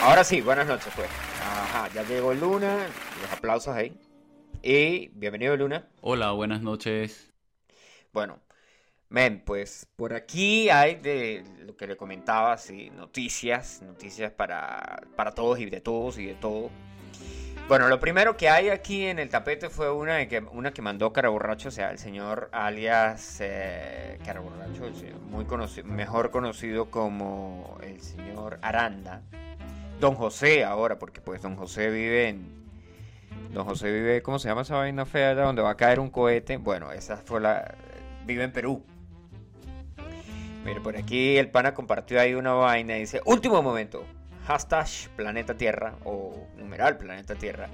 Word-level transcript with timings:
Ahora 0.00 0.22
sí, 0.22 0.40
buenas 0.40 0.68
noches, 0.68 0.92
pues. 0.94 1.08
Ajá, 1.42 1.88
ya 1.92 2.04
llegó 2.04 2.32
Luna, 2.32 2.86
los 3.20 3.32
aplausos 3.32 3.74
ahí. 3.74 3.98
Y 4.62 5.08
bienvenido, 5.08 5.56
Luna. 5.56 5.88
Hola, 6.02 6.30
buenas 6.30 6.62
noches. 6.62 7.32
Bueno, 8.12 8.38
men, 9.08 9.42
pues 9.44 9.88
por 9.96 10.14
aquí 10.14 10.70
hay 10.70 10.94
de 10.94 11.44
lo 11.66 11.76
que 11.76 11.88
le 11.88 11.96
comentaba, 11.96 12.56
sí, 12.58 12.90
noticias, 12.90 13.82
noticias 13.82 14.30
para, 14.30 15.02
para 15.16 15.32
todos 15.32 15.58
y 15.58 15.66
de 15.66 15.80
todos 15.80 16.16
y 16.18 16.26
de 16.26 16.34
todo. 16.34 16.70
Bueno, 17.66 17.88
lo 17.88 17.98
primero 17.98 18.36
que 18.36 18.48
hay 18.48 18.68
aquí 18.68 19.04
en 19.04 19.18
el 19.18 19.28
tapete 19.28 19.68
fue 19.68 19.90
una 19.90 20.26
que, 20.28 20.38
una 20.38 20.72
que 20.72 20.80
mandó 20.80 21.12
Caraborracho, 21.12 21.68
o 21.68 21.72
sea, 21.72 21.90
el 21.90 21.98
señor 21.98 22.50
alias 22.52 23.38
eh, 23.40 24.18
Caraborracho, 24.24 24.90
muy 25.28 25.44
conocido, 25.44 25.86
mejor 25.88 26.30
conocido 26.30 26.88
como 26.88 27.78
el 27.82 28.00
señor 28.00 28.60
Aranda. 28.62 29.22
Don 30.00 30.14
José 30.14 30.64
ahora, 30.64 30.98
porque 30.98 31.20
pues 31.20 31.42
Don 31.42 31.56
José 31.56 31.90
vive 31.90 32.28
en... 32.28 32.58
Don 33.52 33.64
José 33.64 33.90
vive, 33.90 34.22
¿cómo 34.22 34.38
se 34.38 34.48
llama 34.48 34.62
esa 34.62 34.76
vaina 34.76 35.04
fea 35.04 35.30
allá 35.30 35.42
donde 35.42 35.62
va 35.62 35.70
a 35.70 35.76
caer 35.76 35.98
un 35.98 36.10
cohete? 36.10 36.56
Bueno, 36.56 36.92
esa 36.92 37.16
fue 37.16 37.40
la... 37.40 37.74
Vive 38.24 38.44
en 38.44 38.52
Perú. 38.52 38.84
Mire, 40.64 40.80
por 40.80 40.96
aquí 40.96 41.36
el 41.36 41.50
pana 41.50 41.74
compartió 41.74 42.20
ahí 42.20 42.34
una 42.34 42.52
vaina 42.52 42.96
y 42.96 43.00
dice, 43.00 43.20
último 43.24 43.62
momento, 43.62 44.04
hashtag 44.46 44.86
Planeta 45.16 45.54
Tierra 45.54 45.94
o 46.04 46.46
numeral 46.56 46.96
Planeta 46.96 47.34
Tierra. 47.34 47.68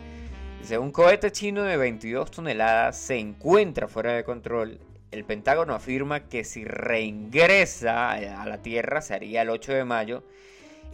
Dice, 0.61 0.79
un 0.79 0.93
cohete 0.93 1.31
chino 1.31 1.63
de 1.65 1.77
22 1.77 2.31
toneladas 2.31 2.97
se 2.97 3.19
encuentra 3.19 3.87
fuera 3.87 4.13
de 4.13 4.25
control. 4.25 4.79
El 5.11 5.25
Pentágono 5.25 5.75
afirma 5.75 6.21
que 6.21 6.45
si 6.45 6.65
reingresa 6.65 8.13
a 8.13 8.47
la 8.47 8.63
Tierra 8.63 9.03
se 9.03 9.13
haría 9.13 9.43
el 9.43 9.51
8 9.51 9.73
de 9.73 9.85
mayo 9.85 10.25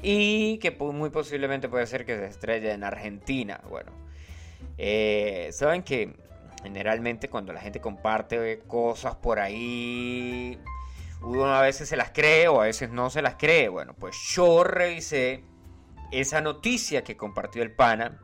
y 0.03 0.59
que 0.59 0.71
muy 0.71 1.11
posiblemente 1.11 1.69
puede 1.69 1.87
ser 1.87 2.05
que 2.05 2.17
se 2.17 2.27
estrelle 2.27 2.73
en 2.73 2.85
Argentina. 2.85 3.61
Bueno, 3.69 3.93
eh, 4.79 5.51
saben 5.53 5.83
que 5.83 6.15
generalmente 6.63 7.29
cuando 7.29 7.53
la 7.53 7.61
gente 7.61 7.81
comparte 7.81 8.61
cosas 8.67 9.17
por 9.17 9.39
ahí, 9.39 10.59
uno 11.23 11.47
a 11.47 11.63
veces 11.63 11.89
se 11.89 11.97
las 11.97 12.11
cree 12.11 12.49
o 12.49 12.61
a 12.61 12.65
veces 12.65 12.91
no 12.91 13.11
se 13.11 13.23
las 13.23 13.35
cree. 13.37 13.69
Bueno, 13.69 13.95
pues 13.95 14.17
yo 14.35 14.65
revisé 14.65 15.45
esa 16.11 16.41
noticia 16.41 17.05
que 17.05 17.17
compartió 17.17 17.63
el 17.63 17.73
pana. 17.73 18.19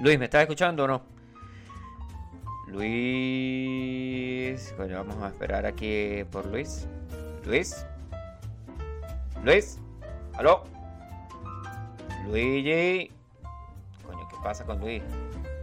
Luis, 0.00 0.18
¿me 0.18 0.26
estás 0.26 0.42
escuchando 0.42 0.84
o 0.84 0.88
no? 0.88 1.02
Luis. 2.68 2.84
Bueno, 4.76 4.96
vamos 5.04 5.22
a 5.22 5.28
esperar 5.28 5.64
aquí 5.66 6.24
por 6.30 6.44
Luis. 6.46 6.86
Luis. 7.44 7.86
Luis. 9.42 9.78
¿Aló? 10.36 10.64
Luigi. 12.26 13.10
Coño, 14.04 14.28
¿qué 14.28 14.36
pasa 14.42 14.64
con 14.66 14.80
Luis? 14.80 15.02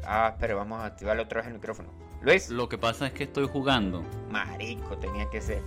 Ah, 0.04 0.32
espera, 0.34 0.56
vamos 0.56 0.82
a 0.82 0.86
activarle 0.86 1.22
otra 1.22 1.42
vez 1.42 1.48
el 1.48 1.54
micrófono. 1.54 1.90
Luis. 2.22 2.50
Lo 2.50 2.68
que 2.68 2.80
pasa 2.80 3.06
es 3.06 3.14
que 3.14 3.26
estoy 3.26 3.48
jugando. 3.48 4.04
Marico, 4.32 4.98
tenía 4.98 5.30
que 5.30 5.42
ser. 5.42 5.62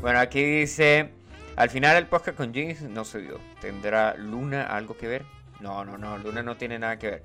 Bueno, 0.00 0.20
aquí 0.20 0.42
dice. 0.42 1.10
Al 1.56 1.68
final 1.70 1.96
el 1.96 2.06
podcast 2.06 2.36
con 2.36 2.52
Jeans 2.52 2.82
no 2.82 3.04
se 3.04 3.22
dio. 3.22 3.40
¿Tendrá 3.60 4.14
Luna 4.14 4.64
algo 4.64 4.96
que 4.96 5.08
ver? 5.08 5.24
No, 5.60 5.84
no, 5.84 5.98
no, 5.98 6.18
Luna 6.18 6.42
no 6.42 6.56
tiene 6.56 6.78
nada 6.78 6.98
que 6.98 7.10
ver. 7.10 7.24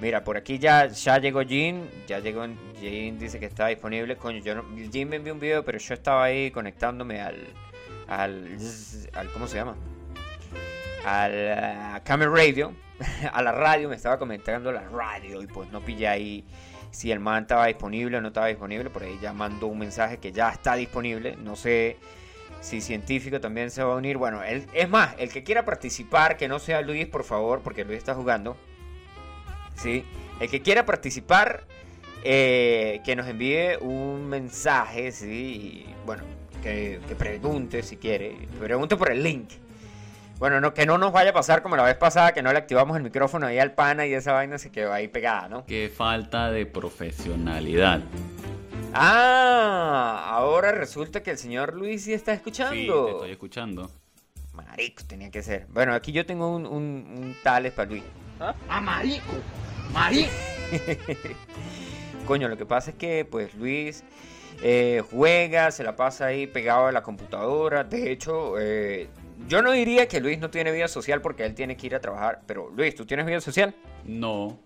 Mira, 0.00 0.22
por 0.22 0.36
aquí 0.36 0.58
ya, 0.58 0.86
ya 0.86 1.18
llegó 1.18 1.42
Jean, 1.42 1.88
ya 2.06 2.20
llegó 2.20 2.44
Jean, 2.80 3.18
dice 3.18 3.40
que 3.40 3.46
está 3.46 3.66
disponible. 3.66 4.16
Coño, 4.16 4.38
yo 4.38 4.54
no, 4.54 4.64
Jean 4.90 5.08
me 5.08 5.16
envió 5.16 5.32
un 5.32 5.40
video, 5.40 5.64
pero 5.64 5.78
yo 5.78 5.94
estaba 5.94 6.24
ahí 6.24 6.50
conectándome 6.52 7.20
al, 7.20 7.46
al, 8.06 8.58
al 9.14 9.32
¿cómo 9.32 9.48
se 9.48 9.56
llama? 9.56 9.76
Al 11.04 12.02
Camera 12.04 12.30
Radio, 12.30 12.72
a 13.32 13.42
la 13.42 13.52
radio, 13.52 13.88
me 13.88 13.96
estaba 13.96 14.18
comentando 14.18 14.72
la 14.72 14.82
radio 14.88 15.42
y 15.42 15.46
pues 15.46 15.70
no 15.70 15.80
pillé 15.80 16.08
ahí 16.08 16.44
si 16.90 17.12
el 17.12 17.20
man 17.20 17.42
estaba 17.42 17.66
disponible 17.66 18.18
o 18.18 18.20
no 18.20 18.28
estaba 18.28 18.48
disponible. 18.48 18.90
Por 18.90 19.04
ahí 19.04 19.18
ya 19.20 19.32
mandó 19.32 19.66
un 19.66 19.78
mensaje 19.78 20.18
que 20.18 20.32
ya 20.32 20.50
está 20.50 20.74
disponible. 20.74 21.36
No 21.36 21.56
sé 21.56 21.96
si 22.60 22.80
científico 22.80 23.40
también 23.40 23.70
se 23.70 23.82
va 23.82 23.94
a 23.94 23.96
unir. 23.96 24.16
Bueno, 24.16 24.42
él, 24.42 24.66
es 24.72 24.88
más, 24.88 25.14
el 25.18 25.32
que 25.32 25.44
quiera 25.44 25.64
participar, 25.64 26.36
que 26.36 26.48
no 26.48 26.58
sea 26.58 26.80
Luis, 26.82 27.06
por 27.06 27.24
favor, 27.24 27.60
porque 27.62 27.84
Luis 27.84 27.98
está 27.98 28.14
jugando. 28.14 28.56
¿sí? 29.78 30.04
El 30.40 30.50
que 30.50 30.62
quiera 30.62 30.84
participar, 30.84 31.64
eh, 32.24 33.00
que 33.04 33.16
nos 33.16 33.26
envíe 33.26 33.76
un 33.80 34.28
mensaje, 34.28 35.12
¿sí? 35.12 35.86
Bueno, 36.04 36.24
que, 36.62 37.00
pregunte 37.16 37.82
si 37.82 37.96
quiere. 37.96 38.36
Pregunte 38.58 38.96
por 38.96 39.10
el 39.10 39.22
link. 39.22 39.50
Bueno, 40.38 40.60
no, 40.60 40.72
que 40.72 40.86
no 40.86 40.98
nos 40.98 41.12
vaya 41.12 41.30
a 41.30 41.32
pasar 41.32 41.62
como 41.62 41.74
la 41.74 41.82
vez 41.82 41.96
pasada, 41.96 42.32
que 42.32 42.42
no 42.42 42.52
le 42.52 42.58
activamos 42.58 42.96
el 42.96 43.02
micrófono 43.02 43.46
ahí 43.46 43.58
al 43.58 43.72
pana 43.72 44.06
y 44.06 44.14
esa 44.14 44.32
vaina 44.32 44.56
se 44.58 44.70
quedó 44.70 44.92
ahí 44.92 45.08
pegada, 45.08 45.48
¿no? 45.48 45.66
Qué 45.66 45.92
falta 45.94 46.52
de 46.52 46.64
profesionalidad. 46.64 48.02
Ah, 48.94 50.28
ahora 50.30 50.70
resulta 50.70 51.24
que 51.24 51.32
el 51.32 51.38
señor 51.38 51.74
Luis 51.74 52.04
sí 52.04 52.12
está 52.12 52.32
escuchando. 52.32 52.74
Sí, 52.74 52.86
te 52.86 53.10
estoy 53.10 53.30
escuchando. 53.32 53.90
Marico, 54.54 55.02
tenía 55.08 55.30
que 55.30 55.42
ser. 55.42 55.66
Bueno, 55.70 55.92
aquí 55.92 56.12
yo 56.12 56.24
tengo 56.24 56.54
un, 56.54 56.66
un, 56.66 57.36
tales 57.42 57.72
para 57.72 57.90
Luis. 57.90 58.04
¿Ah? 58.38 58.54
ah 58.68 58.80
marico! 58.80 59.32
¡Marico! 59.92 60.30
Coño, 62.26 62.48
lo 62.48 62.56
que 62.56 62.64
pasa 62.64 62.90
es 62.90 62.96
que, 62.96 63.24
pues, 63.24 63.54
Luis 63.54 64.04
eh, 64.62 65.02
juega, 65.10 65.72
se 65.72 65.82
la 65.82 65.96
pasa 65.96 66.26
ahí 66.26 66.46
pegado 66.46 66.86
a 66.86 66.92
la 66.92 67.02
computadora. 67.02 67.82
De 67.82 68.12
hecho, 68.12 68.58
eh, 68.58 69.08
yo 69.46 69.62
no 69.62 69.72
diría 69.72 70.08
que 70.08 70.20
Luis 70.20 70.38
no 70.38 70.50
tiene 70.50 70.72
vida 70.72 70.88
social 70.88 71.20
porque 71.20 71.44
él 71.44 71.54
tiene 71.54 71.76
que 71.76 71.86
ir 71.86 71.94
a 71.94 72.00
trabajar. 72.00 72.42
Pero, 72.46 72.70
Luis, 72.74 72.94
¿tú 72.94 73.06
tienes 73.06 73.26
vida 73.26 73.40
social? 73.40 73.74
No. 74.04 74.58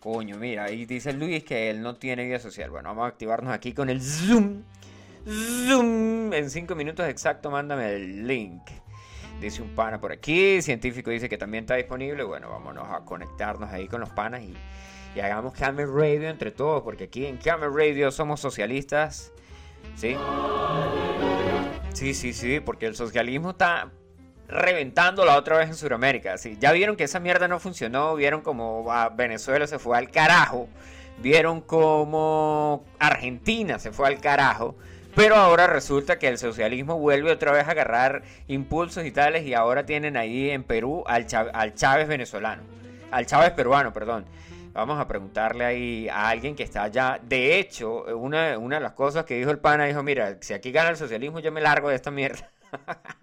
Coño, 0.00 0.36
mira, 0.36 0.64
ahí 0.64 0.84
dice 0.84 1.14
Luis 1.14 1.44
que 1.44 1.70
él 1.70 1.80
no 1.80 1.96
tiene 1.96 2.24
vida 2.24 2.38
social. 2.38 2.70
Bueno, 2.70 2.90
vamos 2.90 3.04
a 3.04 3.08
activarnos 3.08 3.52
aquí 3.52 3.72
con 3.72 3.88
el 3.88 4.02
Zoom. 4.02 4.62
Zoom. 5.26 6.32
En 6.34 6.50
cinco 6.50 6.74
minutos 6.74 7.08
exacto, 7.08 7.50
mándame 7.50 7.94
el 7.94 8.26
link. 8.26 8.62
Dice 9.40 9.62
un 9.62 9.74
pana 9.74 10.00
por 10.00 10.12
aquí. 10.12 10.60
Científico 10.60 11.10
dice 11.10 11.28
que 11.28 11.38
también 11.38 11.64
está 11.64 11.76
disponible. 11.76 12.22
Bueno, 12.22 12.50
vámonos 12.50 12.86
a 12.90 13.04
conectarnos 13.04 13.70
ahí 13.70 13.88
con 13.88 14.00
los 14.00 14.10
panas 14.10 14.42
y, 14.42 14.54
y 15.16 15.20
hagamos 15.20 15.54
Camel 15.54 15.90
Radio 15.92 16.28
entre 16.28 16.50
todos. 16.50 16.82
Porque 16.82 17.04
aquí 17.04 17.24
en 17.24 17.38
Camel 17.38 17.72
Radio 17.74 18.10
somos 18.10 18.40
socialistas. 18.40 19.32
¿Sí? 19.96 20.16
Sí, 21.94 22.12
sí, 22.12 22.32
sí. 22.32 22.60
Porque 22.60 22.86
el 22.86 22.96
socialismo 22.96 23.50
está 23.50 23.90
reventando 24.48 25.24
la 25.24 25.36
otra 25.36 25.56
vez 25.56 25.68
en 25.68 25.76
Sudamérica. 25.76 26.36
¿sí? 26.38 26.56
Ya 26.60 26.72
vieron 26.72 26.96
que 26.96 27.04
esa 27.04 27.20
mierda 27.20 27.48
no 27.48 27.58
funcionó, 27.60 28.14
vieron 28.14 28.42
como 28.42 28.86
Venezuela 29.16 29.66
se 29.66 29.78
fue 29.78 29.96
al 29.96 30.10
carajo, 30.10 30.68
vieron 31.18 31.60
como 31.60 32.84
Argentina 32.98 33.78
se 33.78 33.92
fue 33.92 34.08
al 34.08 34.20
carajo. 34.20 34.76
Pero 35.14 35.36
ahora 35.36 35.68
resulta 35.68 36.18
que 36.18 36.26
el 36.26 36.38
socialismo 36.38 36.98
vuelve 36.98 37.30
otra 37.30 37.52
vez 37.52 37.68
a 37.68 37.70
agarrar 37.70 38.22
impulsos 38.48 39.04
y 39.06 39.12
tales 39.12 39.46
y 39.46 39.54
ahora 39.54 39.86
tienen 39.86 40.16
ahí 40.16 40.50
en 40.50 40.64
Perú 40.64 41.04
al, 41.06 41.26
al 41.52 41.74
Chávez 41.74 42.08
venezolano, 42.08 42.64
al 43.12 43.24
Chávez 43.24 43.52
peruano, 43.52 43.92
perdón. 43.92 44.24
Vamos 44.74 44.98
a 44.98 45.06
preguntarle 45.06 45.64
ahí 45.64 46.08
a 46.08 46.28
alguien 46.28 46.56
que 46.56 46.64
está 46.64 46.82
allá. 46.82 47.20
De 47.22 47.58
hecho, 47.60 48.04
una, 48.16 48.58
una 48.58 48.76
de 48.76 48.82
las 48.82 48.92
cosas 48.92 49.24
que 49.24 49.38
dijo 49.38 49.52
el 49.52 49.60
pana, 49.60 49.84
dijo, 49.84 50.02
mira, 50.02 50.36
si 50.40 50.52
aquí 50.52 50.72
gana 50.72 50.90
el 50.90 50.96
socialismo 50.96 51.38
yo 51.38 51.52
me 51.52 51.60
largo 51.60 51.88
de 51.88 51.94
esta 51.94 52.10
mierda. 52.10 52.50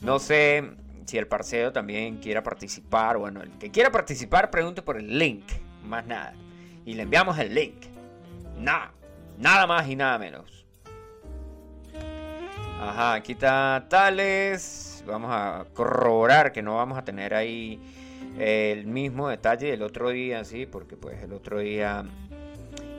No 0.00 0.20
sé 0.20 0.62
si 1.06 1.18
el 1.18 1.26
parcero 1.26 1.72
también 1.72 2.18
quiera 2.18 2.42
participar. 2.42 3.18
Bueno, 3.18 3.42
el 3.42 3.50
que 3.58 3.70
quiera 3.72 3.90
participar, 3.90 4.48
pregunte 4.48 4.80
por 4.80 4.96
el 4.96 5.18
link. 5.18 5.44
Más 5.84 6.06
nada. 6.06 6.34
Y 6.84 6.94
le 6.94 7.02
enviamos 7.02 7.36
el 7.38 7.52
link. 7.52 7.86
Nada. 8.56 8.92
Nada 9.38 9.66
más 9.66 9.88
y 9.88 9.96
nada 9.96 10.18
menos. 10.18 10.66
Ajá, 12.80 13.14
aquí 13.14 13.32
está 13.32 13.86
Tales. 13.88 15.02
Vamos 15.04 15.30
a 15.32 15.64
corroborar 15.74 16.52
que 16.52 16.62
no 16.62 16.76
vamos 16.76 16.96
a 16.96 17.04
tener 17.04 17.34
ahí 17.34 17.80
el 18.38 18.86
mismo 18.86 19.28
detalle 19.28 19.70
del 19.70 19.82
otro 19.82 20.10
día, 20.10 20.44
sí, 20.44 20.66
porque 20.66 20.96
pues 20.96 21.22
el 21.22 21.32
otro 21.32 21.58
día 21.58 22.04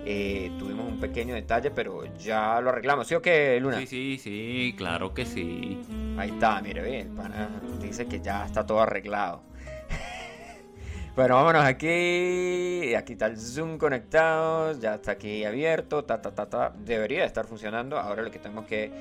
eh, 0.05 0.51
tuvimos 0.57 0.87
un 0.87 0.99
pequeño 0.99 1.35
detalle, 1.35 1.71
pero 1.71 2.05
ya 2.17 2.59
lo 2.61 2.69
arreglamos. 2.69 3.07
¿Sí 3.07 3.15
o 3.15 3.21
qué, 3.21 3.59
Luna? 3.59 3.79
Sí, 3.79 3.87
sí, 3.87 4.17
sí, 4.17 4.73
claro 4.77 5.13
que 5.13 5.25
sí. 5.25 5.79
Ahí 6.17 6.29
está, 6.31 6.61
mire, 6.61 6.81
bien, 6.81 7.15
pana 7.15 7.49
dice 7.81 8.07
que 8.07 8.19
ya 8.19 8.45
está 8.45 8.65
todo 8.65 8.81
arreglado. 8.81 9.43
bueno, 11.15 11.35
vámonos 11.35 11.63
aquí. 11.63 12.95
Aquí 12.95 13.13
está 13.13 13.27
el 13.27 13.37
Zoom 13.37 13.77
conectado, 13.77 14.79
ya 14.79 14.95
está 14.95 15.11
aquí 15.11 15.43
abierto, 15.43 16.03
ta, 16.03 16.21
ta, 16.21 16.31
ta, 16.33 16.49
ta. 16.49 16.73
Debería 16.77 17.25
estar 17.25 17.45
funcionando. 17.45 17.97
Ahora 17.99 18.23
lo 18.23 18.31
que 18.31 18.39
tenemos 18.39 18.65
que 18.65 18.91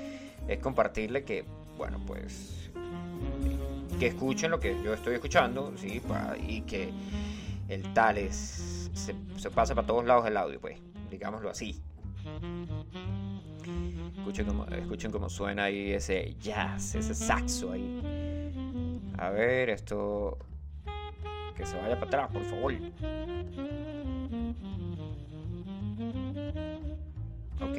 es 0.47 0.59
compartirle 0.59 1.25
que, 1.25 1.45
bueno, 1.77 2.01
pues, 2.07 2.71
que 3.99 4.07
escuchen 4.07 4.51
lo 4.51 4.61
que 4.61 4.81
yo 4.83 4.95
estoy 4.95 5.15
escuchando, 5.15 5.73
¿sí? 5.77 6.01
y 6.47 6.61
que 6.63 6.93
el 7.69 7.93
tal 7.93 8.19
es, 8.19 8.91
se, 8.95 9.15
se 9.37 9.51
pasa 9.51 9.75
para 9.75 9.87
todos 9.87 10.05
lados 10.05 10.27
el 10.27 10.37
audio, 10.37 10.61
pues 10.61 10.79
digámoslo 11.11 11.51
así. 11.51 11.81
Escuchen 14.17 14.47
cómo, 14.47 14.67
escuchen 14.67 15.11
cómo 15.11 15.29
suena 15.29 15.65
ahí 15.65 15.93
ese 15.93 16.37
jazz, 16.41 16.95
ese 16.95 17.15
saxo 17.15 17.73
ahí. 17.73 18.01
A 19.19 19.31
ver, 19.31 19.71
esto... 19.71 20.39
Que 21.57 21.67
se 21.67 21.77
vaya 21.77 21.99
para 21.99 22.07
atrás, 22.07 22.31
por 22.31 22.45
favor. 22.45 22.75
Ok. 27.61 27.79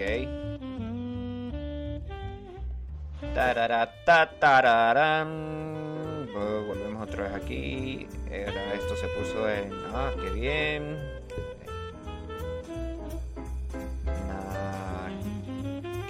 Tarara. 4.39 5.25
Volvemos 6.39 7.07
otra 7.07 7.23
vez 7.23 7.33
aquí. 7.33 8.07
Esto 8.29 8.95
se 8.95 9.07
puso 9.07 9.49
en. 9.49 9.73
Ah, 9.93 10.11
qué 10.21 10.29
bien. 10.29 10.97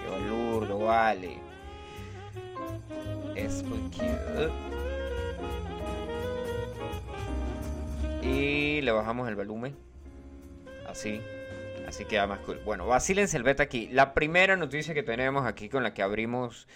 Qué 0.04 0.74
vale. 0.90 1.38
Es 3.36 3.64
muy 3.64 3.80
cute. 3.92 4.52
Y 8.22 8.81
le 8.81 8.92
bajamos 8.92 9.28
el 9.28 9.36
volumen. 9.36 9.76
Así. 10.88 11.22
Así 11.88 12.06
queda 12.06 12.28
más 12.28 12.40
cool. 12.42 12.60
Bueno, 12.66 12.86
vacílense 12.86 13.38
el 13.38 13.44
beta 13.44 13.64
aquí. 13.64 13.88
La 13.92 14.14
primera 14.14 14.56
noticia 14.56 14.94
que 14.94 15.02
tenemos 15.04 15.46
aquí 15.46 15.70
con 15.70 15.81
la 15.81 15.94
que 15.94 16.04
abrimos 16.04 16.68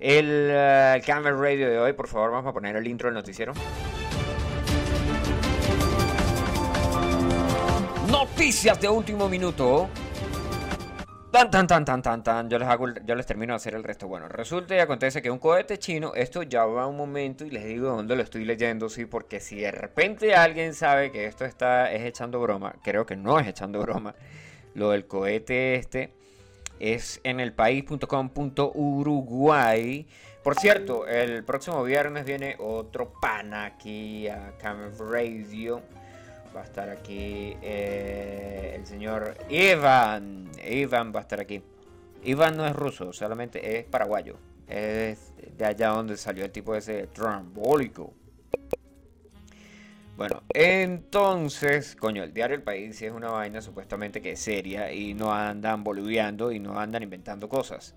el, 0.00 1.02
Camera 1.04 1.36
Radio 1.36 1.70
de 1.70 1.78
hoy. 1.78 1.92
Por 1.92 2.08
favor, 2.08 2.30
vamos 2.32 2.50
a 2.50 2.52
poner 2.52 2.76
el 2.76 2.86
intro 2.86 3.08
del 3.08 3.14
noticiero. 3.14 3.52
Noticias 8.10 8.80
de 8.80 8.88
último 8.88 9.28
minuto. 9.28 9.88
Tan, 11.30 11.50
tan, 11.50 11.66
tan, 11.66 11.84
tan, 11.84 12.00
tan, 12.00 12.22
tan. 12.22 12.48
Yo 12.48 12.58
les, 12.58 12.68
hago, 12.68 12.86
yo 13.04 13.14
les 13.14 13.26
termino 13.26 13.52
de 13.52 13.56
hacer 13.56 13.74
el 13.74 13.84
resto. 13.84 14.08
Bueno, 14.08 14.26
resulta 14.28 14.74
y 14.74 14.78
acontece 14.78 15.20
que 15.20 15.30
un 15.30 15.38
cohete 15.38 15.78
chino, 15.78 16.14
esto 16.14 16.42
ya 16.42 16.64
va 16.64 16.86
un 16.86 16.96
momento 16.96 17.44
y 17.44 17.50
les 17.50 17.64
digo 17.66 17.90
dónde 17.90 18.16
lo 18.16 18.22
estoy 18.22 18.44
leyendo, 18.44 18.88
sí, 18.88 19.04
porque 19.04 19.40
si 19.40 19.56
de 19.56 19.70
repente 19.70 20.34
alguien 20.34 20.72
sabe 20.72 21.10
que 21.10 21.26
esto 21.26 21.44
está 21.44 21.92
es 21.92 22.04
echando 22.04 22.40
broma, 22.40 22.76
creo 22.82 23.04
que 23.04 23.16
no 23.16 23.38
es 23.38 23.46
echando 23.46 23.80
broma, 23.80 24.14
lo 24.74 24.90
del 24.90 25.06
cohete 25.06 25.74
este 25.74 26.15
es 26.80 27.20
en 27.24 27.40
el 27.40 27.52
país.com.uruguay. 27.52 30.06
Por 30.42 30.54
cierto, 30.54 31.06
el 31.08 31.44
próximo 31.44 31.82
viernes 31.82 32.24
viene 32.24 32.56
otro 32.58 33.12
pana 33.20 33.64
aquí 33.64 34.28
a 34.28 34.52
Camera 34.58 34.92
Radio. 34.98 35.82
Va 36.54 36.60
a 36.60 36.64
estar 36.64 36.88
aquí 36.88 37.56
eh, 37.62 38.74
el 38.76 38.86
señor 38.86 39.34
Ivan. 39.48 40.48
Ivan 40.64 41.12
va 41.14 41.18
a 41.18 41.22
estar 41.22 41.40
aquí. 41.40 41.62
Ivan 42.22 42.56
no 42.56 42.66
es 42.66 42.74
ruso, 42.74 43.12
solamente 43.12 43.78
es 43.78 43.84
paraguayo. 43.84 44.36
Es 44.68 45.32
de 45.56 45.64
allá 45.64 45.88
donde 45.88 46.16
salió 46.16 46.44
el 46.44 46.52
tipo 46.52 46.74
ese 46.74 47.08
trambólico. 47.08 48.12
Bueno, 50.16 50.42
entonces, 50.54 51.94
coño, 51.94 52.22
el 52.22 52.32
diario 52.32 52.56
El 52.56 52.62
País 52.62 53.00
es 53.02 53.12
una 53.12 53.28
vaina 53.28 53.60
supuestamente 53.60 54.22
que 54.22 54.32
es 54.32 54.40
seria 54.40 54.90
y 54.90 55.12
no 55.12 55.30
andan 55.32 55.84
boludeando 55.84 56.50
y 56.52 56.58
no 56.58 56.78
andan 56.80 57.02
inventando 57.02 57.50
cosas. 57.50 57.94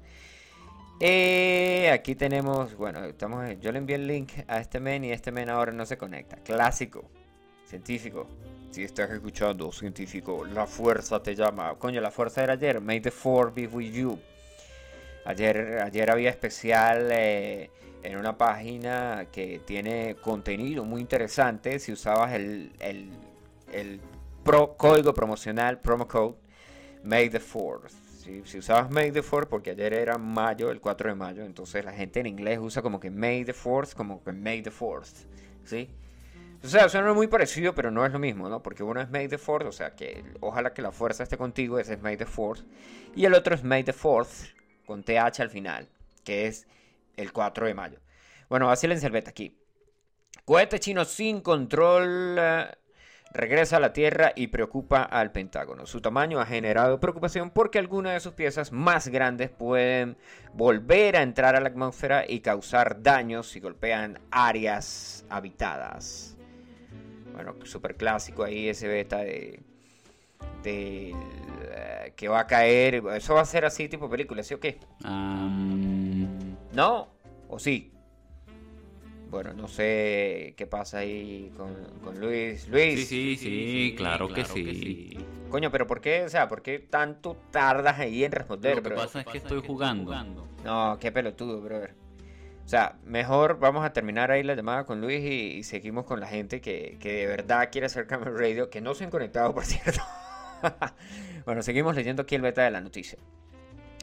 Eh, 0.99 1.89
aquí 1.93 2.15
tenemos, 2.15 2.75
bueno, 2.75 3.05
estamos, 3.05 3.45
yo 3.61 3.71
le 3.71 3.77
envié 3.77 3.95
el 3.95 4.05
link 4.05 4.33
a 4.49 4.59
este 4.59 4.81
men 4.81 5.05
y 5.05 5.13
este 5.13 5.31
men 5.31 5.49
ahora 5.49 5.71
no 5.71 5.85
se 5.85 5.97
conecta. 5.97 6.35
Clásico, 6.43 7.05
científico. 7.65 8.27
Si 8.71 8.83
estás 8.83 9.09
escuchando, 9.11 9.71
científico, 9.71 10.45
la 10.45 10.67
fuerza 10.67 11.23
te 11.23 11.35
llama. 11.35 11.73
Coño, 11.75 12.01
la 12.01 12.11
fuerza 12.11 12.43
era 12.43 12.53
ayer. 12.53 12.81
May 12.81 12.99
the 12.99 13.11
force 13.11 13.53
be 13.55 13.65
with 13.65 13.93
you. 13.93 14.19
Ayer, 15.25 15.79
ayer 15.83 16.11
había 16.11 16.29
especial 16.29 17.07
eh, 17.11 17.69
en 18.03 18.17
una 18.17 18.37
página 18.37 19.27
que 19.31 19.59
tiene 19.65 20.15
contenido 20.21 20.83
muy 20.85 21.01
interesante. 21.01 21.79
Si 21.79 21.91
usabas 21.91 22.33
el, 22.33 22.71
el, 22.79 23.09
el 23.71 23.99
pro- 24.43 24.75
código 24.77 25.13
promocional, 25.13 25.79
promo 25.79 26.07
code, 26.07 26.35
May 27.03 27.29
the 27.29 27.39
4th. 27.41 27.89
Si, 28.23 28.41
si 28.45 28.57
usabas 28.59 28.89
May 28.91 29.11
the 29.11 29.23
4th, 29.23 29.47
porque 29.47 29.71
ayer 29.71 29.93
era 29.93 30.17
mayo, 30.17 30.71
el 30.71 30.79
4 30.81 31.09
de 31.09 31.15
mayo, 31.15 31.43
entonces 31.43 31.83
la 31.85 31.93
gente 31.93 32.19
en 32.19 32.27
inglés 32.27 32.59
usa 32.61 32.81
como 32.81 32.99
que 32.99 33.09
May 33.09 33.43
the 33.45 33.53
4th, 33.53 33.93
como 33.93 34.23
que 34.23 34.31
May 34.33 34.61
the 34.61 34.71
4th. 34.71 35.25
¿Sí? 35.65 35.89
O 36.61 36.67
sea, 36.67 36.89
suena 36.89 37.13
muy 37.13 37.27
parecido, 37.27 37.73
pero 37.73 37.89
no 37.89 38.05
es 38.05 38.11
lo 38.11 38.19
mismo, 38.19 38.49
¿no? 38.49 38.61
Porque 38.61 38.83
uno 38.83 38.99
es 38.99 39.09
May 39.09 39.29
the 39.29 39.37
4th, 39.39 39.65
o 39.67 39.71
sea, 39.71 39.95
que 39.95 40.23
ojalá 40.41 40.73
que 40.73 40.81
la 40.81 40.91
fuerza 40.91 41.23
esté 41.23 41.37
contigo, 41.37 41.79
ese 41.79 41.93
es 41.93 42.01
May 42.01 42.17
the 42.17 42.25
4th. 42.27 42.65
Y 43.15 43.23
el 43.25 43.33
otro 43.33 43.55
es 43.55 43.63
May 43.63 43.83
the 43.83 43.93
4th, 43.93 44.53
con 44.85 45.03
TH 45.03 45.39
al 45.39 45.49
final, 45.49 45.87
que 46.25 46.47
es 46.47 46.67
el 47.19 47.31
4 47.31 47.67
de 47.67 47.73
mayo. 47.73 47.99
Bueno, 48.49 48.67
vacílense 48.67 49.05
el 49.05 49.11
beta 49.11 49.29
aquí. 49.29 49.57
Cohete 50.45 50.79
chino 50.79 51.05
sin 51.05 51.41
control 51.41 52.37
eh, 52.39 52.71
regresa 53.31 53.77
a 53.77 53.79
la 53.79 53.93
Tierra 53.93 54.31
y 54.35 54.47
preocupa 54.47 55.03
al 55.03 55.31
Pentágono. 55.31 55.85
Su 55.85 56.01
tamaño 56.01 56.39
ha 56.39 56.45
generado 56.45 56.99
preocupación 56.99 57.51
porque 57.51 57.77
algunas 57.77 58.13
de 58.13 58.19
sus 58.19 58.33
piezas 58.33 58.71
más 58.71 59.09
grandes 59.09 59.51
pueden 59.51 60.17
volver 60.53 61.17
a 61.17 61.21
entrar 61.21 61.55
a 61.55 61.59
la 61.59 61.69
atmósfera 61.69 62.25
y 62.27 62.39
causar 62.39 63.03
daños 63.03 63.47
si 63.47 63.59
golpean 63.59 64.19
áreas 64.31 65.25
habitadas. 65.29 66.35
Bueno, 67.33 67.55
súper 67.63 67.95
clásico 67.95 68.43
ahí 68.43 68.69
ese 68.69 68.87
beta 68.87 69.17
de, 69.17 69.61
eh, 70.63 72.13
que 72.15 72.27
va 72.27 72.39
a 72.39 72.47
caer. 72.47 73.03
Eso 73.13 73.35
va 73.35 73.41
a 73.41 73.45
ser 73.45 73.65
así 73.65 73.87
tipo 73.87 74.09
película, 74.09 74.41
¿sí 74.41 74.55
o 74.55 74.59
qué? 74.59 74.79
¿No? 76.79 77.09
¿O 77.49 77.59
sí? 77.59 77.91
Bueno, 79.29 79.51
no 79.51 79.67
sé 79.67 80.53
qué 80.55 80.65
pasa 80.65 80.99
ahí 80.99 81.51
con, 81.57 81.75
con 82.01 82.21
Luis. 82.21 82.69
Luis. 82.69 83.05
sí, 83.05 83.35
sí, 83.35 83.37
sí, 83.37 83.95
claro, 83.97 84.29
que 84.29 84.45
sí. 84.45 85.17
Coño, 85.49 85.71
pero 85.71 85.85
¿por 85.85 85.99
qué? 85.99 86.23
O 86.23 86.29
sea, 86.29 86.47
¿por 86.47 86.61
qué 86.61 86.79
tanto 86.79 87.35
tardas 87.51 87.99
ahí 87.99 88.23
en 88.23 88.31
responder, 88.31 88.77
Lo 88.77 88.83
que 88.83 88.89
bro? 88.89 88.97
pasa 88.97 89.19
es 89.19 89.25
que 89.25 89.39
estoy 89.39 89.61
jugando. 89.61 90.47
No, 90.63 90.97
qué 91.01 91.11
pelotudo, 91.11 91.59
brother. 91.59 91.95
O 92.63 92.69
sea, 92.69 92.97
mejor 93.03 93.59
vamos 93.59 93.83
a 93.83 93.91
terminar 93.91 94.31
ahí 94.31 94.43
la 94.43 94.55
llamada 94.55 94.85
con 94.85 95.01
Luis 95.01 95.19
y, 95.19 95.57
y 95.57 95.63
seguimos 95.63 96.05
con 96.05 96.21
la 96.21 96.27
gente 96.27 96.61
que, 96.61 96.95
que 97.01 97.11
de 97.11 97.27
verdad 97.27 97.71
quiere 97.73 97.87
hacer 97.87 98.07
Camera 98.07 98.31
Radio, 98.31 98.69
que 98.69 98.79
no 98.79 98.93
se 98.93 99.03
han 99.03 99.09
conectado, 99.09 99.53
por 99.53 99.65
cierto. 99.65 99.99
bueno, 101.45 101.61
seguimos 101.61 101.93
leyendo 101.93 102.21
aquí 102.21 102.35
el 102.35 102.41
beta 102.41 102.63
de 102.63 102.71
la 102.71 102.79
noticia. 102.79 103.19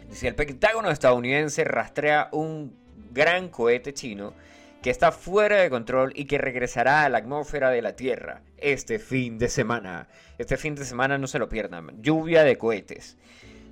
Dice, 0.08 0.28
el 0.28 0.34
Pentágono 0.34 0.90
estadounidense 0.90 1.64
rastrea 1.64 2.28
un 2.32 2.76
gran 3.12 3.48
cohete 3.48 3.92
chino 3.92 4.34
que 4.82 4.90
está 4.90 5.10
fuera 5.10 5.56
de 5.56 5.70
control 5.70 6.12
y 6.14 6.26
que 6.26 6.38
regresará 6.38 7.04
a 7.04 7.08
la 7.08 7.18
atmósfera 7.18 7.70
de 7.70 7.82
la 7.82 7.96
Tierra 7.96 8.42
este 8.58 8.98
fin 8.98 9.38
de 9.38 9.48
semana. 9.48 10.08
Este 10.38 10.56
fin 10.56 10.74
de 10.74 10.84
semana 10.84 11.18
no 11.18 11.26
se 11.26 11.38
lo 11.38 11.48
pierdan. 11.48 12.00
Lluvia 12.02 12.44
de 12.44 12.56
cohetes. 12.56 13.16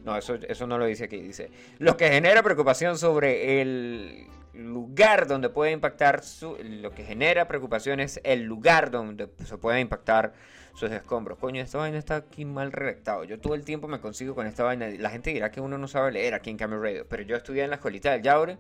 No, 0.05 0.17
eso, 0.17 0.35
eso 0.35 0.67
no 0.67 0.77
lo 0.77 0.87
dice 0.87 1.05
aquí. 1.05 1.21
Dice, 1.21 1.51
lo 1.79 1.97
que 1.97 2.09
genera 2.09 2.43
preocupación 2.43 2.99
sobre 2.99 3.61
el 3.61 4.27
lugar 4.55 5.27
donde 5.27 5.49
puede 5.49 5.73
impactar 5.73 6.23
su... 6.23 6.57
Lo 6.63 6.91
que 6.91 7.05
genera 7.05 7.49
preocupación 7.49 8.01
es 8.01 8.21
el 8.25 8.43
lugar 8.43 8.91
donde 8.91 9.29
se 9.45 9.57
puede 9.57 9.81
impactar 9.81 10.33
sus 10.75 10.91
escombros. 10.91 11.39
Coño, 11.39 11.63
esta 11.63 11.79
vaina 11.79 11.99
está 11.99 12.17
aquí 12.17 12.45
mal 12.45 12.73
redactado. 12.73 13.25
Yo 13.25 13.39
todo 13.39 13.55
el 13.55 13.65
tiempo 13.65 13.89
me 13.89 14.01
consigo 14.01 14.35
con 14.35 14.47
esta 14.47 14.65
vaina. 14.65 14.89
La 14.99 15.11
gente 15.11 15.31
dirá 15.31 15.51
que 15.51 15.61
uno 15.61 15.79
no 15.79 15.89
sabe 15.89 16.13
leer 16.13 16.35
aquí 16.35 16.51
en 16.51 16.57
Camera 16.57 16.83
Radio, 16.83 17.07
pero 17.09 17.23
yo 17.23 17.37
estudié 17.37 17.65
en 17.65 17.71
la 17.71 17.77
escuelita 17.77 18.13
del 18.13 18.23
Yaure 18.23 18.59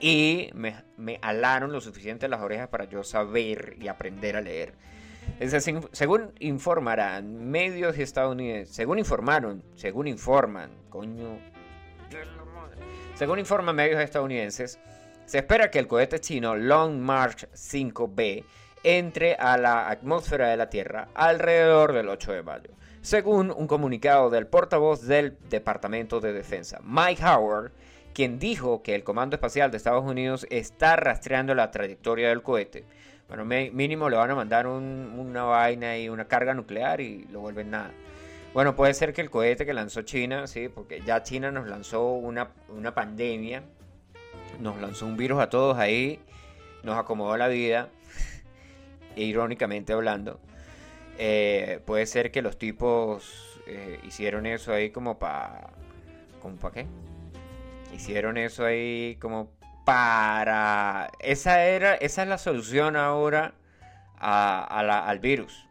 y 0.00 0.50
me, 0.54 0.74
me 0.96 1.18
alaron 1.22 1.72
lo 1.72 1.80
suficiente 1.80 2.26
las 2.28 2.40
orejas 2.40 2.68
para 2.68 2.84
yo 2.84 3.04
saber 3.04 3.76
y 3.80 3.88
aprender 3.88 4.36
a 4.36 4.40
leer. 4.40 4.74
Según 5.92 6.32
informarán 6.38 7.50
medios 7.50 7.96
estadounidenses, 7.98 8.74
según 8.74 8.98
informaron, 8.98 9.62
según 9.74 10.08
informan, 10.08 10.70
coño, 10.88 11.38
según 13.14 13.38
informan 13.38 13.76
medios 13.76 14.00
estadounidenses, 14.00 14.78
se 15.26 15.38
espera 15.38 15.70
que 15.70 15.78
el 15.78 15.86
cohete 15.86 16.20
chino 16.20 16.56
Long 16.56 16.98
March 16.98 17.46
5B 17.52 18.44
entre 18.82 19.34
a 19.34 19.56
la 19.56 19.88
atmósfera 19.88 20.48
de 20.48 20.56
la 20.56 20.70
Tierra 20.70 21.08
alrededor 21.14 21.92
del 21.92 22.08
8 22.08 22.32
de 22.32 22.42
mayo, 22.42 22.70
según 23.02 23.50
un 23.50 23.66
comunicado 23.66 24.30
del 24.30 24.46
portavoz 24.46 25.06
del 25.06 25.36
Departamento 25.50 26.20
de 26.20 26.32
Defensa, 26.32 26.80
Mike 26.82 27.22
Howard, 27.24 27.72
quien 28.14 28.38
dijo 28.38 28.82
que 28.82 28.94
el 28.94 29.04
Comando 29.04 29.36
Espacial 29.36 29.70
de 29.70 29.76
Estados 29.76 30.04
Unidos 30.04 30.46
está 30.50 30.96
rastreando 30.96 31.54
la 31.54 31.70
trayectoria 31.70 32.28
del 32.30 32.42
cohete. 32.42 32.84
Bueno, 33.28 33.44
mínimo 33.44 34.08
le 34.10 34.16
van 34.16 34.30
a 34.30 34.34
mandar 34.34 34.66
un- 34.66 35.14
una 35.16 35.44
vaina 35.44 35.96
y 35.96 36.08
una 36.08 36.26
carga 36.26 36.52
nuclear 36.52 37.00
y 37.00 37.24
lo 37.30 37.40
vuelven 37.40 37.70
nada. 37.70 37.92
Bueno, 38.52 38.74
puede 38.74 38.92
ser 38.94 39.12
que 39.12 39.20
el 39.20 39.30
cohete 39.30 39.64
que 39.64 39.72
lanzó 39.72 40.02
China, 40.02 40.48
sí, 40.48 40.68
porque 40.68 41.00
ya 41.02 41.22
China 41.22 41.52
nos 41.52 41.68
lanzó 41.68 42.08
una, 42.10 42.48
una 42.68 42.92
pandemia, 42.92 43.62
nos 44.58 44.80
lanzó 44.80 45.06
un 45.06 45.16
virus 45.16 45.40
a 45.40 45.48
todos 45.48 45.78
ahí, 45.78 46.18
nos 46.82 46.98
acomodó 46.98 47.36
la 47.36 47.46
vida, 47.46 47.88
irónicamente 49.24 49.92
hablando. 49.92 50.40
Eh, 51.18 51.80
puede 51.84 52.06
ser 52.06 52.30
que 52.30 52.42
los 52.42 52.58
tipos 52.58 53.60
eh, 53.66 54.00
hicieron 54.04 54.46
eso 54.46 54.72
ahí 54.72 54.90
como 54.90 55.18
para... 55.18 55.70
¿Como 56.40 56.56
para 56.56 56.74
qué? 56.74 56.86
Hicieron 57.94 58.36
eso 58.36 58.64
ahí 58.64 59.16
como 59.20 59.50
para... 59.84 61.10
Esa, 61.20 61.64
era, 61.64 61.94
esa 61.94 62.22
es 62.22 62.28
la 62.28 62.38
solución 62.38 62.96
ahora 62.96 63.54
a 64.18 64.82
la- 64.84 65.06
al 65.06 65.18
virus. 65.18 65.66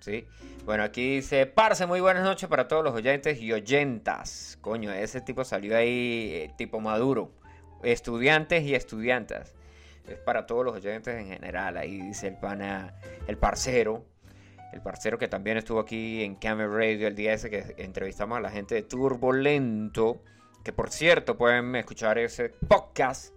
¿Sí? 0.00 0.26
Bueno, 0.64 0.82
aquí 0.84 1.16
dice, 1.16 1.46
Parce, 1.46 1.86
muy 1.86 2.00
buenas 2.00 2.24
noches 2.24 2.48
para 2.48 2.68
todos 2.68 2.82
los 2.84 2.94
oyentes 2.94 3.40
y 3.40 3.52
oyentas. 3.52 4.58
Coño, 4.60 4.92
ese 4.92 5.20
tipo 5.20 5.44
salió 5.44 5.76
ahí, 5.76 6.30
eh, 6.34 6.50
tipo 6.56 6.80
maduro. 6.80 7.32
Estudiantes 7.82 8.62
y 8.64 8.74
estudiantas. 8.74 9.54
Es 10.06 10.18
para 10.18 10.46
todos 10.46 10.64
los 10.64 10.74
oyentes 10.74 11.14
en 11.14 11.26
general. 11.26 11.76
Ahí 11.76 12.00
dice 12.00 12.28
el 12.28 12.36
pana, 12.36 12.94
el 13.26 13.38
parcero. 13.38 14.04
El 14.72 14.80
parcero 14.80 15.18
que 15.18 15.28
también 15.28 15.58
estuvo 15.58 15.80
aquí 15.80 16.22
en 16.22 16.34
Camel 16.36 16.72
Radio 16.72 17.06
el 17.06 17.14
día 17.14 17.34
ese 17.34 17.50
que 17.50 17.74
entrevistamos 17.76 18.38
a 18.38 18.40
la 18.40 18.50
gente 18.50 18.74
de 18.74 18.82
Turbolento. 18.82 20.22
Que 20.64 20.72
por 20.72 20.90
cierto, 20.90 21.36
pueden 21.36 21.76
escuchar 21.76 22.18
ese 22.18 22.48
podcast. 22.48 23.34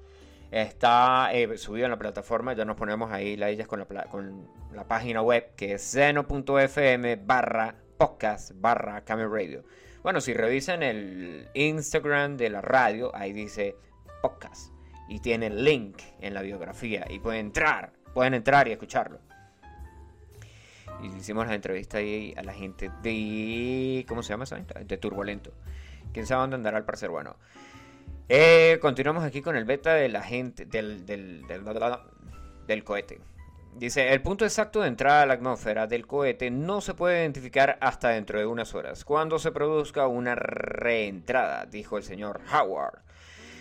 Está 0.51 1.33
eh, 1.33 1.57
subido 1.57 1.85
en 1.85 1.91
la 1.91 1.97
plataforma. 1.97 2.53
Ya 2.53 2.63
nos 2.63 2.77
ponemos 2.77 3.11
ahí 3.11 3.35
la 3.35 3.53
con 3.65 3.85
con 4.09 4.47
la 4.73 4.87
página 4.87 5.21
web 5.21 5.55
que 5.55 5.73
es 5.73 5.81
seno.fm 5.83 7.15
barra 7.17 7.75
podcast 7.97 8.51
barra 8.55 9.03
Camel 9.03 9.31
Radio. 9.31 9.63
Bueno, 10.03 10.21
si 10.21 10.33
revisan 10.33 10.83
el 10.83 11.49
Instagram 11.53 12.37
de 12.37 12.49
la 12.49 12.61
radio, 12.61 13.15
ahí 13.15 13.33
dice 13.33 13.75
podcast. 14.21 14.74
Y 15.07 15.19
tiene 15.19 15.47
el 15.47 15.63
link 15.63 15.99
en 16.19 16.33
la 16.33 16.41
biografía. 16.41 17.05
Y 17.09 17.19
pueden 17.19 17.47
entrar. 17.47 17.91
Pueden 18.13 18.33
entrar 18.33 18.67
y 18.67 18.71
escucharlo. 18.71 19.19
Y 21.01 21.07
hicimos 21.07 21.47
la 21.47 21.55
entrevista 21.55 21.97
ahí 21.97 22.33
a 22.37 22.43
la 22.43 22.53
gente 22.53 22.89
de. 23.01 24.05
¿Cómo 24.07 24.23
se 24.23 24.29
llama 24.29 24.45
esa 24.45 24.55
gente? 24.57 24.83
De 24.83 24.97
Turbolento. 24.97 25.53
¿Quién 26.13 26.25
sabe 26.25 26.41
dónde 26.41 26.55
andará 26.55 26.77
el 26.77 26.85
parcer? 26.85 27.09
Bueno. 27.09 27.35
Eh, 28.29 28.79
continuamos 28.81 29.23
aquí 29.23 29.41
con 29.41 29.55
el 29.55 29.65
beta 29.65 29.93
de 29.93 30.09
la 30.09 30.21
gente. 30.21 30.65
Del, 30.65 31.05
del, 31.05 31.45
del, 31.47 31.63
del 32.67 32.83
cohete. 32.83 33.19
Dice, 33.75 34.13
el 34.13 34.21
punto 34.21 34.45
exacto 34.45 34.79
de 34.79 34.87
entrada 34.87 35.23
a 35.23 35.25
la 35.25 35.33
atmósfera 35.33 35.85
del 35.85 36.07
cohete 36.07 36.49
no 36.49 36.79
se 36.79 36.93
puede 36.93 37.19
identificar 37.19 37.77
hasta 37.81 38.07
dentro 38.07 38.39
de 38.39 38.45
unas 38.45 38.73
horas, 38.73 39.03
cuando 39.03 39.37
se 39.37 39.51
produzca 39.51 40.07
una 40.07 40.33
reentrada, 40.33 41.65
dijo 41.65 41.97
el 41.97 42.03
señor 42.03 42.39
Howard. 42.53 42.99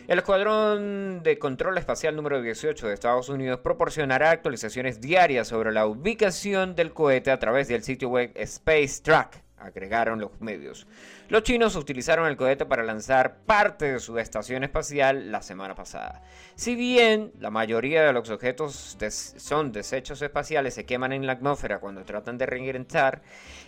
El 0.06 0.18
Escuadrón 0.18 1.22
de 1.22 1.38
Control 1.38 1.78
Espacial 1.78 2.14
número 2.14 2.42
18 2.42 2.88
de 2.88 2.92
Estados 2.92 3.30
Unidos 3.30 3.60
proporcionará 3.60 4.32
actualizaciones 4.32 5.00
diarias 5.00 5.48
sobre 5.48 5.72
la 5.72 5.86
ubicación 5.86 6.74
del 6.74 6.92
cohete 6.92 7.30
a 7.30 7.38
través 7.38 7.68
del 7.68 7.82
sitio 7.82 8.10
web 8.10 8.30
Space 8.34 9.00
Track, 9.02 9.43
agregaron 9.58 10.20
los 10.20 10.40
medios. 10.40 10.86
Los 11.28 11.42
chinos 11.42 11.76
utilizaron 11.76 12.26
el 12.26 12.36
cohete 12.36 12.66
para 12.66 12.82
lanzar 12.82 13.38
parte 13.46 13.92
de 13.92 14.00
su 14.00 14.18
estación 14.18 14.64
espacial 14.64 15.32
la 15.32 15.42
semana 15.42 15.74
pasada. 15.74 16.22
Si 16.54 16.74
bien 16.74 17.32
la 17.38 17.50
mayoría 17.50 18.02
de 18.02 18.12
los 18.12 18.28
objetos 18.30 18.96
son 19.36 19.72
desechos 19.72 20.20
espaciales, 20.22 20.74
se 20.74 20.84
queman 20.84 21.12
en 21.12 21.26
la 21.26 21.32
atmósfera 21.32 21.80
cuando 21.80 22.04
tratan 22.04 22.38
de 22.38 22.46
reingresar, 22.46 23.22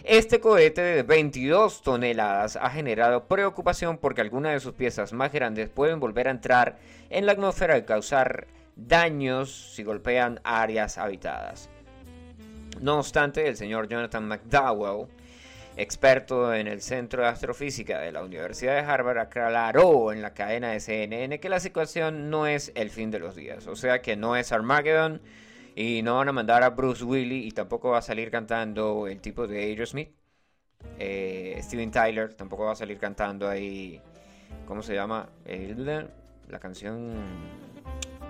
este 0.05 0.41
cohete 0.41 0.83
de 0.83 1.03
22 1.03 1.83
toneladas 1.83 2.57
ha 2.57 2.71
generado 2.71 3.27
preocupación 3.27 3.99
porque 3.99 4.21
algunas 4.21 4.53
de 4.53 4.61
sus 4.61 4.75
piezas 4.75 5.13
más 5.13 5.33
grandes 5.33 5.69
pueden 5.69 6.01
volver 6.01 6.29
a 6.29 6.33
entrar 6.33 6.79
en 7.11 7.27
la 7.27 7.33
atmósfera 7.33 7.79
y 7.79 7.85
causar 7.85 8.47
daños 8.77 9.73
si 9.75 9.83
golpean 9.83 10.41
áreas 10.45 10.99
habitadas. 10.99 11.71
No 12.81 12.99
obstante, 12.99 13.49
el 13.49 13.57
señor 13.57 13.89
Jonathan 13.89 14.29
McDowell, 14.29 15.09
experto 15.77 16.55
en 16.55 16.67
el 16.67 16.81
Centro 16.81 17.23
de 17.23 17.29
Astrofísica 17.29 18.01
de 18.01 18.11
la 18.11 18.23
Universidad 18.23 18.75
de 18.75 18.81
Harvard, 18.81 19.19
aclaró 19.19 20.13
en 20.13 20.23
la 20.23 20.33
cadena 20.33 20.71
de 20.71 20.81
CNN 20.81 21.39
que 21.39 21.49
la 21.49 21.61
situación 21.61 22.31
no 22.31 22.47
es 22.47 22.73
el 22.75 22.91
fin 22.91 23.11
de 23.11 23.19
los 23.19 23.37
días, 23.37 23.67
o 23.67 23.77
sea 23.77 24.01
que 24.01 24.17
no 24.17 24.37
es 24.37 24.53
Armageddon 24.53 25.21
y 25.75 26.03
no 26.03 26.17
van 26.17 26.29
a 26.31 26.33
mandar 26.33 26.63
a 26.63 26.71
Bruce 26.71 27.05
Willis 27.05 27.47
y 27.47 27.51
tampoco 27.51 27.91
va 27.91 27.99
a 27.99 28.03
salir 28.03 28.31
cantando 28.31 29.07
el 29.07 29.21
tipo 29.21 29.47
de 29.47 29.65
Aerosmith. 29.65 30.11
Eh, 30.99 31.59
Steven 31.63 31.91
Tyler 31.91 32.33
tampoco 32.35 32.65
va 32.65 32.73
a 32.73 32.77
salir 32.77 32.99
cantando 32.99 33.49
ahí, 33.49 34.01
¿cómo 34.67 34.83
se 34.83 34.95
llama? 34.95 35.29
La 36.49 36.59
canción, 36.59 37.13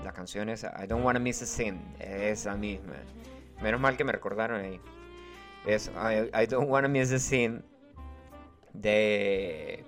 la 0.03 0.13
canción 0.13 0.49
esa, 0.49 0.75
I 0.83 0.87
Don't 0.89 1.05
Wanna 1.05 1.21
Miss 1.21 1.43
a 1.43 1.47
Sin, 1.47 1.81
esa 2.01 2.57
misma. 2.57 2.95
Menos 3.63 3.81
mal 3.81 3.97
que 3.97 4.05
me 4.05 4.13
recordaron 4.13 4.61
ahí. 4.61 4.81
Es 5.67 5.91
I, 5.97 6.31
I 6.43 6.47
Don't 6.47 6.71
Wanna 6.71 6.89
Miss 6.89 7.13
a 7.13 7.19
Sin 7.19 7.65
de 8.73 9.85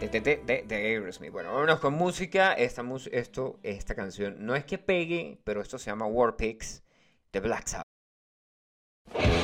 de, 0.00 0.08
de, 0.08 0.36
de, 0.44 0.62
de- 0.66 0.74
Aerosmith. 0.76 1.30
Bueno, 1.32 1.52
vámonos 1.52 1.80
con 1.80 1.94
música. 1.94 2.52
Esta, 2.54 2.84
esto, 3.12 3.58
esta 3.62 3.94
canción 3.94 4.36
no 4.44 4.54
es 4.54 4.64
que 4.64 4.78
pegue, 4.78 5.38
pero 5.44 5.60
esto 5.60 5.78
se 5.78 5.90
llama 5.90 6.06
War 6.06 6.36
Pigs 6.36 6.82
de 7.32 7.40
Black 7.40 7.66
Sabbath. 7.66 9.43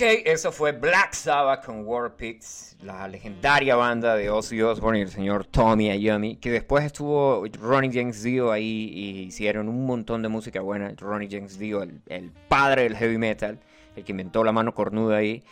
Ok, 0.00 0.22
eso 0.24 0.50
fue 0.50 0.72
Black 0.72 1.12
Sabbath 1.12 1.66
con 1.66 1.86
War 1.86 2.16
Pigs, 2.16 2.74
la 2.80 3.06
legendaria 3.06 3.76
banda 3.76 4.14
de 4.14 4.30
Ozzy 4.30 4.62
Osbourne 4.62 5.00
y 5.00 5.02
el 5.02 5.10
señor 5.10 5.44
Tommy 5.44 5.94
Iommi, 5.94 6.36
que 6.36 6.50
después 6.50 6.86
estuvo 6.86 7.44
Ronnie 7.60 7.90
James 7.92 8.22
Dio 8.22 8.50
ahí 8.50 8.90
y 8.94 9.20
hicieron 9.24 9.68
un 9.68 9.84
montón 9.84 10.22
de 10.22 10.30
música 10.30 10.62
buena. 10.62 10.94
Ronnie 10.96 11.28
James 11.30 11.58
Dio, 11.58 11.82
el, 11.82 12.32
padre 12.48 12.84
del 12.84 12.96
heavy 12.96 13.18
metal, 13.18 13.60
el 13.94 14.02
que 14.02 14.12
inventó 14.12 14.42
la 14.42 14.52
mano 14.52 14.72
cornuda 14.72 15.18
ahí, 15.18 15.42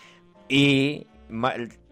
y 0.48 1.06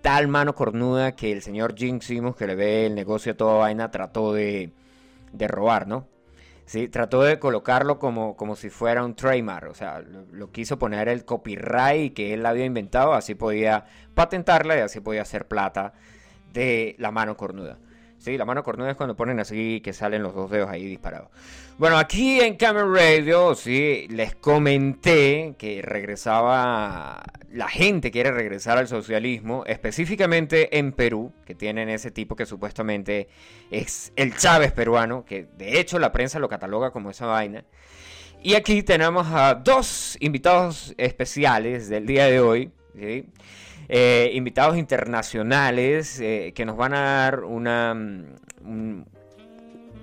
tal 0.01 0.29
mano 0.29 0.55
cornuda 0.55 1.15
que 1.15 1.33
el 1.33 1.43
señor 1.43 1.75
Gene 1.77 2.01
Simmons, 2.01 2.37
que 2.37 2.47
le 2.47 2.55
ve 2.55 2.87
el 2.87 2.95
negocio 2.95 3.33
a 3.33 3.37
toda 3.37 3.59
vaina, 3.59 3.91
trató 3.91 4.33
de, 4.33 4.71
de 5.31 5.47
robar, 5.47 5.87
¿no? 5.87 6.09
Sí, 6.67 6.89
trató 6.89 7.23
de 7.23 7.39
colocarlo 7.39 7.99
como, 7.99 8.37
como 8.37 8.57
si 8.57 8.71
fuera 8.71 9.05
un 9.05 9.15
trademark, 9.15 9.71
o 9.71 9.75
sea, 9.75 10.01
lo, 10.01 10.27
lo 10.33 10.51
quiso 10.51 10.79
poner 10.79 11.09
el 11.09 11.25
copyright 11.25 12.13
que 12.13 12.35
él 12.35 12.45
había 12.45 12.65
inventado, 12.65 13.15
así 13.15 13.37
podía 13.37 13.87
patentarla 14.15 14.77
y 14.77 14.81
así 14.81 15.01
podía 15.01 15.23
hacer 15.23 15.47
plata 15.47 15.93
de 16.53 16.97
la 16.99 17.13
mano 17.13 17.37
cornuda. 17.37 17.79
Sí, 18.27 18.37
la 18.37 18.45
mano 18.45 18.65
cornuda 18.65 18.91
es 18.91 18.97
cuando 18.97 19.15
ponen 19.15 19.39
así 19.39 19.81
que 19.85 19.93
salen 19.93 20.25
los 20.25 20.35
dos 20.35 20.51
dedos 20.51 20.69
ahí 20.69 20.85
disparados. 20.85 21.29
Bueno, 21.79 21.97
aquí 21.97 22.41
en 22.41 22.57
Camera 22.57 22.85
Radio, 22.85 23.55
sí, 23.55 24.09
les 24.11 24.35
comenté 24.35 25.55
que 25.57 25.81
regresaba, 25.81 27.23
la 27.53 27.69
gente 27.69 28.11
quiere 28.11 28.33
regresar 28.33 28.79
al 28.79 28.89
socialismo, 28.89 29.63
específicamente 29.65 30.77
en 30.77 30.91
Perú, 30.91 31.33
que 31.45 31.55
tienen 31.55 31.89
ese 31.89 32.11
tipo 32.11 32.35
que 32.35 32.47
supuestamente 32.47 33.29
es 33.71 34.13
el 34.17 34.37
Chávez 34.37 34.73
peruano, 34.73 35.25
que 35.25 35.47
de 35.57 35.79
hecho 35.79 36.01
la 36.01 36.11
prensa 36.11 36.41
lo 36.41 36.49
cataloga 36.49 36.91
como 36.91 37.11
esa 37.11 37.27
vaina. 37.27 37.65
Y 38.43 38.55
aquí 38.55 38.83
tenemos 38.83 39.29
a 39.29 39.55
dos 39.55 40.17
invitados 40.19 40.97
especiales 40.99 41.89
del 41.89 42.07
día 42.07 42.25
de 42.25 42.41
hoy. 42.41 42.73
Eh, 43.89 44.31
invitados 44.35 44.77
internacionales 44.77 46.19
eh, 46.21 46.53
que 46.55 46.65
nos 46.65 46.77
van 46.77 46.95
a 46.95 47.01
dar 47.01 47.45
una... 47.45 47.95
mm, 47.95 48.35
un- 48.65 49.07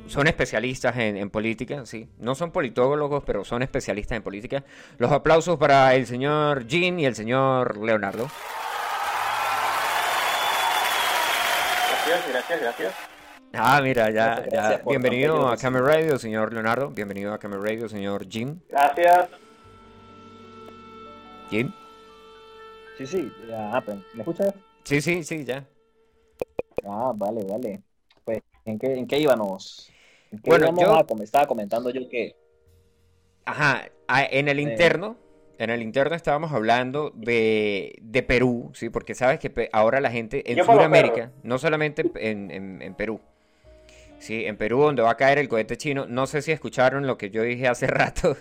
son 0.08 0.28
especialistas 0.28 0.98
en, 0.98 1.15
en 1.15 1.30
política, 1.30 1.86
sí. 1.86 2.10
No 2.19 2.36
son 2.36 2.52
politólogos, 2.52 3.24
pero 3.26 3.46
son 3.46 3.63
especialistas 3.63 4.17
en 4.17 4.22
política. 4.22 4.63
Los 4.98 5.12
aplausos 5.12 5.58
para 5.58 5.96
el 5.96 6.06
señor 6.06 6.67
Jean 6.67 7.00
y 7.00 7.06
el 7.06 7.15
señor 7.15 7.78
Leonardo. 7.78 8.28
Gracias, 11.89 12.30
gracias, 12.32 12.62
gracias. 12.62 12.93
Ah, 13.54 13.80
mira, 13.82 14.10
ya, 14.10 14.43
gracias 14.52 14.82
Bienvenido 14.86 15.48
a. 15.48 15.58
Camera 15.58 15.86
Radio, 15.86 16.17
señor 16.19 16.54
Leonardo. 16.54 16.89
Bienvenido 16.89 17.34
a 17.34 17.38
Camera 17.39 17.62
Radio, 17.62 17.88
señor 17.88 18.28
Jim. 18.28 18.60
Gracias. 18.69 19.28
Jim. 21.50 21.72
Sí, 22.97 23.06
sí, 23.08 23.32
ya, 23.47 23.75
ah, 23.75 23.84
pues, 23.84 23.97
¿me 24.13 24.21
escuchas? 24.21 24.53
Sí, 24.84 25.01
sí, 25.01 25.23
sí, 25.23 25.45
ya. 25.45 25.65
Ah, 26.86 27.13
vale, 27.15 27.43
vale. 27.45 27.84
Pues, 28.23 28.39
¿en 28.65 28.77
qué, 28.79 28.93
en 28.97 29.08
qué 29.08 29.19
íbamos? 29.19 29.89
¿En 30.32 30.39
qué 30.39 30.51
Bueno, 30.51 30.60
íbamos? 30.60 30.86
yo- 30.86 30.97
Ah, 30.97 31.06
como 31.08 31.23
estaba 31.23 31.47
comentando 31.47 31.89
yo 31.89 32.08
que... 32.10 32.36
Ajá, 33.45 33.89
en 34.32 34.47
el 34.47 34.60
interno, 34.60 35.17
en 35.58 35.69
el 35.69 35.82
interno 35.82 36.15
estábamos 36.15 36.51
hablando 36.53 37.12
de, 37.15 37.95
de 38.01 38.23
Perú, 38.23 38.71
¿sí? 38.73 38.89
Porque 38.89 39.15
sabes 39.15 39.39
que 39.39 39.69
ahora 39.73 39.99
la 39.99 40.12
gente 40.12 40.51
en 40.51 40.62
Sudamérica, 40.62 41.32
no 41.43 41.58
solamente 41.58 42.10
en, 42.15 42.51
en- 42.51 42.82
en 42.82 42.93
Perú, 42.95 43.19
¿sí? 44.19 44.45
En 44.45 44.58
Perú, 44.58 44.82
donde 44.82 45.01
va 45.01 45.12
a 45.12 45.17
caer 45.17 45.38
el 45.39 45.49
cohete 45.49 45.77
chino, 45.77 46.06
no 46.08 46.27
sé 46.27 46.41
si 46.41 46.51
escucharon 46.51 47.08
lo 47.08 47.17
que 47.17 47.29
yo 47.29 47.43
dije 47.43 47.67
hace 47.67 47.88
rato 47.88 48.38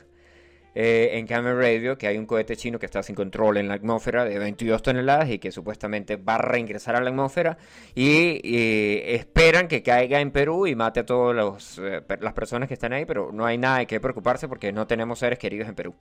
eh, 0.75 1.11
en 1.15 1.27
Camel 1.27 1.57
Radio, 1.57 1.99
que 1.99 2.07
hay 2.07 2.19
un 2.19 2.27
cohete 2.27 2.57
chino 2.57 2.79
que 2.79 2.87
está 2.87 3.03
sin 3.03 3.15
control 3.15 3.59
en 3.59 3.69
la 3.69 3.75
atmósfera 3.75 4.25
de 4.25 4.39
22 4.39 4.83
toneladas 4.83 5.31
y 5.31 5.39
que 5.39 5.53
supuestamente 5.53 6.17
va 6.17 6.37
a 6.37 6.39
reingresar 6.39 6.97
a 6.97 7.01
la 7.01 7.11
atmósfera 7.11 7.59
y, 7.95 8.41
y 8.43 9.03
esperan 9.15 9.69
que 9.69 9.83
caiga 9.83 10.21
en 10.21 10.31
Perú 10.31 10.67
y 10.67 10.75
mate 10.75 11.01
a 11.01 11.07
todas 11.07 11.79
las 12.21 12.33
personas 12.33 12.69
que 12.69 12.75
están 12.75 12.93
ahí, 12.93 13.05
pero 13.05 13.31
no 13.33 13.45
hay 13.45 13.59
nada 13.59 13.79
de 13.79 13.87
qué 13.87 14.01
preocuparse 14.01 14.49
porque 14.49 14.73
no 14.73 14.87
tenemos 14.87 15.19
seres 15.19 15.39
queridos 15.39 15.69
en 15.69 15.75
Perú. 15.75 15.95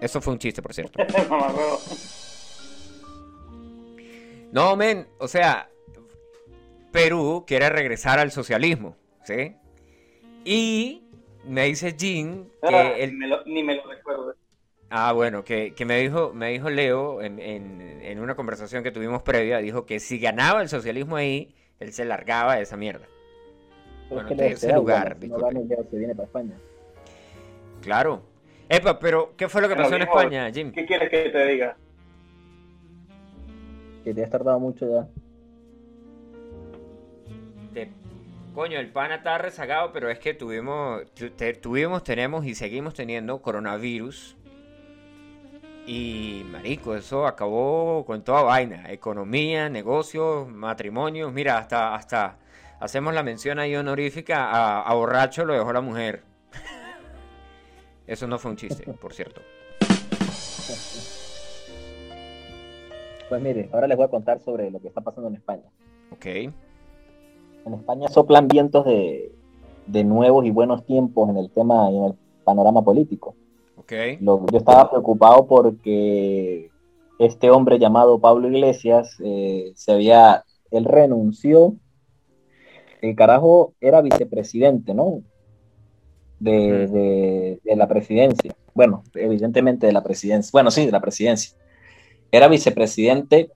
Eso 0.00 0.20
fue 0.20 0.32
un 0.32 0.38
chiste, 0.38 0.62
por 0.62 0.74
cierto. 0.74 1.02
No, 4.50 4.76
men, 4.76 5.06
o 5.18 5.28
sea, 5.28 5.68
Perú 6.90 7.44
quiere 7.46 7.68
regresar 7.68 8.18
al 8.18 8.30
socialismo, 8.30 8.96
¿sí? 9.24 9.56
Y 10.44 11.07
me 11.48 11.64
dice 11.64 11.96
Ah, 12.62 12.68
que 12.68 13.04
el... 13.04 13.12
me 13.12 13.26
lo- 13.26 13.44
ni 13.44 13.62
me 13.62 13.76
lo 13.76 13.82
recuerdo. 13.88 14.34
Ah, 14.90 15.12
bueno, 15.12 15.44
que, 15.44 15.74
que 15.74 15.84
me 15.84 15.98
dijo, 16.00 16.32
me 16.32 16.50
dijo 16.50 16.70
Leo 16.70 17.20
en, 17.22 17.38
en- 17.40 17.80
en 18.02 18.20
una 18.20 18.34
conversación 18.34 18.82
que 18.82 18.90
tuvimos 18.90 19.22
previa, 19.22 19.58
dijo 19.58 19.84
que 19.86 20.00
si 20.00 20.18
ganaba 20.18 20.62
el 20.62 20.68
socialismo 20.68 21.16
ahí, 21.16 21.54
él 21.78 21.92
se 21.92 22.04
largaba 22.06 22.56
de 22.56 22.62
esa 22.62 22.76
mierda. 22.76 23.06
Pero 24.08 24.22
Bueno, 24.22 24.28
es 24.28 24.36
que 24.36 24.42
de 24.42 24.50
ese 24.52 24.72
lugar, 24.72 25.14
bueno, 25.14 25.20
si 25.20 25.26
no 25.28 25.36
disculpe. 25.36 25.54
gana, 25.54 25.60
ya 25.68 25.76
se 25.90 25.98
viene 25.98 26.14
para 26.14 26.26
España. 26.26 26.60
Claro. 27.80 28.22
Epa, 28.68 28.98
pero 28.98 29.34
¿qué 29.36 29.48
fue 29.48 29.62
lo 29.62 29.68
que 29.68 29.74
Pero 29.74 29.84
pasó 29.84 29.94
en 29.96 30.02
España, 30.02 30.50
Jim? 30.52 30.72
¿Qué 30.72 30.86
quieres 30.86 31.10
que 31.10 31.30
te 31.30 31.46
diga? 31.46 31.76
Que 34.02 34.12
te 34.14 34.24
has 34.24 34.30
tardado 34.30 34.58
mucho 34.58 34.86
ya. 34.90 35.08
Coño, 38.58 38.80
el 38.80 38.90
pana 38.90 39.14
está 39.14 39.38
rezagado, 39.38 39.92
pero 39.92 40.10
es 40.10 40.18
que 40.18 40.34
tuvimos, 40.34 41.02
tuvimos, 41.62 42.02
tenemos 42.02 42.44
y 42.44 42.56
seguimos 42.56 42.92
teniendo 42.92 43.40
coronavirus. 43.40 44.36
Y, 45.86 46.42
marico, 46.50 46.96
eso 46.96 47.28
acabó 47.28 48.04
con 48.04 48.24
toda 48.24 48.42
vaina. 48.42 48.90
Economía, 48.90 49.68
negocios, 49.68 50.48
matrimonios. 50.48 51.32
Mira, 51.32 51.56
hasta, 51.56 51.94
hasta 51.94 52.38
hacemos 52.80 53.14
la 53.14 53.22
mención 53.22 53.60
ahí 53.60 53.76
honorífica 53.76 54.50
a, 54.50 54.82
a 54.82 54.92
borracho 54.92 55.44
lo 55.44 55.54
dejó 55.54 55.72
la 55.72 55.80
mujer. 55.80 56.24
Eso 58.08 58.26
no 58.26 58.40
fue 58.40 58.50
un 58.50 58.56
chiste, 58.56 58.92
por 58.94 59.14
cierto. 59.14 59.40
Pues 63.28 63.40
mire, 63.40 63.68
ahora 63.72 63.86
les 63.86 63.96
voy 63.96 64.06
a 64.06 64.10
contar 64.10 64.40
sobre 64.40 64.68
lo 64.68 64.80
que 64.80 64.88
está 64.88 65.00
pasando 65.00 65.28
en 65.28 65.36
España. 65.36 65.70
Ok. 66.10 66.26
En 67.66 67.74
España 67.74 68.08
soplan 68.08 68.48
vientos 68.48 68.84
de, 68.86 69.32
de 69.86 70.04
nuevos 70.04 70.44
y 70.46 70.50
buenos 70.50 70.84
tiempos 70.86 71.28
en 71.30 71.36
el 71.36 71.50
tema 71.50 71.90
y 71.90 71.96
en 71.98 72.04
el 72.04 72.14
panorama 72.44 72.82
político. 72.82 73.34
Ok. 73.76 73.92
Lo- 74.20 74.46
yo 74.50 74.58
estaba 74.58 74.88
preocupado 74.90 75.46
porque 75.46 76.70
este 77.18 77.50
hombre 77.50 77.78
llamado 77.78 78.18
Pablo 78.20 78.48
Iglesias 78.48 79.16
eh, 79.22 79.72
se 79.74 79.92
había, 79.92 80.44
él 80.70 80.84
renunció, 80.84 81.74
el 83.02 83.14
carajo 83.14 83.74
era 83.80 84.00
vicepresidente, 84.00 84.94
¿no? 84.94 85.22
De- 86.40 87.60
de 87.64 87.76
la 87.76 87.88
presidencia. 87.88 88.54
Bueno, 88.74 89.02
evidentemente 89.14 89.86
de 89.86 89.92
la 89.92 90.02
presidencia. 90.02 90.50
Bueno, 90.52 90.70
sí, 90.70 90.86
de 90.86 90.92
la 90.92 91.00
presidencia. 91.00 91.56
Era 92.30 92.46
vicepresidente 92.48 93.50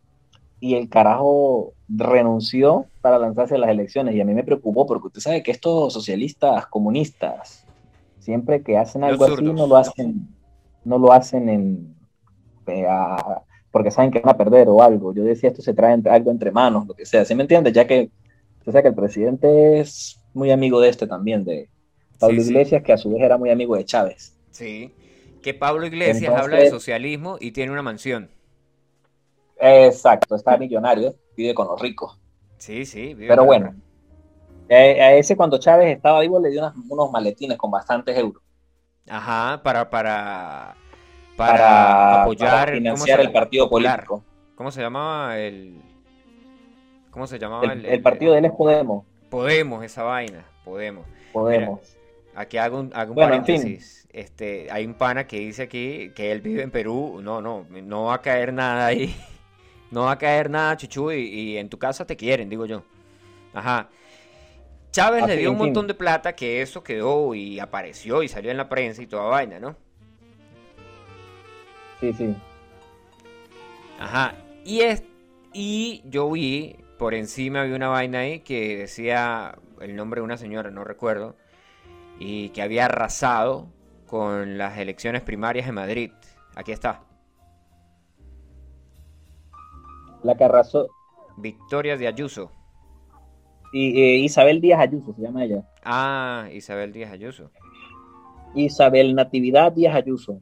y 0.64 0.76
el 0.76 0.88
carajo 0.88 1.72
renunció 1.88 2.86
para 3.00 3.18
lanzarse 3.18 3.56
a 3.56 3.58
las 3.58 3.70
elecciones. 3.70 4.14
Y 4.14 4.20
a 4.20 4.24
mí 4.24 4.32
me 4.32 4.44
preocupó 4.44 4.86
porque 4.86 5.08
usted 5.08 5.20
sabe 5.20 5.42
que 5.42 5.50
estos 5.50 5.92
socialistas 5.92 6.66
comunistas, 6.68 7.66
siempre 8.20 8.62
que 8.62 8.78
hacen 8.78 9.02
algo 9.02 9.24
así, 9.24 9.42
no 9.42 9.66
lo 9.66 9.76
hacen, 9.76 10.28
no 10.84 10.98
lo 10.98 11.12
hacen 11.12 11.48
en 11.48 11.94
eh, 12.68 12.86
a- 12.88 13.42
porque 13.72 13.90
saben 13.90 14.12
que 14.12 14.20
van 14.20 14.34
a 14.34 14.38
perder 14.38 14.68
o 14.68 14.80
algo. 14.80 15.12
Yo 15.12 15.24
decía, 15.24 15.48
esto 15.50 15.62
se 15.62 15.74
trae 15.74 15.94
entre- 15.94 16.12
algo 16.12 16.30
entre 16.30 16.52
manos, 16.52 16.86
lo 16.86 16.94
que 16.94 17.06
sea. 17.06 17.24
¿Sí 17.24 17.34
me 17.34 17.42
entiendes? 17.42 17.72
Ya 17.72 17.84
que 17.88 18.10
usted 18.60 18.70
sabe 18.70 18.82
que 18.82 18.88
el 18.90 18.94
presidente 18.94 19.80
es 19.80 20.20
muy 20.32 20.52
amigo 20.52 20.80
de 20.80 20.90
este 20.90 21.08
también, 21.08 21.44
de 21.44 21.68
Pablo 22.20 22.36
Sí, 22.40 22.44
sí. 22.44 22.50
Iglesias, 22.52 22.82
que 22.84 22.92
a 22.92 22.98
su 22.98 23.10
vez 23.10 23.20
era 23.22 23.36
muy 23.36 23.50
amigo 23.50 23.74
de 23.74 23.84
Chávez. 23.84 24.36
Sí. 24.52 24.92
Que 25.42 25.54
Pablo 25.54 25.84
Iglesias 25.86 26.18
Entonces- 26.22 26.44
habla 26.44 26.58
de 26.60 26.70
socialismo 26.70 27.36
y 27.40 27.50
tiene 27.50 27.72
una 27.72 27.82
mansión. 27.82 28.30
Exacto, 29.64 30.34
está 30.34 30.56
millonario, 30.56 31.14
vive 31.36 31.54
con 31.54 31.68
los 31.68 31.80
ricos. 31.80 32.18
Sí, 32.58 32.84
sí. 32.84 33.14
vive 33.14 33.28
Pero 33.28 33.42
en 33.42 33.46
bueno, 33.46 33.74
eh, 34.68 35.00
a 35.00 35.14
ese 35.14 35.36
cuando 35.36 35.58
Chávez 35.58 35.94
estaba 35.96 36.20
vivo 36.20 36.40
le 36.40 36.50
dio 36.50 36.60
unas- 36.60 36.74
unos 36.88 37.10
maletines 37.12 37.56
con 37.58 37.70
bastantes 37.70 38.16
euros 38.18 38.42
Ajá, 39.08 39.62
para, 39.62 39.88
para, 39.88 40.74
para, 41.36 41.52
para, 41.52 42.22
apoyar 42.22 42.50
para 42.50 42.64
¿cómo 42.66 42.76
financiar 42.78 43.20
el 43.20 43.32
partido 43.32 43.66
popular. 43.66 44.04
político. 44.06 44.24
¿Cómo 44.56 44.70
se 44.70 44.80
llamaba 44.80 45.38
el... 45.38 45.80
¿Cómo 47.10 47.26
se 47.26 47.38
llamaba 47.38 47.72
El, 47.72 47.84
el 47.84 48.02
partido 48.02 48.32
de 48.32 48.38
él 48.40 48.44
es 48.46 48.52
Podemos. 48.52 49.04
Podemos, 49.28 49.84
esa 49.84 50.02
vaina, 50.02 50.44
Podemos. 50.64 51.06
Podemos. 51.32 51.96
Aquí 52.34 52.56
hago 52.58 52.80
un, 52.80 52.90
hago 52.94 53.10
un 53.12 53.14
Bueno, 53.16 53.34
en 53.34 53.44
fin. 53.44 53.56
paréntesis. 53.56 54.08
Este, 54.12 54.70
hay 54.70 54.86
un 54.86 54.94
pana 54.94 55.26
que 55.26 55.38
dice 55.38 55.62
aquí 55.64 56.10
que 56.14 56.32
él 56.32 56.40
vive 56.40 56.62
en 56.62 56.70
Perú. 56.70 57.20
No, 57.22 57.40
no, 57.42 57.66
no 57.68 58.04
va 58.04 58.14
a 58.14 58.20
caer 58.22 58.52
nada 58.52 58.86
ahí. 58.86 59.14
No 59.92 60.04
va 60.04 60.12
a 60.12 60.18
caer 60.18 60.50
nada, 60.50 60.76
chuchu, 60.76 61.12
y, 61.12 61.20
y 61.20 61.58
en 61.58 61.68
tu 61.68 61.78
casa 61.78 62.04
te 62.04 62.16
quieren, 62.16 62.48
digo 62.48 62.66
yo. 62.66 62.82
Ajá. 63.54 63.88
Chávez 64.90 65.26
le 65.26 65.36
dio 65.36 65.52
un 65.52 65.58
montón 65.58 65.86
de 65.86 65.94
plata 65.94 66.34
que 66.34 66.60
eso 66.60 66.82
quedó 66.82 67.34
y 67.34 67.60
apareció 67.60 68.22
y 68.22 68.28
salió 68.28 68.50
en 68.50 68.56
la 68.56 68.68
prensa 68.68 69.02
y 69.02 69.06
toda 69.06 69.24
vaina, 69.24 69.60
¿no? 69.60 69.76
Sí, 72.00 72.12
sí. 72.12 72.34
Ajá. 73.98 74.34
Y, 74.64 74.80
es, 74.80 75.02
y 75.52 76.02
yo 76.06 76.30
vi, 76.30 76.76
por 76.98 77.14
encima 77.14 77.62
había 77.62 77.76
una 77.76 77.88
vaina 77.88 78.20
ahí 78.20 78.40
que 78.40 78.76
decía 78.76 79.58
el 79.80 79.94
nombre 79.94 80.20
de 80.20 80.24
una 80.24 80.36
señora, 80.36 80.70
no 80.70 80.84
recuerdo, 80.84 81.36
y 82.18 82.50
que 82.50 82.62
había 82.62 82.86
arrasado 82.86 83.68
con 84.06 84.58
las 84.58 84.78
elecciones 84.78 85.22
primarias 85.22 85.68
en 85.68 85.74
Madrid. 85.74 86.12
Aquí 86.54 86.72
está. 86.72 87.02
La 90.22 90.36
que 90.36 90.44
arrasó. 90.44 90.88
Victoria 91.36 91.96
de 91.96 92.06
Ayuso. 92.08 92.50
Y, 93.72 94.00
eh, 94.02 94.16
Isabel 94.18 94.60
Díaz 94.60 94.80
Ayuso 94.80 95.14
se 95.14 95.22
llama 95.22 95.44
ella. 95.44 95.62
Ah, 95.82 96.48
Isabel 96.52 96.92
Díaz 96.92 97.10
Ayuso. 97.10 97.50
Isabel 98.54 99.14
Natividad 99.14 99.72
Díaz 99.72 99.94
Ayuso. 99.94 100.40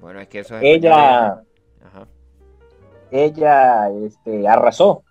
Bueno, 0.00 0.20
es 0.20 0.28
que 0.28 0.40
eso 0.40 0.56
es 0.56 0.62
Ella, 0.64 1.42
Ajá. 1.84 2.08
ella 3.10 3.88
este, 3.90 4.48
arrasó. 4.48 5.04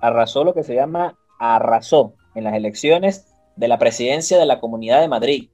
Arrasó 0.00 0.44
lo 0.44 0.54
que 0.54 0.62
se 0.62 0.74
llama 0.74 1.16
arrasó 1.38 2.14
en 2.34 2.44
las 2.44 2.54
elecciones 2.54 3.34
de 3.56 3.68
la 3.68 3.78
presidencia 3.78 4.38
de 4.38 4.46
la 4.46 4.60
Comunidad 4.60 5.00
de 5.00 5.08
Madrid. 5.08 5.48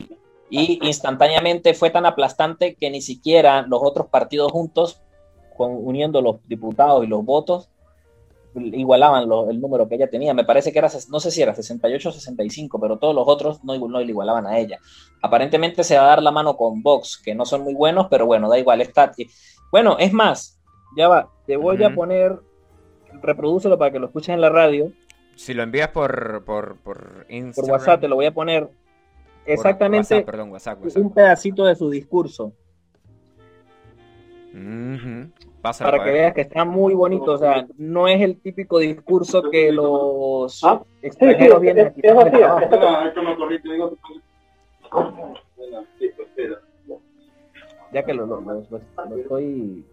Y 0.51 0.79
instantáneamente 0.83 1.75
fue 1.75 1.91
tan 1.91 2.05
aplastante 2.05 2.75
que 2.75 2.91
ni 2.91 3.01
siquiera 3.01 3.63
los 3.63 3.81
otros 3.83 4.09
partidos 4.09 4.53
juntos, 4.53 5.02
uniendo 5.59 6.21
los 6.23 6.37
diputados 6.49 7.05
y 7.05 7.07
los 7.07 7.25
votos, 7.25 7.69
igualaban 8.55 9.29
lo- 9.29 9.49
el 9.51 9.61
número 9.61 9.89
que 9.89 9.95
ella 9.95 10.11
tenía. 10.11 10.35
Me 10.35 10.45
parece 10.45 10.73
que 10.73 10.79
era, 10.79 10.89
no 11.11 11.21
sé 11.21 11.31
si 11.31 11.41
era 11.43 11.55
68 11.55 12.09
o 12.09 12.13
65, 12.13 12.79
pero 12.81 12.99
todos 12.99 13.15
los 13.15 13.27
otros 13.27 13.65
no, 13.65 13.77
no 13.89 13.99
le 14.01 14.05
igualaban 14.07 14.47
a 14.47 14.59
ella. 14.59 14.79
Aparentemente 15.23 15.85
se 15.85 15.97
va 15.97 16.05
a 16.05 16.09
dar 16.09 16.23
la 16.23 16.31
mano 16.31 16.57
con 16.57 16.83
Vox, 16.83 17.21
que 17.25 17.35
no 17.35 17.47
son 17.47 17.63
muy 17.63 17.75
buenos, 17.75 18.09
pero 18.11 18.27
bueno, 18.27 18.49
da 18.51 18.59
igual, 18.59 18.81
está. 18.83 19.13
Bueno, 19.71 19.97
es 19.99 20.13
más, 20.13 20.61
ya 20.97 21.09
va, 21.09 21.31
te 21.47 21.57
voy 21.57 21.83
a 21.83 21.95
poner, 21.95 22.39
reprodúcelo 23.23 23.79
para 23.79 23.91
que 23.91 23.99
lo 23.99 24.07
escuches 24.07 24.31
en 24.35 24.41
la 24.43 24.51
radio, 24.51 24.93
Si 25.35 25.55
lo 25.55 25.63
envías 25.63 25.89
por, 25.89 26.45
por, 26.45 26.77
por 26.77 27.25
Instagram. 27.31 27.55
por 27.55 27.79
WhatsApp 27.81 28.01
te 28.03 28.09
lo 28.09 28.17
voy 28.17 28.27
a 28.27 28.35
poner 28.35 28.69
exactamente 29.47 30.15
WhatsApp, 30.17 30.27
perdón, 30.27 30.51
WhatsApp, 30.51 30.83
WhatsApp. 30.85 31.03
un 31.03 31.13
pedacito 31.15 31.65
de 31.65 31.75
su 31.75 31.89
discurso, 31.89 32.53
Pásalo 35.63 35.91
para 35.91 36.03
pa' 36.03 36.05
que 36.05 36.13
veas 36.13 36.35
que 36.35 36.41
está 36.43 36.65
muy 36.65 36.93
bonito, 36.95 37.33
o 37.33 37.39
sea, 37.39 37.67
no 37.79 38.09
es 38.09 38.21
el 38.21 38.41
típico 38.41 38.79
discurso 38.79 39.51
que 39.51 39.73
los 39.73 40.63
Ah, 40.65 40.81
Sí, 40.83 40.87
sí, 41.01 41.07
extranjeros 41.07 41.61
vienen 41.61 41.87
es, 41.87 41.93
así. 41.93 42.01
sí, 45.99 46.11
pues, 46.17 46.29
espera. 46.29 46.59
ya 47.93 48.05
que 48.05 48.15
lo, 48.15 48.27
lo- 48.27 48.41
lo- 48.41 49.17
estoy 49.17 49.85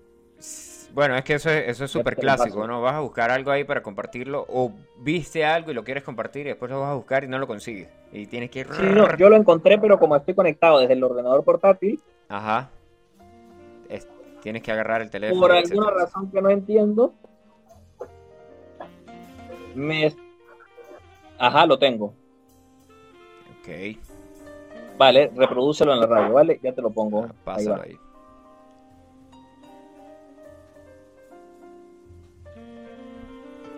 Bueno, 0.94 1.16
es 1.16 1.24
que 1.24 1.34
eso 1.36 1.50
es 1.50 1.68
eso 1.70 1.86
es 1.86 1.92
súper 1.92 2.16
clásico. 2.16 2.66
¿no? 2.66 2.82
Vas 2.82 2.96
a 2.96 3.00
buscar 3.02 3.30
algo 3.32 3.52
ahí 3.52 3.64
para 3.64 3.84
compartirlo 3.84 4.46
o 4.50 4.72
viste 4.98 5.46
algo 5.46 5.72
y 5.72 5.74
lo 5.74 5.84
quieres 5.84 6.04
compartir 6.04 6.46
y 6.48 6.50
después 6.50 6.72
lo 6.72 6.80
vas 6.82 6.90
a 6.92 6.96
buscar 6.96 7.24
y 7.24 7.28
no 7.28 7.38
lo 7.38 7.48
consigues. 7.48 7.90
Y 8.12 8.26
tienes 8.26 8.50
que 8.50 8.60
ir... 8.62 8.68
Sí, 8.74 8.84
no, 8.84 9.16
yo 9.18 9.30
lo 9.30 9.36
encontré, 9.36 9.78
pero 9.78 10.00
como 10.00 10.16
estoy 10.16 10.34
conectado 10.34 10.80
desde 10.80 10.94
el 10.94 11.04
ordenador 11.04 11.44
portátil, 11.44 12.02
Ajá. 12.28 12.70
Es- 14.40 14.44
tienes 14.44 14.62
que 14.64 14.72
agarrar 14.72 15.02
el 15.02 15.10
teléfono. 15.10 15.42
por 15.42 15.52
etcétera. 15.56 15.82
alguna 15.82 16.04
razón 16.06 16.32
que 16.32 16.42
no 16.42 16.50
entiendo, 16.50 17.14
me... 19.76 20.14
Ajá, 21.38 21.66
lo 21.66 21.78
tengo. 21.80 22.14
Ok, 23.60 23.98
Vale, 24.98 25.32
reprodúcelo 25.34 25.94
en 25.94 26.02
la 26.02 26.08
radio, 26.08 26.34
¿vale? 26.34 26.60
Ya 26.62 26.74
te 26.74 26.82
lo 26.82 26.90
pongo. 26.92 27.24
ah, 27.24 27.34
pásalo 27.46 27.82
ahí. 27.82 27.98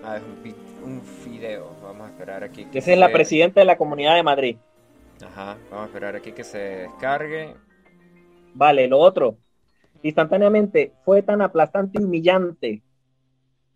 Ah, 0.03 0.17
es 0.17 0.23
un, 0.23 0.91
un 0.91 1.01
video. 1.31 1.69
Vamos 1.83 2.07
a 2.07 2.09
esperar 2.09 2.43
aquí. 2.43 2.65
que 2.65 2.79
Esa 2.79 2.91
es 2.93 2.97
la 2.97 3.07
se- 3.07 3.13
presidenta 3.13 3.59
de 3.61 3.65
la 3.65 3.77
Comunidad 3.77 4.15
de 4.15 4.23
Madrid. 4.23 4.57
Ajá, 5.23 5.57
vamos 5.69 5.83
a 5.83 5.87
esperar 5.87 6.15
aquí 6.15 6.31
que 6.31 6.43
se 6.43 6.57
descargue. 6.57 7.55
Vale, 8.53 8.87
lo 8.87 8.97
otro. 8.99 9.37
Instantáneamente 10.03 10.93
fue 11.05 11.21
tan 11.21 11.41
aplastante 11.41 11.99
y 12.01 12.03
humillante 12.03 12.81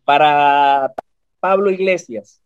para 0.03 0.93
Pablo 1.39 1.69
Iglesias. 1.71 2.41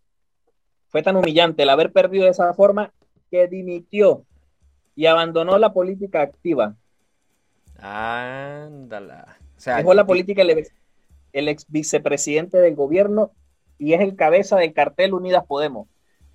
Fue 0.88 1.04
tan 1.04 1.16
humillante 1.16 1.64
el 1.64 1.70
haber 1.70 1.92
perdido 1.92 2.26
de 2.26 2.32
esa 2.32 2.54
forma 2.54 2.92
que 3.30 3.48
dimitió 3.48 4.26
y 4.96 5.06
abandonó 5.06 5.58
la 5.58 5.72
política 5.72 6.22
activa. 6.22 6.76
Ándala. 7.78 9.38
O 9.58 9.60
sea, 9.60 9.78
Dejó 9.78 9.94
la 9.94 10.04
ti- 10.04 10.08
política 10.08 10.42
el 10.42 10.68
el 11.32 11.48
ex 11.48 11.66
vicepresidente 11.70 12.58
del 12.58 12.76
gobierno 12.76 13.32
y 13.78 13.94
es 13.94 14.02
el 14.02 14.16
cabeza 14.16 14.58
del 14.58 14.74
cartel 14.74 15.14
Unidas 15.14 15.46
Podemos, 15.46 15.88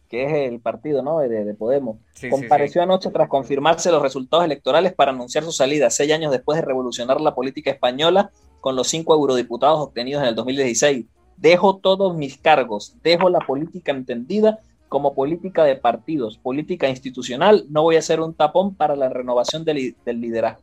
que 0.08 0.24
es 0.24 0.52
el 0.52 0.60
partido 0.60 1.02
¿no? 1.02 1.18
de, 1.18 1.28
de 1.28 1.54
Podemos. 1.54 1.96
sí, 2.12 2.12
sí, 2.14 2.26
sí. 2.26 2.30
Compareció 2.30 2.82
anoche 2.82 3.10
tras 3.10 3.28
confirmarse 3.28 3.90
los 3.90 4.02
resultados 4.02 4.44
electorales 4.44 4.92
para 4.92 5.12
anunciar 5.12 5.44
su 5.44 5.52
salida, 5.52 5.90
seis 5.90 6.12
años 6.12 6.32
después 6.32 6.56
de 6.56 6.64
revolucionar 6.64 7.20
la 7.20 7.34
política 7.34 7.70
española 7.70 8.30
con 8.60 8.76
los 8.76 8.88
cinco 8.88 9.14
eurodiputados 9.14 9.80
obtenidos 9.80 10.22
en 10.22 10.28
el 10.28 10.34
2016. 10.34 11.06
Dejo 11.36 11.76
todos 11.76 12.16
mis 12.16 12.38
cargos, 12.38 12.94
dejo 13.02 13.28
la 13.28 13.40
política 13.40 13.92
entendida 13.92 14.60
como 14.88 15.14
política 15.14 15.64
de 15.64 15.76
partidos, 15.76 16.38
política 16.38 16.88
institucional, 16.88 17.66
no 17.68 17.82
voy 17.82 17.96
a 17.96 18.02
ser 18.02 18.20
un 18.20 18.32
tapón 18.32 18.76
para 18.76 18.94
la 18.94 19.08
renovación 19.08 19.64
del, 19.64 19.96
del 20.04 20.20
liderazgo. 20.20 20.62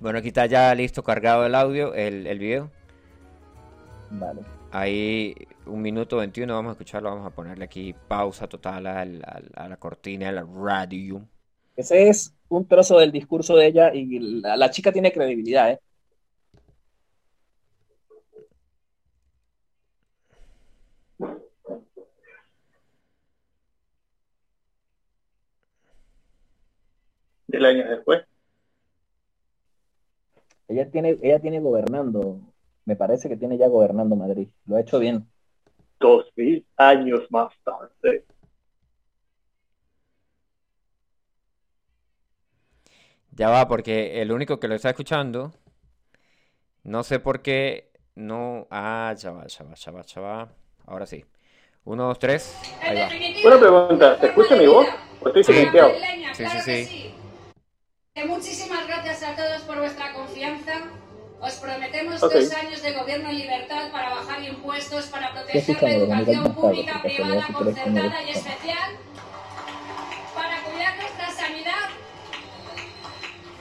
Bueno, 0.00 0.18
aquí 0.18 0.28
está 0.28 0.46
ya 0.46 0.74
listo 0.74 1.02
cargado 1.04 1.46
el 1.46 1.54
audio, 1.54 1.94
el, 1.94 2.26
el 2.26 2.38
video. 2.38 2.70
Vale. 4.10 4.57
Ahí 4.70 5.34
un 5.66 5.80
minuto 5.80 6.18
21, 6.18 6.54
vamos 6.54 6.70
a 6.70 6.72
escucharlo, 6.72 7.08
vamos 7.10 7.26
a 7.26 7.34
ponerle 7.34 7.64
aquí 7.64 7.94
pausa 8.06 8.46
total 8.48 8.86
al- 8.86 9.22
al- 9.26 9.50
a, 9.54 9.68
la 9.68 9.76
cortina, 9.78 10.28
a 10.28 10.32
la 10.32 10.42
radio. 10.44 11.26
Ese 11.76 12.08
es 12.08 12.34
un 12.48 12.66
trozo 12.66 12.98
del 12.98 13.10
discurso 13.12 13.56
de 13.56 13.66
ella 13.66 13.94
y 13.94 14.18
la, 14.40 14.56
la 14.56 14.70
chica 14.70 14.92
tiene 14.92 15.12
credibilidad, 15.12 15.70
¿eh? 15.70 15.80
Del 27.46 27.64
año 27.64 27.88
después. 27.90 28.24
Ella 30.68 30.90
tiene, 30.90 31.18
ella 31.22 31.40
tiene 31.40 31.60
gobernando, 31.60 32.40
me 32.88 32.96
parece 32.96 33.28
que 33.28 33.36
tiene 33.36 33.58
ya 33.58 33.68
gobernando 33.68 34.16
Madrid, 34.16 34.48
lo 34.64 34.76
ha 34.76 34.80
hecho 34.80 34.98
bien. 34.98 35.28
Dos 36.00 36.24
mil 36.36 36.66
años 36.78 37.20
más 37.28 37.52
tarde. 37.62 38.24
Ya 43.32 43.50
va, 43.50 43.68
porque 43.68 44.22
el 44.22 44.32
único 44.32 44.58
que 44.58 44.68
lo 44.68 44.74
está 44.74 44.88
escuchando, 44.88 45.52
no 46.82 47.02
sé 47.02 47.20
por 47.20 47.42
qué, 47.42 47.92
no... 48.14 48.66
Ah, 48.70 49.14
ya 49.18 49.32
va, 49.32 49.46
ya 49.46 49.64
va, 49.64 49.74
ya 49.74 49.92
va, 49.92 50.02
ya 50.02 50.20
va. 50.22 50.48
Ahora 50.86 51.04
sí. 51.04 51.22
Uno, 51.84 52.06
dos, 52.06 52.18
tres. 52.18 52.58
Ahí 52.80 52.96
va. 52.96 53.10
Una 53.46 53.60
pregunta, 53.60 54.18
¿se 54.18 54.26
escucha 54.28 54.56
mi 54.56 54.66
voz? 54.66 54.86
¿O 55.20 55.26
estoy 55.28 55.44
silenciado? 55.44 55.92
Sí, 56.32 56.44
sí, 56.46 56.60
sí. 56.64 57.14
Que 58.14 58.24
muchísimas 58.24 58.86
gracias 58.86 59.22
a 59.24 59.36
todos 59.36 59.60
por 59.64 59.76
vuestra 59.76 60.14
confianza. 60.14 60.90
Os 61.40 61.54
prometemos 61.54 62.20
Ok. 62.22 62.32
dos 62.34 62.52
años 62.52 62.82
de 62.82 62.92
gobierno 62.92 63.30
en 63.30 63.38
libertad 63.38 63.90
para 63.92 64.10
bajar 64.10 64.42
impuestos, 64.42 65.06
para 65.06 65.32
proteger 65.32 65.82
la 65.82 65.92
educación 65.92 66.54
pública, 66.54 67.00
privada, 67.02 67.46
concertada 67.52 68.22
y 68.26 68.30
especial, 68.30 68.90
para 70.34 70.62
cuidar 70.62 70.96
nuestra 70.96 71.30
sanidad, 71.30 71.88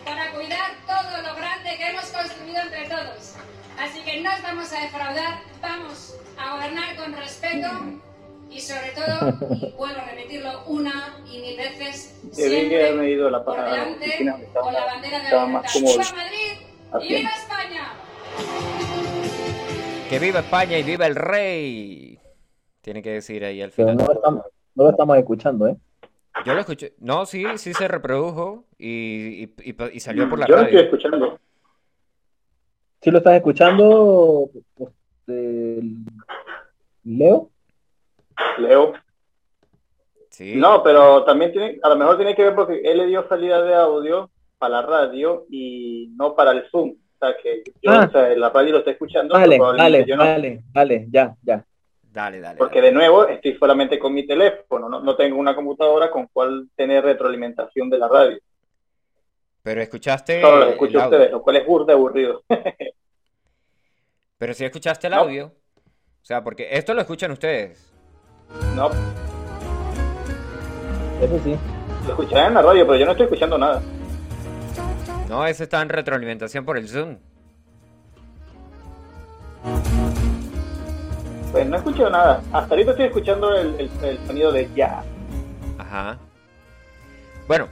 para 0.04 0.32
cuidar 0.32 0.72
todo 0.88 1.22
lo 1.22 1.36
grande 1.36 1.78
que 1.78 1.88
hemos 1.90 2.06
construido 2.06 2.62
entre 2.64 2.90
todos. 2.90 3.34
Así 3.80 4.02
que 4.02 4.22
no 4.22 4.34
os 4.34 4.42
vamos 4.42 4.74
a 4.74 4.82
defraudar, 4.82 5.40
vamos 5.62 6.16
a 6.40 6.56
gobernar 6.56 6.96
con 6.96 7.14
respeto 7.14 7.68
y 8.50 8.60
sobre 8.60 8.90
todo, 8.90 9.38
y 9.62 9.72
vuelvo 9.78 10.02
a 10.02 10.06
repetirlo 10.06 10.64
una 10.66 11.20
y 11.32 11.40
mil 11.42 11.58
veces, 11.58 12.16
Debí 12.24 12.50
siempre 12.56 12.86
haberme 12.88 13.12
ido 13.12 13.28
a 13.28 13.32
la, 13.32 13.44
por 13.46 13.56
la 13.56 13.66
delante 13.70 14.34
con 14.60 14.74
la 14.74 14.86
bandera 14.86 15.20
de 15.20 15.30
la 15.30 15.46
libertad. 15.46 15.62
más 15.98 16.14
¡Y 17.02 17.08
viva 17.16 17.30
España! 17.30 17.94
Que 20.10 20.20
viva 20.20 20.40
España 20.40 20.78
y 20.80 20.84
viva 20.84 21.06
el 21.06 21.16
rey. 21.16 22.20
Tiene 22.82 23.02
que 23.02 23.12
decir 23.12 23.44
ahí 23.44 23.62
al 23.62 23.72
Pero 23.72 23.90
final. 23.90 23.98
no 23.98 24.06
lo 24.06 24.14
estamos, 24.14 24.46
no 24.76 24.84
lo 24.86 24.90
estamos 24.92 25.18
escuchando, 25.18 25.68
¿eh? 25.68 25.76
Yo 26.46 26.54
lo 26.54 26.60
escuché. 26.62 26.94
No, 27.00 27.26
sí, 27.26 27.44
sí 27.58 27.74
se 27.74 27.88
reprodujo 27.88 28.66
y, 28.78 29.44
y- 29.44 29.54
y 29.64 29.74
pa- 29.74 29.90
y 29.92 30.00
salió 30.00 30.30
por 30.30 30.40
la 30.40 30.48
Yo 30.48 30.56
no 30.56 30.62
estoy 30.62 30.76
radio. 30.78 30.86
escuchando. 30.86 31.40
¿Sí 33.02 33.12
lo 33.12 33.18
estás 33.18 33.34
escuchando, 33.36 34.50
este, 34.80 35.82
Leo? 37.04 37.50
Leo. 38.60 38.94
Sí. 40.30 40.56
No, 40.56 40.84
pero 40.84 41.24
también 41.26 41.52
tiene, 41.52 41.80
a 41.82 41.90
lo 41.90 41.96
mejor 41.98 42.18
tiene 42.18 42.36
que 42.36 42.44
ver 42.44 42.56
porque 42.56 42.80
él 42.84 42.98
le 43.00 43.08
dio 43.08 43.28
salida 43.28 43.62
de 43.64 43.74
audio 43.76 44.30
para 44.58 44.82
la 44.82 44.88
radio 44.88 45.46
y 45.50 46.12
no 46.16 46.36
para 46.36 46.52
el 46.52 46.70
Zoom. 46.70 46.92
O 46.92 47.18
sea, 47.20 47.36
que 47.42 47.64
yo, 47.82 47.92
Ah. 47.92 48.06
o 48.08 48.12
sea, 48.12 48.30
la 48.36 48.50
radio 48.50 48.74
lo 48.74 48.78
está 48.80 48.92
escuchando, 48.92 49.34
pero 49.34 49.42
Vale, 49.42 49.58
probablemente 49.58 49.98
vale, 50.00 50.06
yo 50.10 50.16
no. 50.18 50.24
vale, 50.24 50.64
vale, 50.74 51.08
ya, 51.12 51.36
ya. 51.44 51.66
Dale, 52.04 52.40
dale. 52.40 52.58
Porque 52.58 52.76
dale. 52.78 52.88
de 52.88 52.94
nuevo 52.94 53.28
estoy 53.28 53.56
solamente 53.58 53.98
con 54.00 54.14
mi 54.14 54.26
teléfono, 54.26 54.88
no, 54.90 55.00
no 55.02 55.16
tengo 55.16 55.38
una 55.40 55.56
computadora 55.56 56.10
con 56.10 56.28
cual 56.28 56.68
tener 56.76 57.04
retroalimentación 57.04 57.90
de 57.90 57.98
la 58.00 58.08
radio. 58.08 58.38
Pero 59.64 59.82
escuchaste 59.82 60.42
Solo 60.42 60.58
lo 60.58 60.64
el 60.64 60.70
escucho 60.70 61.02
a 61.02 61.06
ustedes, 61.06 61.32
lo 61.32 61.42
cual 61.42 61.56
es 61.58 61.66
burda 61.66 61.94
aburrido. 61.94 62.44
Pero 64.38 64.54
si 64.54 64.66
escuchaste 64.66 65.08
el 65.08 65.14
No. 65.14 65.20
audio. 65.22 65.46
O 65.48 66.26
sea, 66.28 66.44
porque 66.44 66.68
esto 66.72 66.94
lo 66.94 67.02
escuchan 67.02 67.32
ustedes. 67.32 67.94
no, 68.76 68.90
Eso 71.22 71.40
sí. 71.44 71.56
lo 72.06 72.10
escucharé 72.10 72.48
en 72.48 72.54
la 72.54 72.62
radio, 72.62 72.86
pero 72.86 72.98
yo 73.00 73.06
no 73.06 73.12
estoy 73.12 73.26
escuchando 73.26 73.58
nada. 73.58 73.82
No, 75.30 75.46
ese 75.46 75.64
está 75.64 75.82
en 75.82 75.90
retroalimentación 75.90 76.64
por 76.66 76.78
el 76.78 76.88
Zoom. 76.88 77.18
Pues 81.52 81.66
no 81.68 81.78
escucho 81.78 82.10
nada. 82.10 82.42
Hasta 82.54 82.74
ahorita 82.74 82.92
estoy 82.92 83.06
escuchando 83.08 83.56
el, 83.56 83.76
el- 83.80 83.92
el 84.06 84.28
sonido 84.28 84.52
de 84.52 84.70
ya. 84.76 85.04
Ajá. 85.78 86.18
Bueno, 87.48 87.68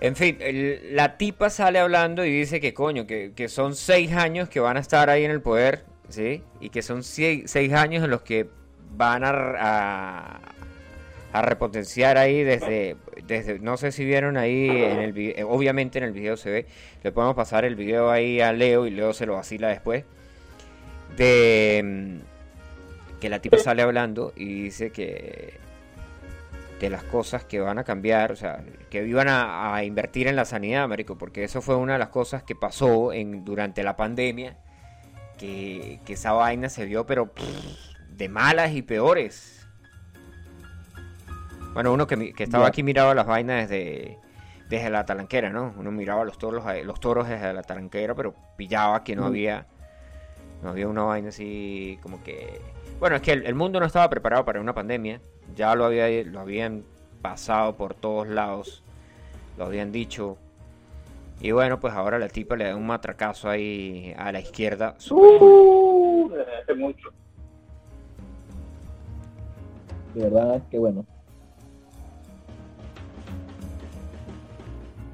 en 0.00 0.16
fin, 0.16 0.36
el- 0.40 0.96
la 0.96 1.16
tipa 1.16 1.50
sale 1.50 1.78
hablando 1.78 2.24
y 2.24 2.30
dice 2.30 2.60
que 2.60 2.74
coño, 2.74 3.06
que, 3.06 3.32
que 3.34 3.48
son 3.48 3.74
seis 3.74 4.12
años 4.12 4.48
que 4.48 4.60
van 4.60 4.76
a 4.76 4.80
estar 4.80 5.10
ahí 5.10 5.24
en 5.24 5.30
el 5.30 5.42
poder, 5.42 5.84
¿sí? 6.08 6.42
Y 6.60 6.70
que 6.70 6.82
son 6.82 7.00
sie- 7.02 7.46
seis 7.46 7.72
años 7.72 8.04
en 8.04 8.10
los 8.10 8.22
que 8.22 8.48
van 8.92 9.22
a, 9.24 9.30
a, 9.58 10.40
a 11.38 11.42
repotenciar 11.42 12.18
ahí 12.18 12.42
desde, 12.42 12.96
desde, 13.26 13.58
no 13.58 13.76
sé 13.76 13.92
si 13.92 14.04
vieron 14.04 14.36
ahí 14.36 14.68
en 14.68 14.98
el 14.98 15.12
video, 15.12 15.48
obviamente 15.48 15.98
en 15.98 16.04
el 16.04 16.12
video 16.12 16.36
se 16.36 16.50
ve, 16.50 16.66
le 17.02 17.12
podemos 17.12 17.36
pasar 17.36 17.64
el 17.64 17.76
video 17.76 18.10
ahí 18.10 18.40
a 18.40 18.52
Leo 18.52 18.86
y 18.86 18.90
Leo 18.90 19.12
se 19.12 19.26
lo 19.26 19.34
vacila 19.34 19.68
después, 19.68 20.04
de 21.16 21.82
mm, 21.84 23.20
que 23.20 23.28
la 23.28 23.40
tipa 23.40 23.58
sale 23.58 23.82
hablando 23.82 24.32
y 24.36 24.64
dice 24.64 24.90
que 24.90 25.54
de 26.80 26.90
las 26.90 27.02
cosas 27.04 27.44
que 27.44 27.60
van 27.60 27.78
a 27.78 27.84
cambiar, 27.84 28.32
o 28.32 28.36
sea, 28.36 28.62
que 28.90 29.04
iban 29.04 29.28
a, 29.28 29.74
a 29.74 29.84
invertir 29.84 30.28
en 30.28 30.36
la 30.36 30.44
sanidad, 30.44 30.86
marico, 30.88 31.18
porque 31.18 31.44
eso 31.44 31.60
fue 31.60 31.76
una 31.76 31.94
de 31.94 31.98
las 31.98 32.08
cosas 32.08 32.42
que 32.44 32.54
pasó 32.54 33.12
en, 33.12 33.44
durante 33.44 33.82
la 33.82 33.96
pandemia, 33.96 34.56
que, 35.38 36.00
que 36.04 36.12
esa 36.12 36.32
vaina 36.32 36.68
se 36.68 36.84
vio, 36.84 37.06
pero 37.06 37.32
pff, 37.32 37.44
de 38.10 38.28
malas 38.28 38.72
y 38.72 38.82
peores. 38.82 39.57
Bueno, 41.78 41.92
uno 41.92 42.06
que, 42.08 42.32
que 42.32 42.42
estaba 42.42 42.66
aquí 42.66 42.82
miraba 42.82 43.14
las 43.14 43.24
vainas 43.24 43.68
desde, 43.68 44.18
desde 44.68 44.90
la 44.90 45.04
talanquera, 45.04 45.50
¿no? 45.50 45.72
Uno 45.76 45.92
miraba 45.92 46.24
los 46.24 46.36
toros, 46.36 46.64
eh, 46.74 46.82
los 46.82 46.98
toros 46.98 47.28
desde 47.28 47.52
la 47.52 47.62
talanquera, 47.62 48.16
pero 48.16 48.34
pillaba 48.56 49.04
que 49.04 49.14
no 49.14 49.22
Mm. 49.22 49.26
había 49.26 49.66
No 50.62 50.70
había 50.70 50.88
una 50.88 51.04
vaina 51.04 51.28
así 51.28 52.00
como 52.02 52.20
que... 52.24 52.60
Bueno, 52.98 53.14
es 53.14 53.22
que 53.22 53.30
el, 53.30 53.46
el 53.46 53.54
mundo 53.54 53.78
no 53.78 53.86
estaba 53.86 54.10
preparado 54.10 54.44
para 54.44 54.60
una 54.60 54.74
pandemia. 54.74 55.20
Ya 55.54 55.72
lo, 55.76 55.84
había, 55.84 56.08
lo 56.24 56.40
habían 56.40 56.82
pasado 57.22 57.76
por 57.76 57.94
todos 57.94 58.26
lados. 58.26 58.82
Lo 59.56 59.66
habían 59.66 59.92
dicho. 59.92 60.36
Y 61.40 61.52
bueno, 61.52 61.78
pues 61.78 61.94
ahora 61.94 62.18
la 62.18 62.28
tipa 62.28 62.56
le 62.56 62.64
da 62.64 62.74
un 62.74 62.88
matracazo 62.88 63.48
ahí 63.48 64.12
a 64.18 64.32
la 64.32 64.40
izquierda. 64.40 64.96
Uh, 65.12 66.28
desde 66.28 66.56
hace 66.56 66.74
mucho. 66.74 67.10
De 70.14 70.28
verdad, 70.28 70.60
qué 70.72 70.78
bueno. 70.78 71.06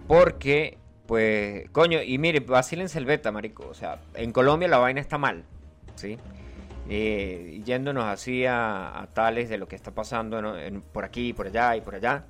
Porque, 0.06 0.78
pues, 1.06 1.68
coño, 1.70 2.02
y 2.02 2.18
mire, 2.18 2.40
vacílense 2.40 2.98
el 2.98 3.06
beta, 3.06 3.32
marico. 3.32 3.66
O 3.68 3.74
sea, 3.74 3.98
en 4.14 4.32
Colombia 4.32 4.68
la 4.68 4.78
vaina 4.78 5.00
está 5.00 5.18
mal, 5.18 5.44
¿sí? 5.94 6.18
Eh, 6.88 7.62
yéndonos 7.64 8.04
así 8.04 8.44
a, 8.44 9.00
a 9.00 9.06
tales 9.06 9.48
de 9.48 9.56
lo 9.56 9.66
que 9.66 9.74
está 9.76 9.90
pasando 9.92 10.42
¿no? 10.42 10.58
en- 10.58 10.82
por 10.82 11.04
aquí, 11.04 11.32
por 11.32 11.46
allá 11.46 11.76
y 11.76 11.80
por 11.80 11.94
allá. 11.94 12.24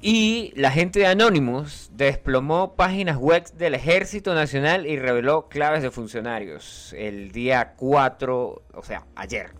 Y 0.00 0.52
la 0.54 0.70
gente 0.70 1.00
de 1.00 1.06
Anonymous 1.08 1.90
desplomó 1.92 2.74
páginas 2.76 3.16
web 3.18 3.44
del 3.54 3.74
Ejército 3.74 4.32
Nacional 4.32 4.86
y 4.86 4.96
reveló 4.96 5.48
claves 5.48 5.82
de 5.82 5.90
funcionarios 5.90 6.94
el 6.96 7.32
día 7.32 7.74
4, 7.76 8.62
o 8.74 8.82
sea, 8.82 9.04
ayer. 9.16 9.50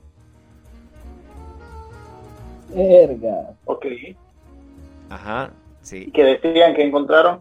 Verga. 2.75 3.51
Ok. 3.65 3.87
Ajá, 5.11 5.51
sí. 5.89 6.05
Y 6.09 6.11
que 6.11 6.25
decían 6.25 6.75
que 6.75 6.83
encontraron. 6.83 7.41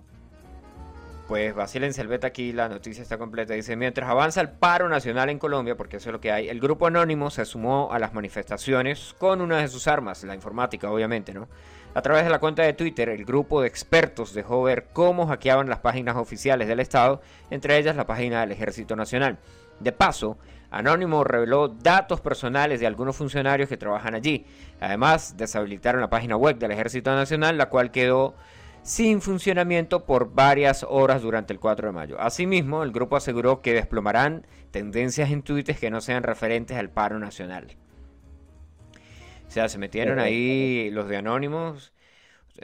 Pues 1.28 1.54
vacílense 1.54 2.02
el 2.02 2.08
beta 2.08 2.28
aquí, 2.28 2.54
la 2.54 2.70
noticia 2.70 3.02
está 3.02 3.18
completa. 3.18 3.54
Dice, 3.54 3.76
mientras 3.76 4.10
avanza 4.10 4.40
el 4.40 4.50
paro 4.50 4.88
nacional 4.88 5.30
en 5.30 5.40
Colombia, 5.40 5.76
porque 5.76 5.98
eso 5.98 6.10
es 6.10 6.14
lo 6.14 6.22
que 6.22 6.32
hay, 6.32 6.48
el 6.48 6.62
grupo 6.62 6.88
anónimo 6.88 7.30
se 7.30 7.44
sumó 7.44 7.90
a 7.92 8.00
las 8.00 8.14
manifestaciones 8.14 9.14
con 9.18 9.42
una 9.42 9.58
de 9.58 9.68
sus 9.68 9.88
armas, 9.90 10.24
la 10.24 10.36
informática, 10.36 10.90
obviamente, 10.90 11.34
¿no? 11.34 11.50
A 11.94 12.02
través 12.02 12.24
de 12.24 12.30
la 12.30 12.40
cuenta 12.40 12.64
de 12.64 12.74
Twitter, 12.74 13.10
el 13.10 13.26
grupo 13.26 13.62
de 13.62 13.68
expertos 13.68 14.34
dejó 14.34 14.64
ver 14.64 14.88
cómo 14.94 15.28
hackeaban 15.28 15.68
las 15.68 15.80
páginas 15.80 16.16
oficiales 16.16 16.70
del 16.70 16.80
Estado, 16.80 17.22
entre 17.50 17.78
ellas 17.78 17.96
la 17.98 18.08
página 18.08 18.42
del 18.42 18.52
Ejército 18.52 18.96
Nacional. 18.96 19.38
De 19.80 19.92
paso, 19.92 20.38
Anónimo 20.70 21.24
reveló 21.24 21.70
datos 21.70 22.20
personales 22.22 22.80
de 22.80 22.88
algunos 22.88 23.16
funcionarios 23.16 23.70
que 23.70 23.78
trabajan 23.78 24.16
allí. 24.16 24.46
Además, 24.80 25.36
deshabilitaron 25.38 26.02
la 26.02 26.10
página 26.10 26.36
web 26.36 26.58
del 26.58 26.72
Ejército 26.72 27.14
Nacional, 27.16 27.58
la 27.58 27.70
cual 27.70 27.92
quedó 27.92 28.36
sin 28.88 29.22
funcionamiento 29.22 30.06
por 30.06 30.34
varias 30.34 30.86
horas 30.88 31.22
durante 31.22 31.52
el 31.54 31.60
4 31.60 31.88
de 31.88 31.94
mayo. 31.94 32.22
Asimismo, 32.22 32.84
el 32.84 32.92
grupo 32.92 33.16
aseguró 33.16 33.62
que 33.62 33.74
desplomarán 33.74 34.46
tendencias 34.72 35.30
en 35.30 35.44
tweets 35.44 35.80
que 35.80 35.90
no 35.90 36.02
sean 36.02 36.24
referentes 36.24 36.78
al 36.78 36.90
paro 36.90 37.20
nacional. 37.20 37.76
O 39.48 39.52
sea, 39.52 39.70
se 39.70 39.78
metieron 39.78 40.20
ahí 40.20 40.90
los 40.92 41.08
de 41.08 41.18
Anónimos. 41.18 41.94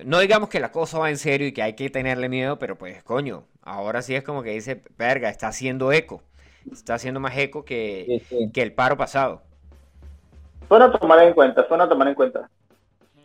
No 0.05 0.19
digamos 0.19 0.49
que 0.49 0.59
la 0.59 0.71
cosa 0.71 0.99
va 0.99 1.09
en 1.09 1.17
serio 1.17 1.47
y 1.47 1.51
que 1.51 1.61
hay 1.61 1.73
que 1.73 1.89
tenerle 1.89 2.27
miedo, 2.27 2.59
pero 2.59 2.77
pues 2.77 3.03
coño, 3.03 3.45
ahora 3.61 4.01
sí 4.01 4.15
es 4.15 4.23
como 4.23 4.43
que 4.43 4.51
dice, 4.51 4.81
verga, 4.97 5.29
está 5.29 5.47
haciendo 5.47 5.91
eco. 5.91 6.23
Está 6.71 6.95
haciendo 6.95 7.19
más 7.19 7.37
eco 7.37 7.65
que, 7.65 8.05
Sí, 8.05 8.19
sí. 8.29 8.53
que 8.53 8.61
el 8.61 8.73
paro 8.73 8.97
pasado. 8.97 9.43
Suena 10.67 10.85
a 10.85 10.91
tomar 10.91 11.23
en 11.23 11.33
cuenta, 11.33 11.65
suena 11.67 11.85
a 11.85 11.89
tomar 11.89 12.07
en 12.09 12.15
cuenta. 12.15 12.49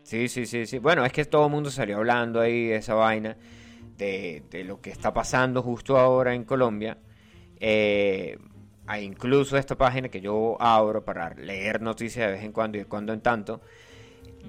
Sí, 0.03 0.29
sí, 0.29 0.47
sí, 0.47 0.67
sí. 0.67 0.79
Bueno, 0.79 1.05
es 1.05 1.13
que 1.13 1.25
todo 1.25 1.47
el 1.47 1.53
mundo 1.53 1.71
salió 1.71 1.97
hablando 1.99 2.41
ahí 2.41 2.67
de 2.67 2.77
esa 2.77 2.95
vaina, 2.95 3.37
de, 3.99 4.43
de 4.51 4.65
lo 4.65 4.81
que 4.81 4.91
está 4.91 5.13
pasando 5.13 5.63
justo 5.63 5.99
ahora 5.99 6.35
en 6.35 6.45
Colombia. 6.45 6.99
Eh, 7.61 8.39
hay 8.87 9.05
incluso 9.05 9.57
esta 9.59 9.77
página 9.77 10.09
que 10.09 10.21
yo 10.21 10.57
abro 10.61 11.05
para 11.05 11.35
leer 11.35 11.83
noticias 11.83 12.27
de 12.27 12.33
vez 12.35 12.45
en 12.45 12.53
cuando 12.53 12.79
y 12.79 12.83
de 12.83 12.87
cuando 12.87 13.13
en 13.13 13.21
tanto, 13.21 13.61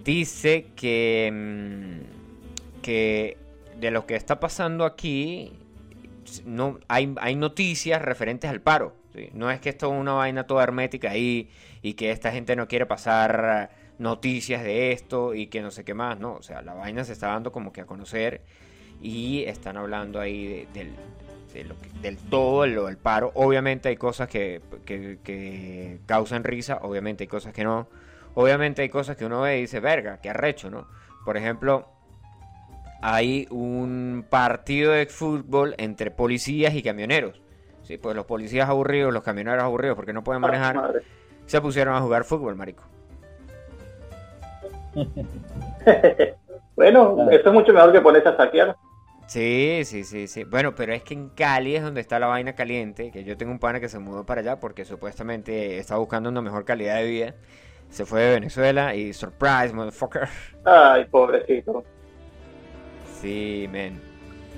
dice 0.03 0.67
que, 0.75 1.29
mm, 1.33 2.81
que 2.81 3.37
de 3.79 3.91
lo 3.91 4.05
que 4.05 4.15
está 4.15 4.39
pasando 4.39 4.85
aquí, 4.85 5.53
no, 6.45 6.79
hay, 6.87 7.13
hay 7.19 7.35
noticias 7.35 8.01
referentes 8.01 8.49
al 8.49 8.61
paro. 8.61 8.95
No 9.33 9.49
es 9.51 9.59
que 9.59 9.69
esto 9.69 9.91
es 9.93 9.99
una 9.99 10.13
vaina 10.13 10.45
toda 10.47 10.63
hermética 10.63 11.11
ahí 11.11 11.49
y 11.81 11.93
que 11.95 12.11
esta 12.11 12.31
gente 12.31 12.55
no 12.55 12.67
quiere 12.67 12.85
pasar 12.85 13.71
noticias 13.97 14.63
de 14.63 14.91
esto 14.93 15.33
y 15.33 15.47
que 15.47 15.61
no 15.61 15.71
sé 15.71 15.83
qué 15.83 15.93
más, 15.93 16.17
no, 16.19 16.33
o 16.35 16.41
sea, 16.41 16.61
la 16.61 16.73
vaina 16.73 17.03
se 17.03 17.11
está 17.13 17.27
dando 17.27 17.51
como 17.51 17.73
que 17.73 17.81
a 17.81 17.85
conocer 17.85 18.41
y 19.01 19.43
están 19.43 19.75
hablando 19.77 20.19
ahí 20.21 20.47
de- 20.47 20.67
del, 21.53 21.73
del 22.01 22.17
todo 22.17 22.65
lo 22.67 22.85
del 22.85 22.97
paro. 22.97 23.31
Obviamente 23.33 23.89
hay 23.89 23.97
cosas 23.97 24.29
que, 24.29 24.61
que- 24.85 25.17
que 25.23 25.99
causan 26.05 26.43
risa, 26.43 26.79
obviamente 26.83 27.23
hay 27.23 27.27
cosas 27.27 27.53
que 27.53 27.63
no. 27.63 27.89
Obviamente 28.35 28.83
hay 28.83 28.89
cosas 28.89 29.17
que 29.17 29.25
uno 29.25 29.41
ve 29.41 29.57
y 29.57 29.61
dice, 29.61 29.79
verga, 29.79 30.19
qué 30.21 30.29
arrecho, 30.29 30.69
¿no? 30.69 30.87
Por 31.25 31.35
ejemplo, 31.35 31.89
hay 33.01 33.47
un 33.49 34.25
partido 34.29 34.91
de 34.93 35.05
fútbol 35.05 35.75
entre 35.77 36.11
policías 36.11 36.73
y 36.75 36.83
camioneros. 36.83 37.41
Sí, 37.83 37.97
pues 37.97 38.15
los 38.15 38.25
policías 38.25 38.69
aburridos, 38.69 39.13
los 39.13 39.23
camioneros 39.23 39.63
aburridos 39.63 39.95
porque 39.95 40.13
no 40.13 40.23
pueden 40.23 40.41
manejar, 40.41 41.01
se 41.45 41.61
pusieron 41.61 41.95
a 41.95 42.01
jugar 42.01 42.23
fútbol, 42.23 42.55
marico. 42.55 42.83
Bueno, 46.75 47.15
Claro. 47.15 47.31
eso 47.31 47.49
es 47.49 47.53
mucho 47.53 47.73
mejor 47.73 47.91
que 47.91 47.99
ponerse 47.99 48.29
a 48.29 48.37
saquear. 48.37 48.75
Sí, 49.27 49.81
sí, 49.83 50.03
sí, 50.05 50.27
sí. 50.27 50.43
Bueno, 50.45 50.73
pero 50.75 50.93
es 50.93 51.03
que 51.03 51.13
en 51.13 51.29
Cali 51.29 51.75
es 51.75 51.83
donde 51.83 51.99
está 52.01 52.19
la 52.19 52.27
vaina 52.27 52.53
caliente, 52.55 53.11
que 53.11 53.23
yo 53.25 53.35
tengo 53.37 53.51
un 53.51 53.59
pana 53.59 53.79
que 53.81 53.89
se 53.89 53.99
mudó 53.99 54.25
para 54.25 54.41
allá 54.41 54.59
porque 54.59 54.85
supuestamente 54.85 55.77
está 55.77 55.97
buscando 55.97 56.29
una 56.29 56.41
mejor 56.41 56.63
calidad 56.65 56.95
de 56.95 57.03
vida. 57.05 57.35
Se 57.89 58.05
fue 58.05 58.21
de 58.21 58.31
Venezuela 58.35 58.95
y 58.95 59.11
surprise, 59.13 59.73
motherfucker. 59.73 60.29
Ay, 60.63 61.05
pobrecito. 61.05 61.83
Sí, 63.21 63.67
men. 63.71 63.99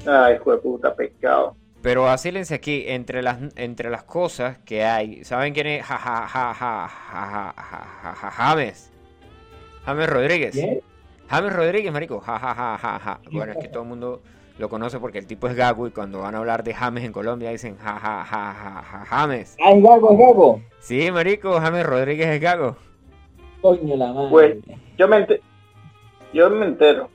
Ay, 0.06 0.36
hijo 0.36 0.52
de 0.52 0.58
puta, 0.58 0.96
pescado. 0.96 1.56
Pero 1.82 2.04
vacílense 2.04 2.54
aquí, 2.54 2.84
entre 2.88 3.24
las, 3.24 3.38
entre 3.56 3.90
las 3.90 4.04
cosas 4.04 4.60
que 4.60 4.84
hay, 4.84 5.24
¿saben 5.24 5.54
quién 5.54 5.66
es? 5.66 5.84
Ja, 5.84 5.98
ja, 5.98 6.28
ja, 6.28 6.54
ja, 6.54 6.88
ja, 6.88 7.54
ja, 7.56 7.56
ja, 7.56 8.14
ja, 8.14 8.32
James. 8.32 8.92
James 9.86 10.10
Rodríguez. 10.10 10.56
James 11.28 11.54
Rodríguez, 11.54 11.92
marico. 11.92 12.20
Ja, 12.20 12.38
ja, 12.38 12.54
ja, 12.54 12.78
ja, 12.78 13.00
ja. 13.00 13.20
Bueno, 13.32 13.54
es 13.54 13.58
que 13.58 13.68
todo 13.68 13.82
el 13.82 13.90
mundo 13.90 14.22
lo 14.60 14.70
conoce 14.70 15.00
porque 15.00 15.18
el 15.18 15.26
tipo 15.26 15.48
es 15.48 15.56
gago 15.56 15.88
y 15.88 15.92
cuando 15.92 16.20
van 16.20 16.36
a 16.36 16.38
hablar 16.38 16.64
de 16.64 16.74
James 16.74 17.04
en 17.04 17.12
Colombia 17.12 17.50
dicen 17.50 17.78
ja, 17.78 17.94
ja, 17.94 18.24
ja, 18.26 18.54
ja, 18.54 18.84
ja 18.84 19.06
James. 19.06 19.58
Ah, 19.60 19.72
es 19.72 19.82
gago, 19.82 20.12
es 20.12 20.20
gago. 20.20 20.62
Sí, 20.80 21.12
marico, 21.12 21.60
James 21.60 21.86
Rodríguez 21.86 22.28
es 22.28 22.42
gago. 22.42 22.76
Coño 23.62 23.96
la 23.96 24.14
madre. 24.14 24.30
Pues, 24.30 24.58
yo 24.98 25.08
me, 25.08 25.28
yo 26.32 26.50
me 26.52 26.66
entero. 26.68 27.10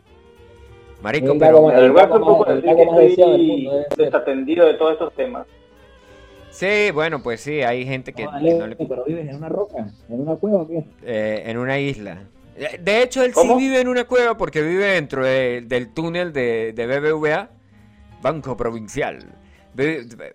Marico, 1.02 1.32
El 1.32 1.38
pero... 1.38 1.62
gago 1.66 1.72
En 1.72 1.88
lugar 1.88 2.10
un 2.12 2.20
poco 2.20 2.38
más- 2.46 2.48
el 2.48 2.62
decir 2.62 2.76
que 2.76 2.82
estoy 2.82 3.68
ser. 3.96 3.96
desatendido 3.96 4.66
de 4.66 4.74
todos 4.74 4.92
estos 4.92 5.12
temas. 5.14 5.46
Sí, 6.50 6.90
bueno, 6.92 7.22
pues 7.22 7.40
sí, 7.42 7.62
hay 7.62 7.84
gente 7.84 8.14
que, 8.14 8.24
No, 8.24 8.30
que 8.30 8.36
dale, 8.36 8.54
no 8.58 8.66
le... 8.66 8.76
Pero 8.76 9.04
vives 9.04 9.28
en 9.28 9.36
una 9.36 9.48
roca, 9.50 9.88
en 10.08 10.20
una 10.20 10.36
cueva, 10.36 10.62
¿o 10.62 10.66
qué? 10.68 10.84
eh, 11.02 11.42
en 11.46 11.58
una 11.58 11.78
isla. 11.78 12.22
Eh, 12.56 12.78
De 12.80 13.02
hecho, 13.02 13.22
él 13.22 13.32
¿Cómo? 13.34 13.58
sí 13.58 13.64
vive 13.64 13.80
en 13.80 13.88
una 13.88 14.04
cueva 14.04 14.38
porque 14.38 14.62
vive 14.62 14.86
dentro 14.86 15.22
de- 15.24 15.60
del 15.66 15.92
túnel 15.92 16.32
de, 16.32 16.72
de 16.72 16.86
BBVA, 16.86 17.50
Banco 18.22 18.56
Provincial. 18.56 19.18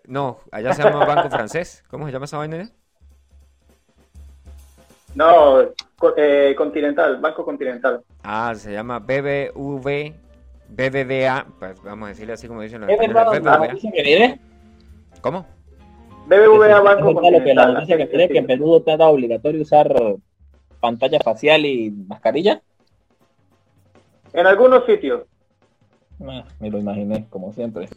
No, 0.05 0.37
allá 0.51 0.73
se 0.75 0.83
llama 0.83 1.03
Banco 1.05 1.29
Francés. 1.31 1.83
¿Cómo 1.89 2.05
se 2.05 2.11
llama 2.11 2.25
esa 2.25 2.37
vaina? 2.37 2.69
No, 5.15 5.61
eh, 6.15 6.53
Continental, 6.55 7.17
Banco 7.19 7.43
Continental. 7.43 8.01
Ah, 8.23 8.53
se 8.55 8.71
llama 8.71 8.99
BBV, 8.99 10.13
BBVA, 10.71 11.45
pues 11.59 11.81
vamos 11.83 12.05
a 12.05 12.09
decirle 12.09 12.33
así 12.33 12.47
como 12.47 12.61
dicen 12.61 12.81
los 12.81 12.89
¿Es 12.89 12.97
verdad 12.97 13.33
españoles, 13.33 13.43
la 13.43 13.57
BBVA. 13.57 13.67
noticia 13.67 13.91
que? 13.91 14.39
¿Lo 16.27 16.37
BBVA 16.37 16.79
Banco 16.81 17.07
que 17.07 17.13
la 17.13 17.21
Continental. 17.37 17.73
noticia 17.73 17.97
que 17.97 18.05
miré 18.05 18.29
que 18.29 18.37
en 18.37 18.47
Perú 18.47 18.77
está 18.77 19.07
obligatorio 19.07 19.61
usar 19.61 19.93
pantalla 20.79 21.19
facial 21.19 21.65
y 21.65 21.91
mascarilla. 21.91 22.61
En 24.33 24.47
algunos 24.47 24.85
sitios. 24.85 25.23
Ah, 26.25 26.45
me 26.59 26.69
lo 26.69 26.77
imaginé, 26.77 27.25
como 27.29 27.51
siempre. 27.51 27.89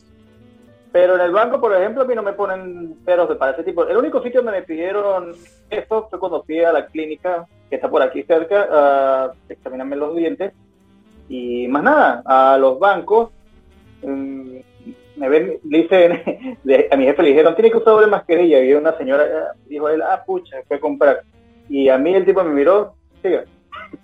Pero 0.91 1.15
en 1.17 1.21
el 1.21 1.33
banco, 1.33 1.61
por 1.61 1.75
ejemplo, 1.75 2.03
a 2.03 2.07
mí 2.07 2.15
no 2.15 2.23
me 2.23 2.33
ponen 2.33 2.97
peros 3.05 3.29
de 3.29 3.37
para 3.37 3.53
ese 3.53 3.65
tipo. 3.65 3.87
El 3.87 3.97
único 3.97 4.23
sitio 4.23 4.43
donde 4.43 4.61
me 4.61 4.67
pidieron 4.67 5.33
eso 5.71 6.07
fue 6.09 6.19
cuando 6.19 6.43
fui 6.43 6.61
a 6.61 6.73
la 6.73 6.87
clínica 6.87 7.47
que 7.69 7.77
está 7.77 7.89
por 7.89 8.03
aquí 8.03 8.23
cerca 8.23 8.69
a 8.71 9.33
examinarme 9.49 9.97
los 9.97 10.15
dientes. 10.17 10.53
Y 11.29 11.69
más 11.69 11.83
nada, 11.83 12.23
a 12.25 12.59
los 12.59 12.79
bancos, 12.79 13.31
mm, 14.03 14.57
me 15.17 15.29
ven, 15.29 15.59
le 15.69 15.83
dicen, 15.83 16.13
a 16.91 16.97
mi 16.97 17.05
jefe 17.05 17.23
le 17.23 17.29
dijeron, 17.31 17.55
tiene 17.55 17.71
que 17.71 17.79
usar 17.79 17.95
doble 17.95 18.07
mascarilla. 18.07 18.63
Y 18.63 18.75
una 18.75 18.97
señora 18.97 19.25
ah, 19.25 19.57
dijo 19.67 19.89
él, 19.89 20.03
ah, 20.03 20.23
pucha, 20.25 20.57
fue 20.69 20.77
a 20.77 20.81
comprar. 20.81 21.23
Y 21.69 21.89
a 21.89 21.99
mí 21.99 22.15
el 22.15 22.25
tipo 22.25 22.43
me 22.45 22.51
miró, 22.51 22.95
siga. 23.23 23.45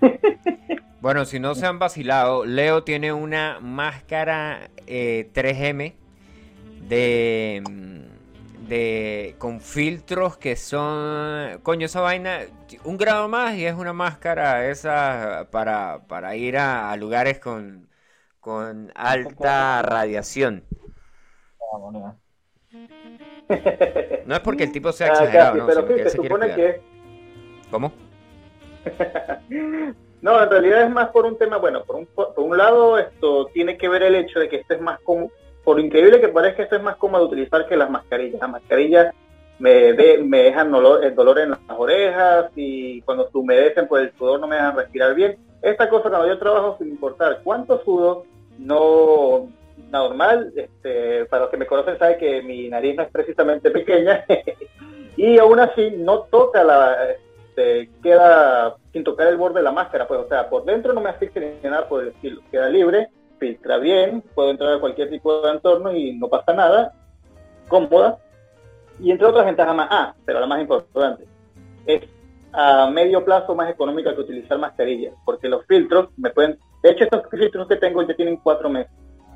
Bueno, 1.00 1.24
si 1.24 1.40
no 1.40 1.54
se 1.54 1.64
han 1.64 1.78
vacilado, 1.78 2.44
Leo 2.44 2.84
tiene 2.84 3.10
una 3.14 3.58
máscara 3.58 4.68
eh, 4.86 5.30
3M 5.32 5.94
de, 6.86 7.62
mm, 7.66 8.09
de 8.68 9.36
con 9.38 9.60
filtros 9.60 10.36
que 10.38 10.56
son, 10.56 11.60
coño, 11.62 11.86
esa 11.86 12.00
vaina, 12.00 12.40
un 12.84 12.96
grado 12.98 13.28
más 13.28 13.54
y 13.56 13.66
es 13.66 13.74
una 13.74 13.92
máscara 13.92 14.68
esa 14.70 15.48
para, 15.50 16.06
para 16.08 16.36
ir 16.36 16.58
a, 16.58 16.90
a 16.92 16.96
lugares 16.96 17.38
con, 17.40 17.90
con 18.40 18.92
alta 18.94 19.82
radiación. 19.82 20.64
No 24.24 24.34
es 24.34 24.40
porque 24.40 24.64
el 24.64 24.72
tipo 24.72 24.92
sea 24.92 25.08
Ah, 25.08 25.12
exagerado, 25.12 25.56
casi, 25.56 25.58
no, 25.58 25.66
pero 25.66 25.86
sí, 25.86 25.94
que 25.94 26.04
se 26.04 26.10
supone 26.10 26.52
que 26.52 26.80
¿Cómo? 27.70 27.92
No, 30.20 30.42
en 30.42 30.50
realidad 30.50 30.82
es 30.82 30.90
más 30.90 31.08
por 31.10 31.24
un 31.24 31.38
tema, 31.38 31.56
bueno, 31.56 31.84
por 31.84 31.96
un, 31.96 32.06
por 32.06 32.34
un 32.36 32.56
lado 32.56 32.98
esto 32.98 33.46
tiene 33.54 33.78
que 33.78 33.88
ver 33.88 34.02
el 34.02 34.14
hecho 34.16 34.38
de 34.38 34.48
que 34.48 34.56
esto 34.56 34.74
es 34.74 34.80
más 34.80 35.00
cómodo, 35.00 35.32
por 35.70 35.78
increíble 35.78 36.20
que 36.20 36.26
parezca, 36.26 36.64
esto 36.64 36.74
es 36.74 36.82
más 36.82 36.96
cómodo 36.96 37.26
utilizar 37.26 37.64
que 37.68 37.76
las 37.76 37.88
mascarillas. 37.88 38.40
Las 38.40 38.50
mascarillas 38.50 39.14
me, 39.60 39.92
de- 39.92 40.18
me 40.18 40.38
dejan 40.38 40.72
dolor, 40.72 41.04
el 41.04 41.14
dolor 41.14 41.38
en 41.38 41.50
las 41.50 41.60
orejas 41.76 42.46
y 42.56 43.00
cuando 43.02 43.30
se 43.30 43.38
humedecen 43.38 43.86
por 43.86 44.00
el 44.00 44.12
sudor 44.18 44.40
no 44.40 44.48
me 44.48 44.56
dejan 44.56 44.74
respirar 44.76 45.14
bien. 45.14 45.38
Esta 45.62 45.88
cosa 45.88 46.08
cuando 46.10 46.26
yo 46.26 46.40
trabajo 46.40 46.74
sin 46.76 46.88
importar 46.88 47.38
cuánto 47.44 47.84
sudo, 47.84 48.24
no 48.58 49.48
normal, 49.92 50.52
este, 50.56 51.26
para 51.26 51.42
los 51.42 51.50
que 51.52 51.56
me 51.56 51.66
conocen 51.66 52.00
saben 52.00 52.18
que 52.18 52.42
mi 52.42 52.68
nariz 52.68 52.96
no 52.96 53.04
es 53.04 53.10
precisamente 53.12 53.70
pequeña 53.78 54.24
y 55.16 55.38
aún 55.38 55.60
así 55.60 55.92
no 55.98 56.22
toca 56.22 56.64
la, 56.64 56.96
este, 57.12 57.90
queda 58.02 58.74
sin 58.92 59.04
tocar 59.04 59.28
el 59.28 59.36
borde 59.36 59.60
de 59.60 59.62
la 59.64 59.70
máscara, 59.70 60.08
pues, 60.08 60.18
o 60.18 60.26
sea, 60.28 60.50
por 60.50 60.64
dentro 60.64 60.92
no 60.92 61.00
me 61.00 61.10
asfixia 61.10 61.40
ni 61.62 61.70
nada 61.70 61.88
por 61.88 62.02
el 62.02 62.08
estilo, 62.08 62.40
queda 62.50 62.68
libre, 62.68 63.06
filtra 63.40 63.78
bien, 63.78 64.22
puedo 64.34 64.50
entrar 64.50 64.74
a 64.74 64.78
cualquier 64.78 65.10
tipo 65.10 65.40
de 65.42 65.50
entorno 65.50 65.92
y 65.92 66.12
no 66.16 66.28
pasa 66.28 66.52
nada, 66.52 66.92
cómoda, 67.68 68.18
y 69.00 69.10
entre 69.10 69.26
otras 69.26 69.46
ventajas 69.46 69.74
más, 69.74 69.88
ah, 69.90 70.14
pero 70.24 70.38
la 70.38 70.46
más 70.46 70.60
importante, 70.60 71.24
es 71.86 72.02
a 72.52 72.88
medio 72.90 73.24
plazo 73.24 73.54
más 73.54 73.70
económica 73.70 74.14
que 74.14 74.20
utilizar 74.20 74.58
mascarillas, 74.58 75.14
porque 75.24 75.48
los 75.48 75.64
filtros 75.66 76.10
me 76.16 76.30
pueden, 76.30 76.58
de 76.82 76.90
hecho 76.90 77.04
estos 77.04 77.22
filtros 77.30 77.66
que 77.66 77.76
tengo 77.76 78.02
ya 78.06 78.14
tienen 78.14 78.36
cuatro 78.36 78.68
meses, 78.68 78.92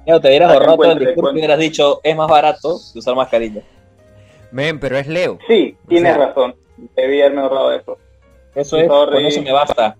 Leo, 0.07 0.21
te 0.21 0.29
hubieras 0.29 0.53
ahorrado 0.53 0.77
todo 0.77 0.93
el 0.93 0.99
discurso 0.99 1.33
y 1.33 1.39
hubieras 1.39 1.59
dicho, 1.59 2.01
es 2.03 2.15
más 2.15 2.29
barato 2.29 2.77
que 2.93 2.99
usar 2.99 3.15
mascarilla. 3.17 3.63
Men, 4.53 4.79
pero 4.79 4.99
es 4.99 5.09
Leo. 5.09 5.39
sí, 5.49 5.77
O 5.83 5.89
tienes 5.89 6.15
sea- 6.15 6.27
razón, 6.27 6.55
debí 6.95 7.23
haberme 7.23 7.41
ahorrado 7.41 7.73
eso. 7.73 7.97
Eso 8.55 8.77
es, 8.77 8.87
con 8.87 9.15
eso 9.25 9.41
me 9.43 9.51
basta. 9.53 9.97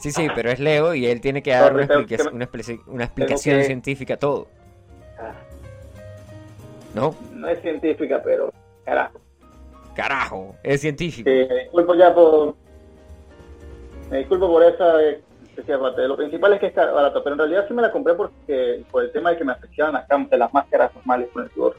Sí, 0.00 0.10
sí, 0.12 0.28
pero 0.34 0.50
es 0.50 0.58
Leo 0.58 0.94
y 0.94 1.06
él 1.06 1.20
tiene 1.20 1.42
que 1.42 1.50
dar 1.50 1.72
una, 1.74 1.86
Sorry, 1.86 1.86
tengo 1.86 2.00
explica- 2.00 2.22
que- 2.24 2.90
una, 2.90 3.04
explicación 3.04 3.58
que- 3.58 3.64
científica 3.64 4.14
a 4.14 4.16
todo. 4.16 4.48
Ah, 5.18 5.32
¿No? 6.94 7.14
No 7.34 7.48
es 7.48 7.60
científica, 7.60 8.20
pero 8.24 8.52
carajo. 8.84 9.20
Carajo, 9.94 10.56
es 10.62 10.80
científico. 10.80 11.28
Sí, 11.28 11.46
me 11.48 11.62
disculpo 11.64 11.94
ya 11.94 12.14
por. 12.14 12.54
Me 14.10 14.18
disculpo 14.18 14.48
por 14.48 14.62
esa. 14.64 14.94
Lo 16.06 16.16
principal 16.16 16.54
es 16.54 16.60
que 16.60 16.66
es 16.68 16.74
barato, 16.74 17.22
pero 17.22 17.34
en 17.34 17.38
realidad 17.40 17.66
sí 17.68 17.74
me 17.74 17.82
la 17.82 17.92
compré 17.92 18.14
porque 18.14 18.82
por 18.90 19.04
el 19.04 19.12
tema 19.12 19.30
de 19.30 19.36
que 19.36 19.44
me 19.44 19.52
afectaban 19.52 19.92
las, 19.92 20.30
de 20.30 20.38
las 20.38 20.52
máscaras 20.54 20.94
normales 20.94 21.28
con 21.32 21.44
el 21.44 21.50
sudor. 21.50 21.76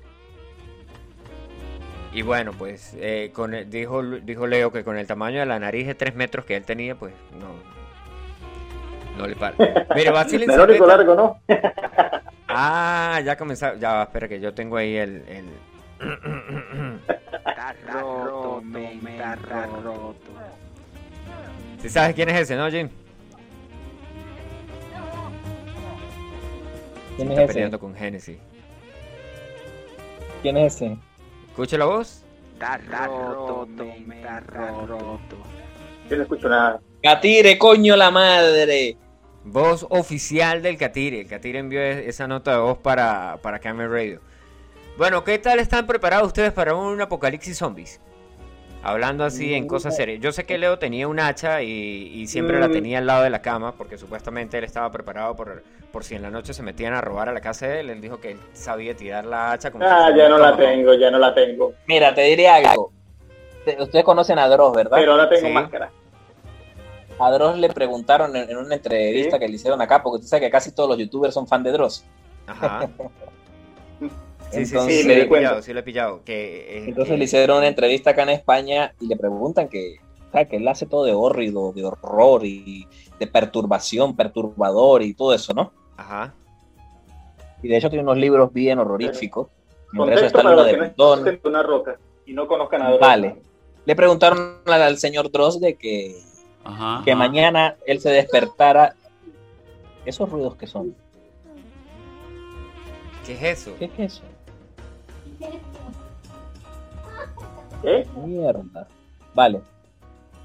Y 2.14 2.22
bueno, 2.22 2.52
pues 2.58 2.96
eh, 3.00 3.32
con 3.34 3.54
el- 3.56 3.70
dijo, 3.70 4.04
dijo 4.04 4.46
Leo 4.46 4.72
que 4.72 4.84
con 4.84 4.98
el 4.98 5.08
tamaño 5.08 5.40
de 5.40 5.46
la 5.48 5.58
nariz 5.60 5.88
de 5.88 5.96
3 5.96 6.14
metros 6.14 6.46
que 6.46 6.56
él 6.58 6.64
tenía, 6.64 6.94
pues 6.96 7.14
no. 7.40 7.81
No 9.22 9.28
le 9.28 9.36
para. 9.36 9.56
Menor 9.96 10.70
y 10.72 10.74
Beta. 10.74 10.86
largo, 10.88 11.16
¿no? 11.16 11.40
Ah, 12.54 13.22
ya 13.24 13.38
comenzó. 13.38 13.76
Ya 13.76 13.94
va, 13.94 14.04
espera 14.04 14.28
que 14.28 14.40
yo 14.42 14.54
tengo 14.54 14.76
ahí 14.76 14.98
el. 14.98 15.24
el... 15.30 15.46
Está 17.48 17.74
roto, 17.94 18.62
men, 18.66 19.00
está 19.08 19.36
roto. 19.36 20.12
¿Sí 21.82 21.88
sabes 21.90 22.14
quién 22.16 22.28
es 22.30 22.42
ese, 22.42 22.56
no, 22.58 22.70
Jim? 22.70 22.90
¿Quién 27.16 27.30
Está 27.30 27.42
es 27.44 27.46
ese? 27.46 27.54
peleando 27.54 27.80
con 27.80 27.96
Genesis. 27.96 28.38
¿Quién 30.42 30.58
es 30.58 30.76
ese? 30.76 30.98
¿Escucha 31.52 31.78
la 31.78 31.86
voz? 31.86 32.24
Está 32.54 32.78
roto, 32.80 33.68
men, 34.06 34.12
está 34.18 34.40
roto. 34.42 35.38
Yo 36.10 36.18
no 36.18 36.24
escucho 36.24 36.50
nada. 36.50 36.82
Catire, 37.02 37.58
coño 37.58 37.96
la 37.96 38.12
madre. 38.12 38.98
Voz 39.44 39.86
oficial 39.90 40.62
del 40.62 40.78
Catire. 40.78 41.22
El 41.22 41.28
Catire 41.28 41.60
envió 41.60 41.82
esa 41.82 42.28
nota 42.28 42.52
de 42.54 42.58
voz 42.60 42.78
para, 42.78 43.38
para 43.42 43.60
Camel 43.60 43.90
Radio. 43.92 44.22
Bueno, 44.98 45.24
¿qué 45.24 45.40
tal 45.40 45.60
están 45.60 45.88
preparados 45.88 46.28
ustedes 46.28 46.52
para 46.54 46.76
un 46.76 47.02
apocalipsis 47.02 47.58
zombies? 47.58 48.00
Hablando 48.84 49.24
así 49.24 49.54
en 49.54 49.68
cosas 49.68 49.96
serias. 49.96 50.20
Yo 50.20 50.32
sé 50.32 50.44
que 50.46 50.58
Leo 50.58 50.80
tenía 50.80 51.08
un 51.08 51.20
hacha 51.20 51.62
y, 51.62 51.68
y 51.70 52.28
siempre 52.28 52.60
la 52.60 52.68
Mm. 52.68 52.72
tenía 52.72 52.98
al 52.98 53.06
lado 53.08 53.24
de 53.24 53.30
la 53.30 53.42
cama 53.42 53.74
porque 53.76 53.98
supuestamente 53.98 54.58
él 54.58 54.64
estaba 54.64 54.92
preparado 54.92 55.36
por, 55.36 55.64
por 55.92 56.04
si 56.04 56.16
en 56.16 56.24
la 56.24 56.32
noche 56.32 56.54
se 56.54 56.64
metían 56.64 56.94
a 56.94 57.02
robar 57.02 57.30
a 57.30 57.32
la 57.34 57.42
casa 57.42 57.68
de 57.68 57.80
él. 57.82 57.90
Él 57.92 58.02
dijo 58.02 58.20
que 58.20 58.32
él 58.32 58.40
sabía 58.54 58.96
tirar 58.96 59.26
la 59.26 59.52
hacha 59.52 59.72
como 59.72 59.86
Ah, 59.86 60.10
ya 60.16 60.28
no 60.30 60.38
la 60.40 60.56
tengo, 60.58 60.94
ya 60.96 61.12
no 61.12 61.20
la 61.20 61.34
tengo. 61.34 61.74
Mira, 61.88 62.14
te 62.14 62.22
diré 62.24 62.48
algo. 62.48 62.92
Te- 63.66 63.82
Ustedes 63.82 64.04
conocen 64.04 64.40
a 64.40 64.48
Dross, 64.48 64.76
¿verdad? 64.76 64.98
Pero 65.00 65.12
ahora 65.12 65.30
tengo 65.30 65.48
Sí. 65.48 65.54
máscara. 65.54 65.92
A 67.24 67.32
Dross 67.32 67.58
le 67.58 67.70
preguntaron 67.70 68.36
en, 68.36 68.50
en 68.50 68.58
una 68.58 68.76
entrevista 68.76 69.38
Sí. 69.38 69.40
que 69.40 69.48
le 69.48 69.56
hicieron 69.56 69.82
acá, 69.82 70.02
porque 70.04 70.22
tú 70.22 70.28
sabes 70.28 70.46
que 70.46 70.52
casi 70.52 70.72
todos 70.74 70.90
los 70.90 70.98
youtubers 70.98 71.34
son 71.34 71.48
fan 71.48 71.64
de 71.64 71.72
Dross. 71.72 72.06
Ajá. 72.48 72.90
Sí, 74.52 74.66
sí, 74.66 74.74
Entonces- 74.74 74.96
sí, 74.98 75.02
Sí, 75.04 75.08
me 75.08 75.16
di 75.16 75.22
he 75.22 75.28
cuenta. 75.30 75.48
pillado, 75.50 75.62
sí 75.62 75.74
lo 75.74 75.80
he 75.80 75.84
pillado. 75.84 76.24
Que, 76.26 76.78
eh, 76.80 76.84
Entonces 76.90 77.14
eh, 77.14 77.18
le 77.18 77.24
hicieron 77.24 77.60
una 77.60 77.68
entrevista 77.70 78.10
acá 78.10 78.24
en 78.24 78.30
España 78.30 78.94
y 79.00 79.08
le 79.08 79.16
preguntan 79.16 79.70
que, 79.70 79.96
o 80.28 80.32
sea, 80.34 80.44
que 80.44 80.58
él 80.58 80.68
hace 80.68 80.86
todo 80.86 81.06
de 81.06 81.14
hórrido, 81.14 81.72
de 81.72 81.86
horror 81.86 82.46
y 82.46 82.86
de 83.18 83.28
perturbación, 83.28 84.14
perturbador 84.14 85.04
y 85.04 85.14
todo 85.14 85.34
eso, 85.34 85.54
¿no? 85.54 85.72
Ajá. 85.96 86.34
Y 87.64 87.70
de 87.70 87.78
hecho 87.78 87.90
tiene 87.90 88.04
unos 88.04 88.18
libros 88.18 88.52
bien 88.52 88.80
horroríficos. 88.80 89.48
Contexto 89.96 90.26
está 90.26 90.40
el 90.40 90.44
para 90.44 90.64
de 90.64 90.72
que 90.74 90.94
no 90.98 91.50
una 91.50 91.64
roca 91.64 91.98
y 92.26 92.34
no 92.34 92.46
conozcan 92.46 92.82
a 92.82 92.88
Dross. 92.90 93.00
Vale. 93.00 93.42
Le 93.86 93.96
preguntaron 93.96 94.58
al, 94.66 94.82
al 94.82 94.98
señor 94.98 95.32
Dross 95.32 95.62
de 95.62 95.76
que, 95.76 96.14
Ajá. 96.64 97.02
que 97.04 97.12
ajá. 97.12 97.18
mañana 97.20 97.76
él 97.86 98.00
se 98.00 98.10
despertara. 98.10 98.96
¿Esos 100.06 100.30
ruidos 100.30 100.56
que 100.56 100.66
son? 100.68 100.96
¿Qué 103.26 103.34
es 103.34 103.44
eso? 103.44 103.76
¿Qué 103.78 103.86
es 103.86 104.00
eso? 104.00 104.24
¿Eh? 107.84 108.06
Mierda. 108.26 108.88
Vale. 109.34 109.62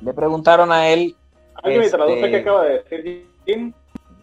Le 0.00 0.12
preguntaron 0.12 0.72
a 0.72 0.88
él. 0.88 1.14
¿Alguien 1.54 1.80
me 1.82 1.88
traduce 1.90 2.16
Este- 2.16 2.30
qué 2.30 2.36
acaba 2.36 2.64
de 2.64 2.82
decir 2.82 3.26
Jim? 3.46 3.72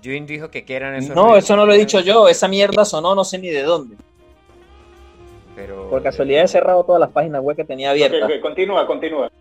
Jun 0.03 0.25
dijo 0.25 0.49
que 0.51 0.65
qué 0.65 0.75
eran 0.75 0.95
esos 0.95 1.15
No, 1.15 1.23
ruidos. 1.29 1.43
eso 1.45 1.55
no 1.55 1.65
lo 1.65 1.73
he 1.73 1.77
dicho 1.77 1.99
yo. 2.01 2.27
Esa 2.27 2.47
mierda 2.47 2.85
sonó 2.85 3.15
no 3.15 3.23
sé 3.23 3.37
ni 3.39 3.49
de 3.49 3.63
dónde. 3.63 3.95
Pero... 5.55 5.89
Por 5.89 6.01
casualidad 6.03 6.43
he 6.43 6.47
cerrado 6.47 6.83
todas 6.83 6.99
las 6.99 7.11
páginas 7.11 7.41
web 7.41 7.55
que 7.55 7.63
tenía 7.63 7.89
Ok, 7.89 7.93
abiertas. 7.93 8.23
ok, 8.23 8.41
continúa, 8.41 8.85
continúa. 8.85 9.31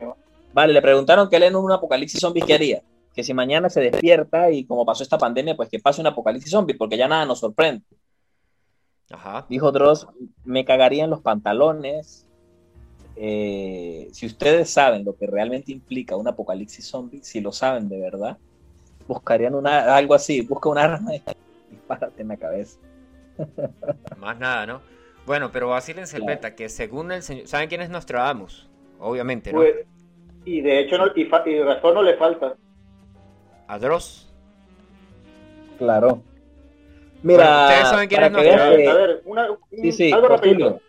Vale, 0.52 0.72
le 0.72 0.82
preguntaron 0.82 1.28
que 1.28 1.36
él 1.36 1.44
en 1.44 1.56
un 1.56 1.72
apocalipsis 1.72 2.20
zombie 2.20 2.42
qué 2.42 2.54
haría. 2.54 2.82
Que 3.14 3.22
si 3.22 3.34
mañana 3.34 3.68
se 3.68 3.80
despierta 3.80 4.50
y 4.50 4.64
como 4.64 4.86
pasó 4.86 5.02
esta 5.02 5.18
pandemia, 5.18 5.54
pues 5.56 5.68
que 5.68 5.78
pase 5.78 6.00
un 6.00 6.06
apocalipsis 6.06 6.50
zombie, 6.50 6.74
porque 6.74 6.96
ya 6.96 7.08
nada 7.08 7.24
nos 7.26 7.40
sorprende. 7.40 7.84
Ajá. 9.10 9.44
Dijo 9.48 9.70
Dross, 9.72 10.06
me 10.44 10.64
cagaría 10.64 11.04
en 11.04 11.10
los 11.10 11.20
pantalones. 11.20 12.26
Eh, 13.16 14.08
si 14.12 14.24
ustedes 14.26 14.70
saben 14.70 15.04
lo 15.04 15.14
que 15.16 15.26
realmente 15.26 15.70
implica 15.72 16.16
un 16.16 16.26
apocalipsis 16.28 16.86
zombie, 16.86 17.22
si 17.22 17.40
lo 17.40 17.52
saben 17.52 17.88
de 17.90 18.00
verdad, 18.00 18.38
buscarían 19.06 19.54
una, 19.54 19.94
algo 19.94 20.14
así, 20.14 20.40
busca 20.40 20.70
un 20.70 20.78
arma 20.78 21.14
y 21.14 21.22
dispárate 21.70 22.22
en 22.22 22.28
la 22.28 22.36
cabeza. 22.38 22.78
Más 24.18 24.38
nada, 24.38 24.64
¿no? 24.66 24.80
Bueno, 25.26 25.50
pero 25.52 25.68
vacílense 25.68 26.16
el 26.16 26.22
Claro. 26.22 26.36
beta, 26.36 26.54
que 26.54 26.68
según 26.68 27.12
el 27.12 27.22
señor... 27.22 27.46
¿Saben 27.46 27.68
quién 27.68 27.82
es 27.82 27.90
Nostradamus? 27.90 28.68
Obviamente, 28.98 29.52
¿no? 29.52 29.58
Pues, 29.58 29.74
y 30.44 30.60
de 30.60 30.80
hecho, 30.80 30.98
no, 30.98 31.06
y, 31.14 31.24
fa- 31.26 31.42
y 31.46 31.60
razón 31.62 31.94
no 31.94 32.02
le 32.02 32.16
falta. 32.16 32.54
A 33.68 33.78
Dross. 33.78 34.28
Claro. 35.78 36.08
Bueno, 36.08 36.22
Mira, 37.22 37.66
ustedes 37.68 37.88
saben 37.88 38.08
quién 38.08 38.20
para 38.20 38.26
es 38.42 38.48
que- 38.76 38.86
A 38.88 38.94
ver, 38.94 39.22
una, 39.24 39.50
un- 39.50 39.58
sí, 39.70 39.92
sí, 39.92 40.12
algo 40.12 40.28
rapidito. 40.28 40.80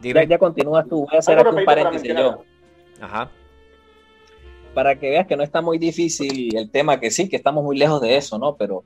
Ya, 0.00 0.24
ya 0.24 0.38
continúas 0.38 0.88
tú, 0.88 1.06
voy 1.06 1.14
a 1.16 1.18
hacer 1.18 1.38
aquí 1.38 1.48
un 1.54 1.64
paréntesis 1.64 2.12
yo. 2.16 2.42
Ajá. 3.00 3.30
para 4.74 4.98
que 4.98 5.10
veas 5.10 5.26
que 5.26 5.36
no 5.36 5.42
está 5.42 5.60
muy 5.60 5.76
difícil 5.78 6.56
el 6.56 6.70
tema, 6.70 6.98
que 6.98 7.10
sí, 7.10 7.28
que 7.28 7.36
estamos 7.36 7.62
muy 7.62 7.76
lejos 7.76 8.00
de 8.00 8.16
eso, 8.16 8.38
¿no? 8.38 8.56
Pero 8.56 8.84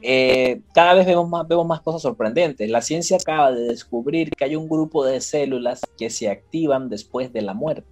eh, 0.00 0.60
cada 0.72 0.94
vez 0.94 1.06
vemos 1.06 1.28
más, 1.28 1.46
vemos 1.48 1.66
más 1.66 1.80
cosas 1.80 2.02
sorprendentes. 2.02 2.70
La 2.70 2.80
ciencia 2.82 3.16
acaba 3.16 3.50
de 3.50 3.64
descubrir 3.64 4.30
que 4.30 4.44
hay 4.44 4.54
un 4.54 4.68
grupo 4.68 5.04
de 5.04 5.20
células 5.20 5.80
que 5.98 6.08
se 6.08 6.30
activan 6.30 6.88
después 6.88 7.32
de 7.32 7.42
la 7.42 7.52
muerte 7.52 7.88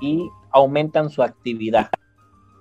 Y 0.00 0.28
aumentan 0.50 1.10
su 1.10 1.22
actividad. 1.22 1.88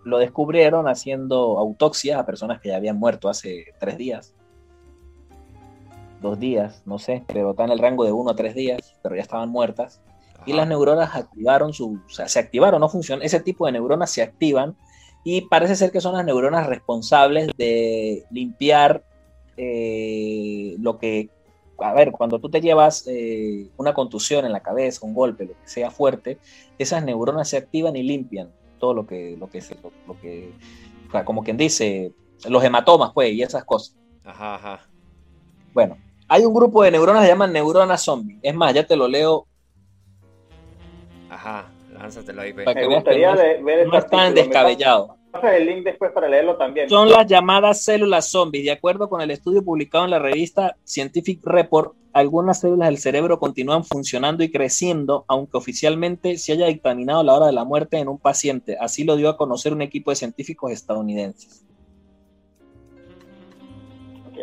Lo 0.03 0.17
descubrieron 0.17 0.87
haciendo 0.87 1.57
autopsias 1.59 2.19
a 2.19 2.25
personas 2.25 2.59
que 2.59 2.69
ya 2.69 2.77
habían 2.77 2.97
muerto 2.99 3.29
hace 3.29 3.67
tres 3.79 3.97
días. 3.97 4.35
dos 6.21 6.39
días, 6.39 6.81
no 6.85 6.99
sé, 6.99 7.23
pero 7.27 7.51
está 7.51 7.65
en 7.65 7.71
el 7.71 7.79
rango 7.79 8.05
de 8.05 8.13
uno 8.13 8.31
a 8.31 8.35
tres 8.35 8.55
días, 8.55 8.95
pero 9.03 9.15
ya 9.15 9.21
estaban 9.21 9.49
muertas. 9.49 10.01
Y 10.45 10.53
las 10.53 10.67
neuronas 10.67 11.15
activaron 11.15 11.73
su, 11.73 11.99
o 12.05 12.09
sea, 12.09 12.27
se 12.27 12.39
activaron, 12.39 12.81
no 12.81 12.89
funcionan, 12.89 13.25
ese 13.25 13.39
tipo 13.39 13.65
de 13.65 13.73
neuronas 13.73 14.09
se 14.09 14.21
activan 14.21 14.75
y 15.23 15.41
parece 15.41 15.75
ser 15.75 15.91
que 15.91 16.01
son 16.01 16.15
las 16.15 16.25
neuronas 16.25 16.67
responsables 16.67 17.51
de 17.57 18.25
limpiar 18.29 19.03
eh, 19.57 20.75
lo 20.79 20.97
que, 20.97 21.29
a 21.79 21.93
ver, 21.93 22.11
cuando 22.11 22.39
tú 22.39 22.49
te 22.49 22.61
llevas 22.61 23.05
eh, 23.07 23.69
una 23.77 23.93
contusión 23.93 24.45
en 24.45 24.51
la 24.51 24.61
cabeza, 24.61 25.05
un 25.05 25.13
golpe, 25.13 25.45
lo 25.45 25.53
que 25.53 25.67
sea 25.67 25.91
fuerte, 25.91 26.39
esas 26.77 27.03
neuronas 27.03 27.49
se 27.49 27.57
activan 27.57 27.95
y 27.95 28.03
limpian 28.03 28.51
todo 28.79 28.93
lo 28.93 29.05
que, 29.07 29.35
lo 29.39 29.49
que, 29.49 29.61
se- 29.61 29.75
lo, 29.81 29.91
lo 30.07 30.19
que, 30.19 30.51
o 31.07 31.11
sea, 31.11 31.25
como 31.25 31.43
quien 31.43 31.57
dice, 31.57 32.13
los 32.47 32.63
hematomas, 32.63 33.11
pues, 33.13 33.31
y 33.33 33.41
esas 33.41 33.63
cosas. 33.65 33.95
Ajá, 34.23 34.55
ajá. 34.55 34.87
Bueno, 35.73 35.97
hay 36.27 36.45
un 36.45 36.53
grupo 36.53 36.83
de 36.83 36.91
neuronas 36.91 37.21
que 37.21 37.27
se 37.27 37.31
llaman 37.33 37.51
neuronas 37.53 38.03
zombie. 38.03 38.39
Es 38.41 38.53
más, 38.55 38.73
ya 38.73 38.85
te 38.85 38.95
lo 38.95 39.07
leo 39.07 39.47
Ajá, 41.29 41.71
lánzatelo 41.91 42.41
ahí. 42.41 42.53
Para 42.53 42.73
que 42.75 42.87
Me 42.87 43.03
que 43.03 43.19
no 43.19 43.35
de- 43.35 43.63
ver 43.63 43.87
no 43.87 43.97
es 43.97 44.07
tan 44.07 44.33
descabellado. 44.35 45.17
Pasas 45.33 45.55
el 45.55 45.65
link 45.65 45.83
después 45.83 46.11
para 46.11 46.29
leerlo 46.29 46.55
también. 46.57 46.87
Son 46.87 47.09
las 47.09 47.25
llamadas 47.25 47.83
células 47.83 48.29
zombies. 48.29 48.65
De 48.65 48.71
acuerdo 48.71 49.09
con 49.09 49.19
el 49.19 49.31
estudio 49.31 49.63
publicado 49.63 50.05
en 50.05 50.11
la 50.11 50.19
revista 50.19 50.77
Scientific 50.85 51.43
Report, 51.43 51.95
algunas 52.13 52.59
células 52.59 52.89
del 52.89 52.99
cerebro 52.99 53.39
continúan 53.39 53.83
funcionando 53.83 54.43
y 54.43 54.51
creciendo, 54.51 55.25
aunque 55.27 55.57
oficialmente 55.57 56.37
se 56.37 56.53
haya 56.53 56.67
dictaminado 56.67 57.23
la 57.23 57.33
hora 57.33 57.47
de 57.47 57.53
la 57.53 57.65
muerte 57.65 57.97
en 57.97 58.07
un 58.07 58.19
paciente. 58.19 58.77
Así 58.79 59.03
lo 59.03 59.15
dio 59.15 59.27
a 59.27 59.35
conocer 59.35 59.73
un 59.73 59.81
equipo 59.81 60.11
de 60.11 60.17
científicos 60.17 60.71
estadounidenses. 60.71 61.65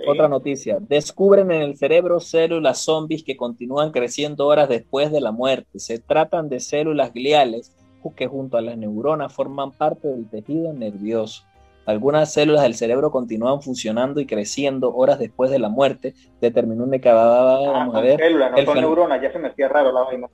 Otra 0.09 0.28
noticia. 0.28 0.78
Descubren 0.80 1.53
en 1.53 1.62
el 1.62 1.76
cerebro 1.76 2.18
células 2.18 2.82
zombies 2.82 3.22
que 3.22 3.36
continúan 3.36 3.93
creciendo 3.93 4.47
horas 4.47 4.68
después 4.68 5.12
de 5.12 5.20
la 5.20 5.30
muerte. 5.30 5.78
Se 5.78 5.99
tratan 5.99 6.49
de 6.49 6.59
células 6.59 7.12
gliales 7.12 7.76
que 8.16 8.26
junto 8.26 8.57
a 8.57 8.62
las 8.62 8.76
neuronas 8.76 9.32
forman 9.32 9.72
parte 9.72 10.09
del 10.09 10.28
tejido 10.28 10.72
nervioso. 10.72 11.44
Algunas 11.86 12.32
células 12.32 12.62
del 12.62 12.74
cerebro 12.74 13.11
continúan 13.11 13.62
funcionando 13.62 14.20
y 14.20 14.26
creciendo 14.26 14.94
horas 14.94 15.18
después 15.18 15.51
de 15.51 15.59
la 15.59 15.68
muerte, 15.68 16.14
determinó 16.40 16.84
un 16.84 16.94
Ah, 16.94 17.70
vamos 17.72 17.94
a 17.94 17.98
son 17.98 18.07
ver. 18.07 18.20
células, 18.20 18.51
no 18.53 18.57
el 18.59 18.66
son 18.66 18.74
fen- 18.76 18.80
neuronas, 18.82 19.22
ya 19.22 19.32
se 19.32 19.38
me 19.38 19.48
hacía 19.48 19.68
raro 19.68 19.92
la 19.92 20.03
vaina. 20.03 20.28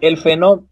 El 0.00 0.16
fenómeno, 0.16 0.66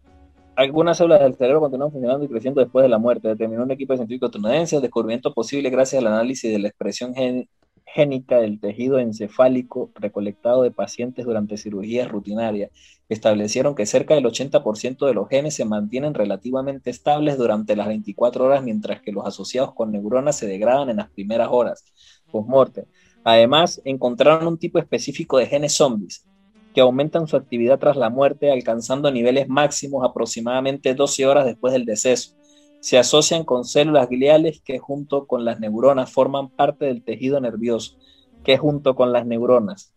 algunas 0.55 0.97
células 0.97 1.21
del 1.21 1.35
cerebro 1.35 1.61
continúan 1.61 1.91
funcionando 1.91 2.25
y 2.25 2.27
creciendo 2.27 2.61
después 2.61 2.83
de 2.83 2.89
la 2.89 2.97
muerte, 2.97 3.29
determinó 3.29 3.63
un 3.63 3.71
equipo 3.71 3.93
de 3.93 3.97
científicos 3.97 4.29
estadounidenses, 4.29 4.81
descubrimiento 4.81 5.33
posible 5.33 5.69
gracias 5.69 6.01
al 6.01 6.07
análisis 6.07 6.51
de 6.51 6.59
la 6.59 6.67
expresión 6.67 7.13
gen- 7.13 7.47
del 7.95 8.59
tejido 8.59 8.99
encefálico 8.99 9.91
recolectado 9.95 10.63
de 10.63 10.71
pacientes 10.71 11.25
durante 11.25 11.57
cirugías 11.57 12.09
rutinarias. 12.09 12.71
Establecieron 13.09 13.75
que 13.75 13.85
cerca 13.85 14.15
del 14.15 14.25
80% 14.25 15.05
de 15.05 15.13
los 15.13 15.27
genes 15.27 15.55
se 15.55 15.65
mantienen 15.65 16.13
relativamente 16.13 16.89
estables 16.89 17.37
durante 17.37 17.75
las 17.75 17.87
24 17.87 18.45
horas, 18.45 18.63
mientras 18.63 19.01
que 19.01 19.11
los 19.11 19.25
asociados 19.25 19.73
con 19.73 19.91
neuronas 19.91 20.37
se 20.37 20.47
degradan 20.47 20.89
en 20.89 20.97
las 20.97 21.09
primeras 21.09 21.49
horas 21.51 21.83
post-mortem. 22.31 22.85
Además, 23.23 23.81
encontraron 23.83 24.47
un 24.47 24.57
tipo 24.57 24.79
específico 24.79 25.37
de 25.37 25.47
genes 25.47 25.73
zombies, 25.73 26.25
que 26.73 26.81
aumentan 26.81 27.27
su 27.27 27.35
actividad 27.35 27.77
tras 27.77 27.97
la 27.97 28.09
muerte, 28.09 28.51
alcanzando 28.51 29.11
niveles 29.11 29.49
máximos 29.49 30.07
aproximadamente 30.07 30.95
12 30.95 31.25
horas 31.25 31.45
después 31.45 31.73
del 31.73 31.85
deceso. 31.85 32.35
Se 32.81 32.97
asocian 32.97 33.45
con 33.45 33.63
células 33.63 34.09
gliales 34.09 34.61
que 34.61 34.79
junto 34.79 35.25
con 35.27 35.45
las 35.45 35.59
neuronas 35.59 36.11
forman 36.11 36.49
parte 36.49 36.85
del 36.85 37.03
tejido 37.03 37.39
nervioso, 37.39 37.95
que 38.43 38.57
junto 38.57 38.95
con 38.95 39.13
las 39.13 39.25
neuronas 39.25 39.93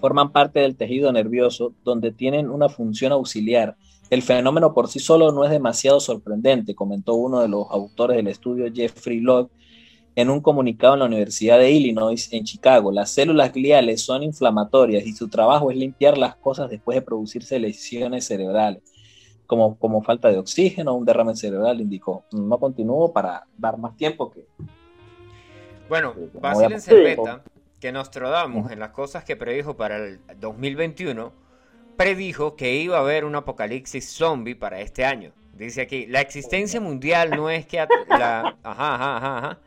forman 0.00 0.32
parte 0.32 0.60
del 0.60 0.76
tejido 0.76 1.12
nervioso 1.12 1.74
donde 1.84 2.10
tienen 2.10 2.48
una 2.50 2.68
función 2.68 3.12
auxiliar. 3.12 3.76
El 4.08 4.22
fenómeno 4.22 4.74
por 4.74 4.88
sí 4.88 4.98
solo 4.98 5.30
no 5.30 5.44
es 5.44 5.50
demasiado 5.50 6.00
sorprendente, 6.00 6.74
comentó 6.74 7.14
uno 7.14 7.40
de 7.40 7.48
los 7.48 7.66
autores 7.70 8.16
del 8.16 8.26
estudio, 8.26 8.72
Jeffrey 8.74 9.20
Locke, 9.20 9.52
en 10.16 10.30
un 10.30 10.40
comunicado 10.40 10.94
en 10.94 11.00
la 11.00 11.06
Universidad 11.06 11.58
de 11.58 11.70
Illinois 11.70 12.32
en 12.32 12.44
Chicago. 12.44 12.90
Las 12.90 13.10
células 13.10 13.52
gliales 13.52 14.02
son 14.02 14.22
inflamatorias 14.22 15.06
y 15.06 15.12
su 15.12 15.28
trabajo 15.28 15.70
es 15.70 15.76
limpiar 15.76 16.18
las 16.18 16.34
cosas 16.36 16.70
después 16.70 16.96
de 16.96 17.02
producirse 17.02 17.60
lesiones 17.60 18.26
cerebrales, 18.26 18.82
como, 19.50 19.76
como 19.78 20.00
falta 20.00 20.28
de 20.28 20.38
oxígeno 20.38 20.92
o 20.92 20.94
un 20.94 21.04
derrame 21.04 21.34
cerebral, 21.34 21.80
indicó. 21.80 22.22
No 22.30 22.60
continúo 22.60 23.12
para 23.12 23.48
dar 23.58 23.78
más 23.78 23.96
tiempo 23.96 24.30
que... 24.30 24.46
Bueno, 25.88 26.14
Basil 26.40 26.70
en 26.70 26.80
Cerveta, 26.80 27.42
que 27.80 27.90
Nostradamus, 27.90 28.70
en 28.70 28.78
las 28.78 28.90
cosas 28.90 29.24
que 29.24 29.34
predijo 29.34 29.76
para 29.76 29.96
el 29.96 30.20
2021, 30.38 31.32
predijo 31.96 32.54
que 32.54 32.76
iba 32.76 32.98
a 32.98 33.00
haber 33.00 33.24
un 33.24 33.34
apocalipsis 33.34 34.08
zombie 34.08 34.54
para 34.54 34.80
este 34.82 35.04
año. 35.04 35.32
Dice 35.54 35.80
aquí, 35.80 36.06
la 36.06 36.20
existencia 36.20 36.80
mundial 36.80 37.30
no 37.30 37.50
es 37.50 37.66
que... 37.66 37.84
La, 38.08 38.56
ajá, 38.62 38.94
ajá, 38.94 39.16
ajá, 39.16 39.38
ajá. 39.38 39.58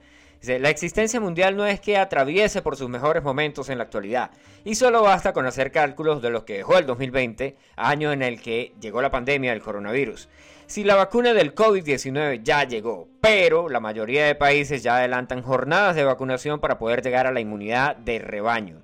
Dice, 0.44 0.60
la 0.60 0.70
existencia 0.70 1.22
mundial 1.22 1.56
no 1.56 1.66
es 1.66 1.80
que 1.80 1.96
atraviese 1.96 2.62
por 2.62 2.76
sus 2.76 2.90
mejores 2.90 3.24
momentos 3.24 3.70
en 3.70 3.78
la 3.78 3.86
actualidad, 3.86 4.30
y 4.66 4.76
solo 4.76 5.02
basta 5.02 5.32
con 5.32 5.46
hacer 5.46 5.72
cálculos 5.72 6.22
de 6.22 6.32
lo 6.32 6.44
que 6.44 6.58
dejó 6.58 6.78
el 6.78 6.86
2020, 6.86 7.56
año 7.78 8.12
en 8.12 8.22
el 8.22 8.42
que 8.42 8.74
llegó 8.82 9.02
la 9.02 9.10
pandemia 9.10 9.52
del 9.52 9.62
coronavirus. 9.62 10.28
Si 10.66 10.84
la 10.84 10.96
vacuna 10.96 11.34
del 11.34 11.56
COVID-19 11.56 12.44
ya 12.44 12.66
llegó, 12.66 13.08
pero 13.22 13.70
la 13.70 13.80
mayoría 13.80 14.26
de 14.26 14.36
países 14.36 14.84
ya 14.84 14.98
adelantan 14.98 15.44
jornadas 15.44 15.96
de 15.96 16.04
vacunación 16.04 16.60
para 16.60 16.78
poder 16.78 17.02
llegar 17.02 17.26
a 17.26 17.32
la 17.32 17.40
inmunidad 17.40 17.96
de 17.96 18.20
rebaño. 18.20 18.82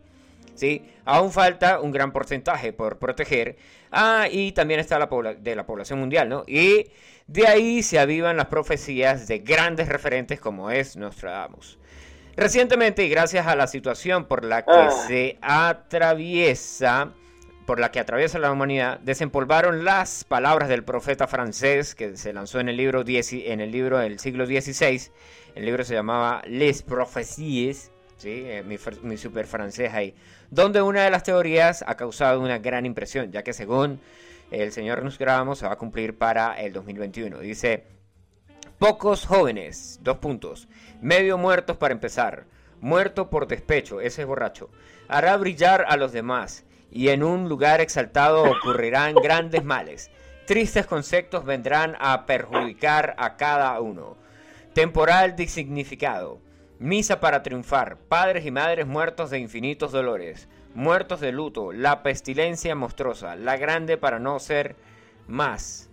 ¿sí? 0.55 0.85
Aún 1.03 1.29
falta 1.29 1.81
un 1.81 1.91
gran 1.91 2.13
porcentaje 2.13 2.71
por 2.71 2.99
proteger. 2.99 3.57
Ah, 3.91 4.27
y 4.31 4.53
también 4.53 4.79
está 4.79 4.97
la 4.97 5.07
de 5.33 5.55
la 5.57 5.65
población 5.65 5.99
mundial, 5.99 6.29
¿no? 6.29 6.45
Y 6.47 6.85
de 7.31 7.47
ahí 7.47 7.83
se 7.83 7.99
avivan 7.99 8.37
las 8.37 8.47
profecías 8.47 9.27
de 9.27 9.39
grandes 9.39 9.87
referentes 9.87 10.39
como 10.39 10.71
es 10.71 10.97
Nostradamus. 10.97 11.77
Recientemente, 12.35 13.03
y 13.05 13.09
gracias 13.09 13.45
a 13.47 13.55
la 13.55 13.67
situación 13.67 14.25
por 14.25 14.43
la 14.43 14.63
que 14.63 14.71
Ah. 14.71 14.91
se 15.07 15.37
atraviesa, 15.41 17.11
por 17.65 17.79
la 17.79 17.91
que 17.91 17.99
atraviesa 17.99 18.39
la 18.39 18.51
humanidad, 18.51 18.99
desempolvaron 19.01 19.83
las 19.85 20.23
palabras 20.23 20.69
del 20.69 20.83
profeta 20.83 21.27
francés 21.27 21.93
que 21.93 22.17
se 22.17 22.33
lanzó 22.33 22.59
en 22.59 22.69
el 22.69 22.77
libro, 22.77 23.03
10 23.03 23.33
en 23.33 23.59
el 23.61 23.71
libro 23.71 23.99
del 23.99 24.19
siglo 24.19 24.45
XVI. 24.47 25.11
El 25.53 25.65
libro 25.65 25.83
se 25.83 25.93
llamaba 25.93 26.41
Les 26.47 26.81
Prophéties, 26.81 27.91
¿sí? 28.17 28.43
Eh, 28.45 28.63
mi, 28.65 28.77
mi 29.03 29.17
super 29.17 29.45
francés 29.45 29.93
ahí. 29.93 30.15
Donde 30.49 30.81
una 30.81 31.03
de 31.03 31.11
las 31.11 31.23
teorías 31.23 31.83
ha 31.85 31.95
causado 31.95 32.39
una 32.39 32.57
gran 32.57 32.85
impresión, 32.87 33.31
ya 33.31 33.43
que 33.43 33.53
según 33.53 33.99
el 34.51 34.71
señor 34.71 35.03
Nostradamus 35.03 35.59
se 35.59 35.67
va 35.67 35.73
a 35.73 35.77
cumplir 35.77 36.17
para 36.17 36.59
el 36.59 36.73
2021. 36.73 37.39
Dice, 37.39 37.85
pocos 38.77 39.25
jóvenes, 39.25 39.99
dos 40.01 40.17
puntos, 40.17 40.67
medio 41.01 41.37
muertos 41.37 41.77
para 41.77 41.93
empezar, 41.93 42.45
muerto 42.81 43.29
por 43.29 43.47
despecho, 43.47 44.01
ese 44.01 44.21
es 44.21 44.27
borracho, 44.27 44.69
hará 45.07 45.35
brillar 45.37 45.85
a 45.87 45.97
los 45.97 46.11
demás 46.11 46.65
y 46.91 47.09
en 47.09 47.23
un 47.23 47.49
lugar 47.49 47.81
exaltado 47.81 48.43
ocurrirán 48.43 49.15
grandes 49.23 49.63
males. 49.63 50.09
Tristes 50.45 50.87
conceptos 50.87 51.45
vendrán 51.45 51.95
a 51.99 52.25
perjudicar 52.25 53.13
a 53.19 53.37
cada 53.37 53.79
uno. 53.79 54.17
Temporal 54.73 55.35
de 55.35 55.47
significado. 55.47 56.39
Misa 56.79 57.19
para 57.19 57.43
triunfar. 57.43 57.97
Padres 57.97 58.45
y 58.45 58.51
madres 58.51 58.87
muertos 58.87 59.29
de 59.29 59.37
infinitos 59.37 59.91
dolores. 59.91 60.47
Muertos 60.75 61.19
de 61.19 61.31
luto. 61.31 61.71
La 61.71 62.03
pestilencia 62.03 62.75
monstruosa. 62.75 63.35
La 63.35 63.57
grande 63.57 63.97
para 63.97 64.19
no 64.19 64.39
ser 64.39 64.75
más. 65.27 65.89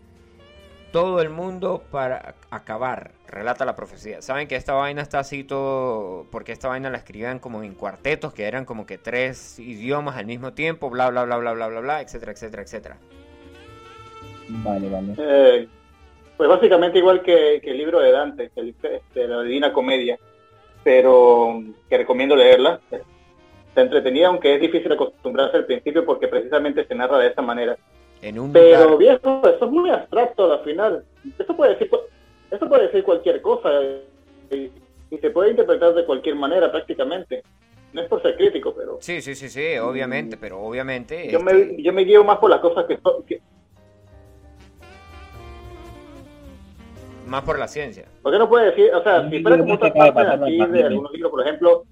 Todo 0.92 1.20
el 1.20 1.30
mundo 1.30 1.82
para 1.90 2.36
acabar. 2.50 3.12
Relata 3.26 3.64
la 3.64 3.74
profecía. 3.74 4.22
Saben 4.22 4.48
que 4.48 4.56
esta 4.56 4.74
vaina 4.74 5.02
está 5.02 5.18
así 5.18 5.44
todo. 5.44 6.26
Porque 6.30 6.52
esta 6.52 6.68
vaina 6.68 6.90
la 6.90 6.98
escribían 6.98 7.38
como 7.38 7.62
en 7.62 7.74
cuartetos. 7.74 8.32
Que 8.32 8.44
eran 8.44 8.64
como 8.64 8.86
que 8.86 8.98
tres 8.98 9.58
idiomas 9.58 10.16
al 10.16 10.26
mismo 10.26 10.52
tiempo. 10.52 10.88
Bla, 10.90 11.10
bla, 11.10 11.24
bla, 11.24 11.36
bla, 11.38 11.52
bla, 11.52 11.66
bla, 11.68 11.80
bla. 11.80 12.00
Etcétera, 12.00 12.32
etcétera, 12.32 12.62
etcétera. 12.62 12.96
Vale, 14.48 14.88
vale. 14.88 15.14
Eh, 15.18 15.68
pues 16.36 16.48
básicamente 16.48 16.98
igual 16.98 17.22
que, 17.22 17.60
que 17.62 17.70
el 17.70 17.78
libro 17.78 17.98
de 17.98 18.12
Dante, 18.12 18.50
que 18.54 18.60
el- 18.60 18.74
este, 18.82 19.26
la 19.26 19.42
Divina 19.42 19.72
Comedia, 19.72 20.18
pero 20.84 21.62
que 21.88 21.98
recomiendo 21.98 22.36
leerla. 22.36 22.80
Está 23.76 23.82
entretenida, 23.84 24.28
aunque 24.28 24.54
es 24.54 24.60
difícil 24.62 24.90
acostumbrarse 24.90 25.58
al 25.58 25.66
principio 25.66 26.02
porque 26.06 26.28
precisamente 26.28 26.86
se 26.86 26.94
narra 26.94 27.18
de 27.18 27.26
esa 27.26 27.42
manera. 27.42 27.76
En 28.22 28.38
un 28.38 28.50
Pero 28.50 28.84
lugar. 28.84 28.98
viejo, 28.98 29.42
eso 29.46 29.64
es 29.66 29.70
muy 29.70 29.90
abstracto 29.90 30.50
al 30.50 30.60
final. 30.64 31.04
Eso 31.38 31.54
puede 31.54 31.72
decir, 31.72 31.90
eso 32.50 32.68
puede 32.70 32.84
decir 32.86 33.04
cualquier 33.04 33.42
cosa 33.42 33.68
y, 34.50 34.72
y 35.10 35.18
se 35.18 35.28
puede 35.28 35.50
interpretar 35.50 35.92
de 35.92 36.06
cualquier 36.06 36.36
manera 36.36 36.72
prácticamente. 36.72 37.42
No 37.92 38.00
es 38.00 38.08
por 38.08 38.22
ser 38.22 38.34
crítico, 38.38 38.74
pero 38.74 38.96
Sí, 39.02 39.20
sí, 39.20 39.34
sí, 39.34 39.50
sí, 39.50 39.76
obviamente, 39.76 40.38
pero 40.38 40.58
obviamente. 40.58 41.28
yo 41.30 41.38
este, 41.40 41.52
me, 41.76 41.82
yo 41.82 41.92
me 41.92 42.04
guío 42.04 42.24
más 42.24 42.38
por 42.38 42.48
las 42.48 42.60
cosas 42.60 42.86
que, 42.86 42.96
son- 42.96 43.24
que 43.24 43.42
Más 47.26 47.44
por 47.44 47.58
la 47.58 47.68
ciencia. 47.68 48.06
¿Por 48.22 48.32
qué 48.32 48.38
no 48.38 48.48
puede 48.48 48.70
decir, 48.70 48.90
o 48.94 49.02
sea, 49.02 49.28
si 49.28 49.42
fuera 49.42 49.58
como 49.58 49.74
otra 49.74 49.92
parte 49.92 50.22
aquí 50.22 50.56
de 50.66 50.82
algunos 50.84 51.12
libros, 51.12 51.30
por 51.30 51.42
ejemplo, 51.42 51.84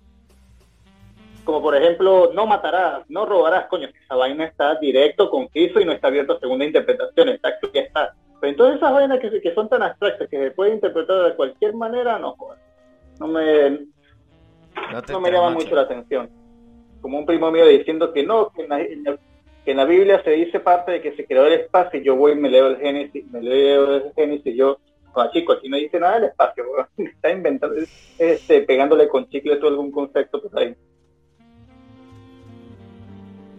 como 1.45 1.63
por 1.63 1.77
ejemplo, 1.77 2.31
no 2.35 2.47
matarás, 2.47 3.09
no 3.09 3.27
robarás, 3.27 3.67
coño, 3.67 3.89
esa 3.89 4.17
vaina 4.17 4.45
está 4.47 4.75
directo, 4.77 5.31
conciso 5.31 5.81
y 5.81 5.85
no 5.85 5.93
está 5.93 6.09
abierto 6.09 6.35
a 6.35 6.41
segunda 6.41 6.65
interpretación, 6.65 7.29
está 7.29 7.59
ya 7.73 7.81
está. 7.83 8.15
Pero 8.41 8.51
entonces 8.51 8.77
esas 8.77 8.93
vainas 8.93 9.21
que, 9.21 9.41
que 9.41 9.55
son 9.55 9.69
tan 9.69 9.83
abstractas 9.83 10.29
que 10.29 10.39
se 10.39 10.51
pueden 10.51 10.75
interpretar 10.75 11.25
de 11.25 11.37
cualquier 11.37 11.75
manera, 11.75 12.19
no. 12.19 12.35
No 13.21 13.27
me, 13.29 13.71
No, 15.13 15.21
me 15.21 15.31
llama 15.31 15.51
mucho 15.51 15.75
la 15.75 15.83
atención. 15.83 16.29
Como 17.01 17.19
un 17.19 17.27
primo 17.27 17.51
mío 17.51 17.67
diciendo 17.67 18.13
que 18.13 18.23
no, 18.25 18.51
que 18.51 18.63
en 18.63 18.69
la, 18.69 18.81
en 18.81 19.05
la- 19.05 19.19
que 19.65 19.71
en 19.71 19.77
la 19.79 19.87
Biblia 19.87 20.21
se 20.23 20.31
dice 20.33 20.61
parte 20.61 20.93
de 20.93 21.01
que 21.01 21.17
se 21.17 21.27
creó 21.27 21.47
el 21.47 21.55
espacio, 21.55 21.99
y 21.99 22.05
yo 22.05 22.17
voy 22.17 22.33
y 22.33 22.37
me 22.37 22.51
leo 22.51 22.67
el 22.67 22.77
Génesis, 22.77 23.27
me 23.31 23.41
leo 23.41 23.95
el 23.95 24.13
Génesis, 24.15 24.47
y 24.47 24.57
yo, 24.57 24.79
con 25.13 25.31
chico, 25.31 25.55
aquí 25.55 25.71
no 25.71 25.79
dice 25.79 25.99
nada 25.99 26.17
del 26.17 26.25
espacio, 26.25 26.65
weón. 26.71 26.87
está 27.15 27.31
inventando, 27.31 27.75
este, 28.19 28.61
pegándole 28.63 29.09
con 29.09 29.27
chicle 29.29 29.57
todo 29.57 29.69
algún 29.71 29.91
concepto 29.91 30.43
por 30.43 30.59
ahí. 30.59 30.75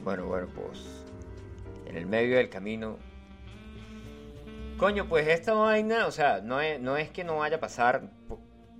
Bueno, 0.05 0.27
bueno, 0.27 0.47
pues 0.53 1.03
en 1.87 1.97
el 1.97 2.05
medio 2.05 2.37
del 2.37 2.47
camino. 2.47 2.99
Coño, 4.77 5.07
pues 5.09 5.27
esta 5.27 5.53
vaina, 5.53 6.05
o 6.05 6.11
sea, 6.11 6.41
no 6.41 6.61
es, 6.61 6.79
no 6.79 6.95
es 6.95 7.09
que 7.09 7.23
no 7.23 7.37
vaya 7.37 7.57
a 7.57 7.59
pasar, 7.59 8.03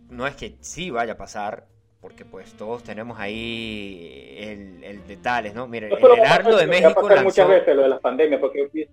no 0.08 0.28
es 0.28 0.36
que 0.36 0.56
sí 0.60 0.92
vaya 0.92 1.14
a 1.14 1.18
pasar, 1.18 1.66
porque 2.00 2.26
pues 2.26 2.54
todos 2.54 2.84
tenemos 2.84 3.20
ahí 3.20 4.36
el, 4.38 4.84
el 4.84 5.08
detalles, 5.08 5.56
¿no? 5.56 5.68
Mira, 5.68 5.88
No 5.90 5.98
el 5.98 6.20
Heraldo 6.20 6.58
de 6.58 6.68
México 6.68 6.94
pasar 6.94 7.24
muchas 7.24 7.48
lanzó 7.48 7.48
veces 7.48 7.76
lo 7.76 7.82
de 7.82 7.90
las 7.90 8.02
pandemias, 8.02 8.40
porque 8.40 8.88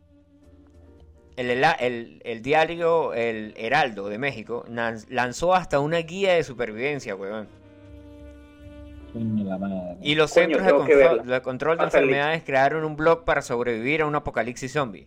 el, 1.36 1.50
el, 1.50 2.22
el 2.24 2.42
diario 2.42 3.12
El 3.12 3.52
Heraldo 3.58 4.08
de 4.08 4.16
México 4.16 4.64
lanzó 4.68 5.54
hasta 5.54 5.80
una 5.80 5.98
guía 5.98 6.32
de 6.32 6.44
supervivencia, 6.44 7.14
weón. 7.14 7.46
Coño, 9.12 9.44
la 9.44 9.58
madre. 9.58 9.96
Y 10.02 10.14
los 10.14 10.32
Coño, 10.32 10.46
centros 10.58 10.66
de 10.66 10.72
control, 10.72 11.26
de 11.26 11.42
control 11.42 11.80
enfermedades 11.80 12.42
crearon 12.44 12.84
un 12.84 12.96
blog 12.96 13.24
para 13.24 13.42
sobrevivir 13.42 14.02
a 14.02 14.06
un 14.06 14.14
apocalipsis 14.14 14.72
zombie. 14.72 15.06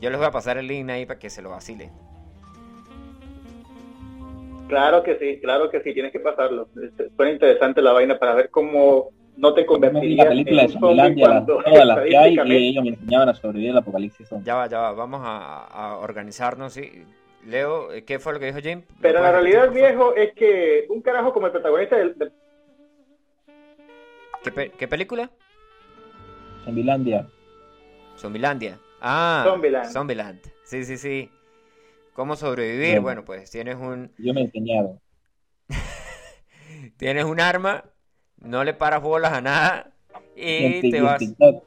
Yo 0.00 0.10
les 0.10 0.18
voy 0.18 0.26
a 0.26 0.30
pasar 0.32 0.58
el 0.58 0.66
link 0.66 0.88
ahí 0.90 1.06
para 1.06 1.18
que 1.18 1.30
se 1.30 1.42
lo 1.42 1.50
vacile. 1.50 1.90
claro 4.68 5.02
que 5.02 5.16
sí, 5.18 5.38
claro 5.40 5.70
que 5.70 5.80
sí, 5.82 5.92
tienes 5.92 6.12
que 6.12 6.20
pasarlo. 6.20 6.68
Suena 7.16 7.32
interesante 7.32 7.82
la 7.82 7.92
vaina 7.92 8.18
para 8.18 8.34
ver 8.34 8.50
cómo 8.50 9.10
no 9.36 9.54
te 9.54 9.64
convertirías 9.66 10.24
la 10.26 10.30
película 10.30 10.62
en 10.62 10.68
de 10.68 10.74
un 10.74 10.80
zombie 10.80 11.20
cuando 11.20 11.62
todas 11.62 11.86
las 11.86 12.00
que 12.04 12.16
hay, 12.16 12.34
y 12.44 12.68
ellos 12.68 12.84
me 12.84 12.90
enseñaban 12.90 13.28
a 13.28 13.34
sobrevivir 13.34 13.70
al 13.72 13.78
apocalipsis 13.78 14.28
zombie. 14.28 14.46
Ya 14.46 14.54
va, 14.54 14.66
ya 14.68 14.78
va, 14.78 14.92
vamos 14.92 15.20
a, 15.24 15.64
a 15.66 15.96
organizarnos. 15.98 16.72
¿sí? 16.72 17.04
Leo, 17.46 17.88
¿qué 18.06 18.18
fue 18.18 18.32
lo 18.34 18.40
que 18.40 18.46
dijo? 18.52 18.58
¿Lo 18.58 18.82
Pero 19.00 19.20
la 19.20 19.32
realidad, 19.32 19.70
viejo, 19.70 20.14
es 20.14 20.32
que 20.34 20.86
un 20.88 21.02
carajo 21.02 21.32
como 21.32 21.46
el 21.46 21.52
protagonista 21.52 21.96
del, 21.96 22.16
del- 22.18 22.32
¿Qué, 24.44 24.50
pe- 24.52 24.70
qué 24.70 24.88
película? 24.88 25.30
Zombielandia. 26.64 27.26
Zombielandia. 28.16 28.78
Ah, 29.00 29.44
Zombieland. 29.48 29.92
Zombieland. 29.92 30.40
Sí, 30.64 30.84
sí, 30.84 30.96
sí. 30.96 31.30
¿Cómo 32.14 32.36
sobrevivir? 32.36 32.88
Bien. 32.88 33.02
Bueno, 33.02 33.24
pues 33.24 33.50
tienes 33.50 33.76
un, 33.76 34.12
Yo 34.18 34.34
me 34.34 34.42
enseñaron. 34.42 35.00
tienes 36.98 37.24
un 37.24 37.40
arma, 37.40 37.84
no 38.38 38.64
le 38.64 38.74
paras 38.74 39.02
bolas 39.02 39.32
a 39.32 39.40
nada 39.40 39.92
Y 40.36 40.90
te 40.90 40.98
en 40.98 41.02
vas. 41.04 41.18
TikTok. 41.18 41.64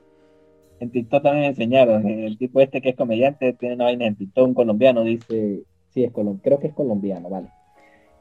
En 0.80 0.92
TikTok 0.92 1.24
también 1.24 1.42
me 1.44 1.48
enseñaron. 1.50 2.08
El 2.08 2.38
tipo 2.38 2.60
este 2.62 2.82
que 2.82 2.90
es 2.90 2.96
comediante 2.96 3.54
tiene 3.54 3.76
una 3.76 3.86
vaina 3.86 4.06
en 4.08 4.16
TikTok, 4.16 4.48
un 4.48 4.54
colombiano, 4.54 5.04
dice, 5.04 5.64
sí, 5.90 6.04
es 6.04 6.12
colombiano, 6.12 6.44
creo 6.44 6.60
que 6.60 6.68
es 6.68 6.74
colombiano, 6.74 7.30
vale. 7.30 7.50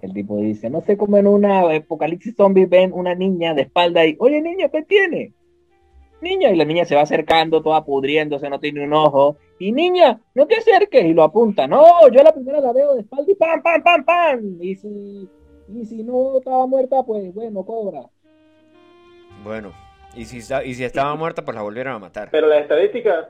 El 0.05 0.13
tipo 0.13 0.37
dice, 0.37 0.69
no 0.69 0.83
sé 0.83 0.99
cómo 0.99 1.17
en 1.17 1.27
una 1.27 1.61
apocalipsis 1.77 2.37
zombie 2.37 2.67
ven 2.67 2.93
una 2.93 3.15
niña 3.15 3.55
de 3.55 3.63
espalda 3.63 4.05
y, 4.05 4.15
oye 4.19 4.43
niña, 4.43 4.69
¿qué 4.69 4.83
tiene? 4.83 5.33
Niña, 6.21 6.51
y 6.51 6.57
la 6.57 6.67
niña 6.67 6.85
se 6.85 6.95
va 6.95 7.01
acercando, 7.01 7.63
toda 7.63 7.87
pudriéndose, 7.87 8.51
no 8.51 8.61
tiene 8.61 8.85
un 8.85 8.93
ojo. 8.93 9.39
Y 9.59 9.73
niña, 9.73 10.21
no 10.35 10.47
te 10.47 10.57
acerques, 10.57 11.07
y 11.07 11.15
lo 11.15 11.23
apunta. 11.23 11.67
No, 11.67 12.07
yo 12.09 12.23
la 12.23 12.35
primera 12.35 12.61
la 12.61 12.75
veo 12.75 12.95
de 12.95 13.01
espalda 13.01 13.33
y 13.33 13.35
pam, 13.35 13.63
pam, 13.63 13.83
pam, 13.83 14.05
pam. 14.05 14.59
Y 14.61 14.75
si, 14.75 15.27
y 15.69 15.87
si 15.87 16.03
no 16.03 16.37
estaba 16.37 16.67
muerta, 16.67 17.03
pues 17.03 17.33
bueno, 17.33 17.65
cobra. 17.65 18.03
Bueno, 19.43 19.73
y 20.15 20.27
si, 20.27 20.37
y 20.67 20.75
si 20.75 20.85
estaba 20.85 21.15
muerta, 21.15 21.43
pues 21.47 21.55
la 21.55 21.63
volvieron 21.63 21.95
a 21.95 21.99
matar. 21.99 22.29
Pero 22.31 22.47
las 22.47 22.61
estadísticas, 22.61 23.27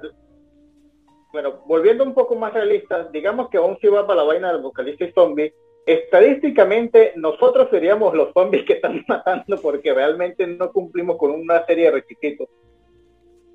bueno, 1.33 1.63
volviendo 1.67 2.03
un 2.03 2.15
poco 2.15 2.35
más 2.35 2.53
realistas, 2.53 3.13
digamos 3.13 3.49
que 3.49 3.59
aún 3.59 3.79
si 3.81 3.87
va 3.87 4.05
para 4.09 4.23
la 4.23 4.27
vaina 4.27 4.49
del 4.49 4.59
apocalipsis 4.59 5.15
zombie, 5.15 5.55
estadísticamente 5.87 7.13
nosotros 7.17 7.69
seríamos 7.71 8.15
los 8.15 8.33
zombies 8.33 8.65
que 8.65 8.75
están 8.75 9.05
matando 9.09 9.59
porque 9.61 9.93
realmente 9.93 10.47
no 10.47 10.73
cumplimos 10.73 11.17
con 11.17 11.31
una 11.31 11.65
serie 11.67 11.87
de 11.87 11.91
requisitos. 11.93 12.49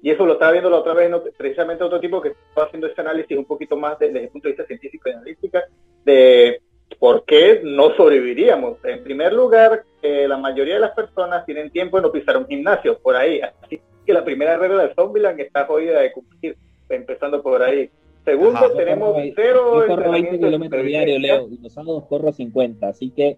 Y 0.01 0.11
eso 0.11 0.25
lo 0.25 0.33
estaba 0.33 0.51
viendo 0.53 0.69
la 0.69 0.77
otra 0.77 0.93
vez, 0.93 1.09
¿no? 1.09 1.21
precisamente 1.37 1.83
otro 1.83 1.99
tipo 1.99 2.21
que 2.21 2.29
estaba 2.29 2.67
haciendo 2.67 2.87
este 2.87 3.01
análisis 3.01 3.37
un 3.37 3.43
poquito 3.45 3.75
más 3.75 3.99
de- 3.99 4.07
desde 4.07 4.23
el 4.23 4.29
punto 4.29 4.47
de 4.47 4.53
vista 4.53 4.65
científico 4.65 5.09
y 5.09 5.11
analítica, 5.11 5.63
de 6.05 6.61
por 6.99 7.25
qué 7.25 7.61
no 7.63 7.93
sobreviviríamos. 7.95 8.77
En 8.85 9.03
primer 9.03 9.33
lugar, 9.33 9.83
eh, 10.01 10.25
la 10.27 10.37
mayoría 10.37 10.75
de 10.75 10.79
las 10.79 10.91
personas 10.91 11.45
tienen 11.45 11.69
tiempo 11.69 11.97
de 11.97 12.03
no 12.03 12.11
pisar 12.11 12.37
un 12.37 12.47
gimnasio, 12.47 12.97
por 12.99 13.15
ahí. 13.15 13.41
Así 13.61 13.81
que 14.05 14.13
la 14.13 14.23
primera 14.23 14.57
regla 14.57 14.87
de 14.87 14.93
Zombieland 14.95 15.39
está 15.41 15.65
jodida 15.65 15.99
de 15.99 16.11
cumplir, 16.13 16.55
empezando 16.87 17.43
por 17.43 17.61
ahí. 17.61 17.89
Segundo, 18.29 18.57
Ajá. 18.59 18.73
tenemos 18.77 19.07
Yo 19.07 19.13
corro- 19.13 19.33
cero 19.35 19.59
Yo 19.65 19.87
corro 19.87 20.11
20 20.11 20.29
entrenamiento 20.29 20.31
de 20.31 20.37
kilómetros 20.51 20.85
diarios. 20.85 21.19
Leo, 21.19 21.47
y 21.49 21.57
los 21.57 21.73
sábados 21.73 22.05
corro 22.07 22.31
50, 22.31 22.87
así 22.87 23.09
que 23.11 23.37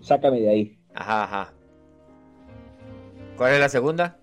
sácame 0.00 0.40
de 0.40 0.48
ahí. 0.48 0.78
Ajá, 0.94 1.24
ajá. 1.24 1.52
¿Cuál 3.36 3.54
es 3.54 3.60
la 3.60 3.68
segunda? 3.68 4.18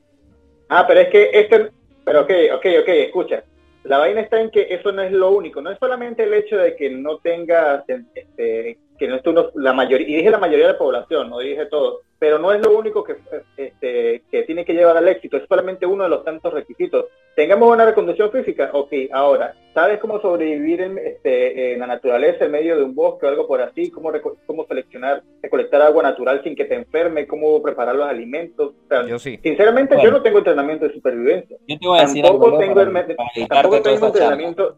Ah, 0.69 0.85
pero 0.87 0.99
es 0.99 1.07
que 1.09 1.29
este, 1.33 1.71
pero 2.03 2.21
ok, 2.21 2.31
ok, 2.55 2.65
ok, 2.81 2.87
escucha. 2.89 3.43
La 3.83 3.99
vaina 3.99 4.19
está 4.21 4.41
en 4.41 4.49
que 4.51 4.67
eso 4.69 4.91
no 4.91 5.01
es 5.01 5.11
lo 5.13 5.31
único, 5.31 5.61
no 5.61 5.71
es 5.71 5.77
solamente 5.79 6.23
el 6.23 6.33
hecho 6.33 6.57
de 6.57 6.75
que 6.75 6.89
no 6.89 7.19
tenga, 7.19 7.85
este, 7.87 8.77
que 8.97 9.07
no 9.07 9.15
esté 9.15 9.29
uno, 9.29 9.47
la 9.55 9.73
mayoría, 9.73 10.07
y 10.07 10.15
dije 10.17 10.29
la 10.29 10.37
mayoría 10.39 10.67
de 10.67 10.73
la 10.73 10.77
población, 10.79 11.29
no 11.29 11.39
dije 11.39 11.65
todo, 11.67 12.01
pero 12.19 12.39
no 12.39 12.51
es 12.51 12.59
lo 12.65 12.77
único 12.77 13.03
que, 13.03 13.15
este, 13.57 14.23
que 14.31 14.43
tiene 14.43 14.65
que 14.65 14.73
llevar 14.73 14.97
al 14.97 15.07
éxito, 15.07 15.37
es 15.37 15.43
solamente 15.47 15.85
uno 15.85 16.03
de 16.03 16.09
los 16.09 16.23
tantos 16.23 16.51
requisitos. 16.53 17.05
Tengamos 17.35 17.71
una 17.71 17.85
reconducción 17.85 18.31
física, 18.31 18.71
ok, 18.73 18.91
ahora, 19.11 19.53
¿sabes 19.75 19.99
cómo 19.99 20.19
sobrevivir 20.19 20.81
en, 20.81 20.97
este, 20.97 21.73
en 21.73 21.79
la 21.79 21.85
naturaleza, 21.85 22.45
en 22.45 22.51
medio 22.51 22.75
de 22.75 22.83
un 22.83 22.95
bosque 22.95 23.27
o 23.27 23.29
algo 23.29 23.45
por 23.45 23.61
así? 23.61 23.91
¿Cómo, 23.91 24.11
cómo 24.47 24.65
seleccionar, 24.65 25.21
recolectar 25.43 25.81
agua 25.83 26.01
natural 26.01 26.41
sin 26.43 26.55
que 26.55 26.65
te 26.65 26.73
enferme? 26.73 27.27
¿Cómo 27.27 27.61
preparar 27.61 27.95
los 27.95 28.07
alimentos? 28.07 28.73
O 28.83 28.87
sea, 28.87 29.05
Yo 29.05 29.19
sí. 29.19 29.39
Sinceramente, 29.43 29.93
Bueno. 29.93 30.09
yo 30.09 30.17
no 30.17 30.23
tengo 30.23 30.39
entrenamiento 30.39 30.87
de 30.87 30.93
supervivencia. 30.95 31.57
Yo 31.67 31.77
te 31.77 31.87
voy 31.87 31.99
a 31.99 32.01
decir 32.01 32.23
Tampoco 32.23 32.45
algo, 32.47 32.57
tengo 32.57 32.81
el 32.81 32.91
para, 32.91 33.07
me- 33.07 33.15
para 33.15 33.47
Tampoco 33.47 33.81
tengo 33.83 34.07
entrenamiento. 34.07 34.77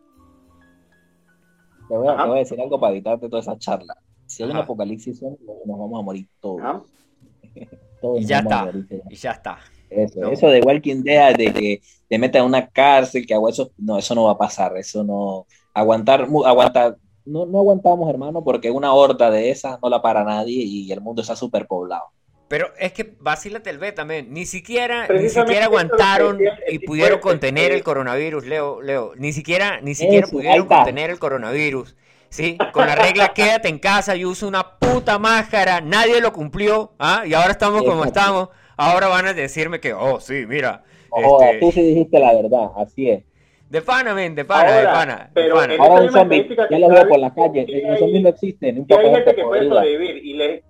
Te 1.88 1.98
voy, 1.98 2.08
a, 2.08 2.12
Ajá. 2.12 2.24
te 2.24 2.28
voy 2.30 2.38
a 2.38 2.40
decir 2.40 2.62
algo 2.62 2.80
para 2.80 2.92
evitarte 2.92 3.30
toda 3.30 3.42
esa 3.42 3.58
charla. 3.58 3.96
Si 4.30 4.44
hay 4.44 4.50
un 4.50 4.58
apocalipsis 4.58 5.20
zombie, 5.20 5.44
nos 5.66 5.80
vamos 5.80 6.00
a 6.00 6.04
morir 6.04 6.28
todos. 6.40 6.62
Todos 8.02 8.22
Y 8.22 8.26
ya 8.26 8.40
está. 8.40 8.66
morir, 8.66 8.88
ya. 8.90 8.98
Y 9.10 9.16
ya 9.16 9.32
está. 9.32 9.58
Eso, 9.90 10.20
No. 10.22 10.32
eso 10.32 10.48
de 10.48 10.62
Walking 10.62 11.02
Dead, 11.04 11.36
de 11.36 11.52
que 11.52 11.82
te 12.08 12.20
metan 12.20 12.44
en 12.44 12.48
una 12.48 12.68
cárcel, 12.68 13.26
que 13.26 13.34
hago 13.34 13.50
eso, 13.50 13.72
no, 13.78 13.98
eso 13.98 14.14
no 14.16 14.26
va 14.26 14.32
a 14.32 14.38
pasar, 14.38 14.78
eso 14.78 15.04
no, 15.04 15.48
aguantar, 15.74 16.28
aguantar, 16.46 16.98
no, 17.26 17.46
no 17.48 17.60
aguantamos, 17.60 18.08
hermano, 18.10 18.44
porque 18.44 18.70
una 18.70 18.94
horda 18.94 19.32
de 19.32 19.50
esas 19.50 19.82
no 19.82 19.90
la 19.90 20.02
para 20.02 20.24
nadie 20.24 20.64
y 20.64 20.92
el 20.92 21.02
mundo 21.02 21.24
está 21.24 21.36
superpoblado. 21.36 22.06
Pero 22.50 22.74
es 22.80 22.94
que 22.94 23.16
vacílate 23.20 23.70
el 23.70 23.78
B 23.78 23.92
también. 23.92 24.34
Ni 24.34 24.48
siquiera, 24.48 25.08
ni 25.08 25.30
siquiera 25.30 25.66
aguantaron 25.66 26.40
decía 26.40 26.58
y 26.68 26.80
pudieron 26.80 27.20
contener 27.20 27.72
el 27.72 27.84
coronavirus, 27.84 28.46
Leo, 28.48 28.82
Leo. 28.82 29.14
Ni 29.18 29.32
siquiera, 29.34 29.80
ni 29.82 29.94
siquiera 29.94 30.26
Eso, 30.26 30.36
pudieron 30.36 30.68
contener 30.68 31.12
el 31.12 31.20
coronavirus. 31.20 31.96
¿Sí? 32.30 32.58
Con 32.72 32.86
la 32.86 32.96
regla 32.96 33.30
quédate 33.34 33.70
en 33.70 33.80
casa 33.80 34.16
y 34.16 34.24
usa 34.26 34.48
una 34.48 34.78
puta 34.78 35.18
máscara. 35.20 35.82
Nadie 35.82 36.22
lo 36.22 36.32
cumplió. 36.32 36.94
¿ah? 37.00 37.24
Y 37.26 37.34
ahora 37.34 37.52
estamos 37.52 37.84
como 37.84 38.06
estamos. 38.06 38.50
Ahora 38.78 39.08
van 39.08 39.26
a 39.28 39.34
decirme 39.34 39.80
que, 39.80 39.94
oh, 39.94 40.20
sí, 40.20 40.46
mira. 40.48 40.84
Ojo, 41.10 41.42
este, 41.44 41.60
tú 41.60 41.72
sí 41.72 41.82
dijiste 41.82 42.20
la 42.20 42.34
verdad, 42.34 42.70
así 42.78 43.10
es. 43.10 43.24
de 43.68 43.82
pana, 43.82 44.14
men, 44.14 44.36
de 44.36 44.46
pana, 44.46 44.72
de 44.72 44.78
Ahora, 44.80 44.94
pana. 44.94 45.16
de 45.34 45.42
pero 45.42 45.56
pana. 45.56 45.74
en- 45.74 45.82
Ahora 45.82 46.02
un 46.04 46.12
zombie, 46.12 46.48
ya 46.70 46.80
los 46.80 46.90
veo 46.92 47.08
por 47.08 47.20
la 47.20 47.34
calle, 47.34 47.66
sí 47.66 47.82
los 47.82 48.00
zombies 48.00 48.22
no 48.24 48.30
existen, 48.30 48.80
un 48.80 48.86
Sí 48.88 48.94
hay 48.94 49.00
poco 49.04 49.16
gente 49.16 49.36
que 49.36 49.44
puede 49.44 49.68
sobrevivir 49.68 50.18
y 50.26 50.34
le... 50.34 50.64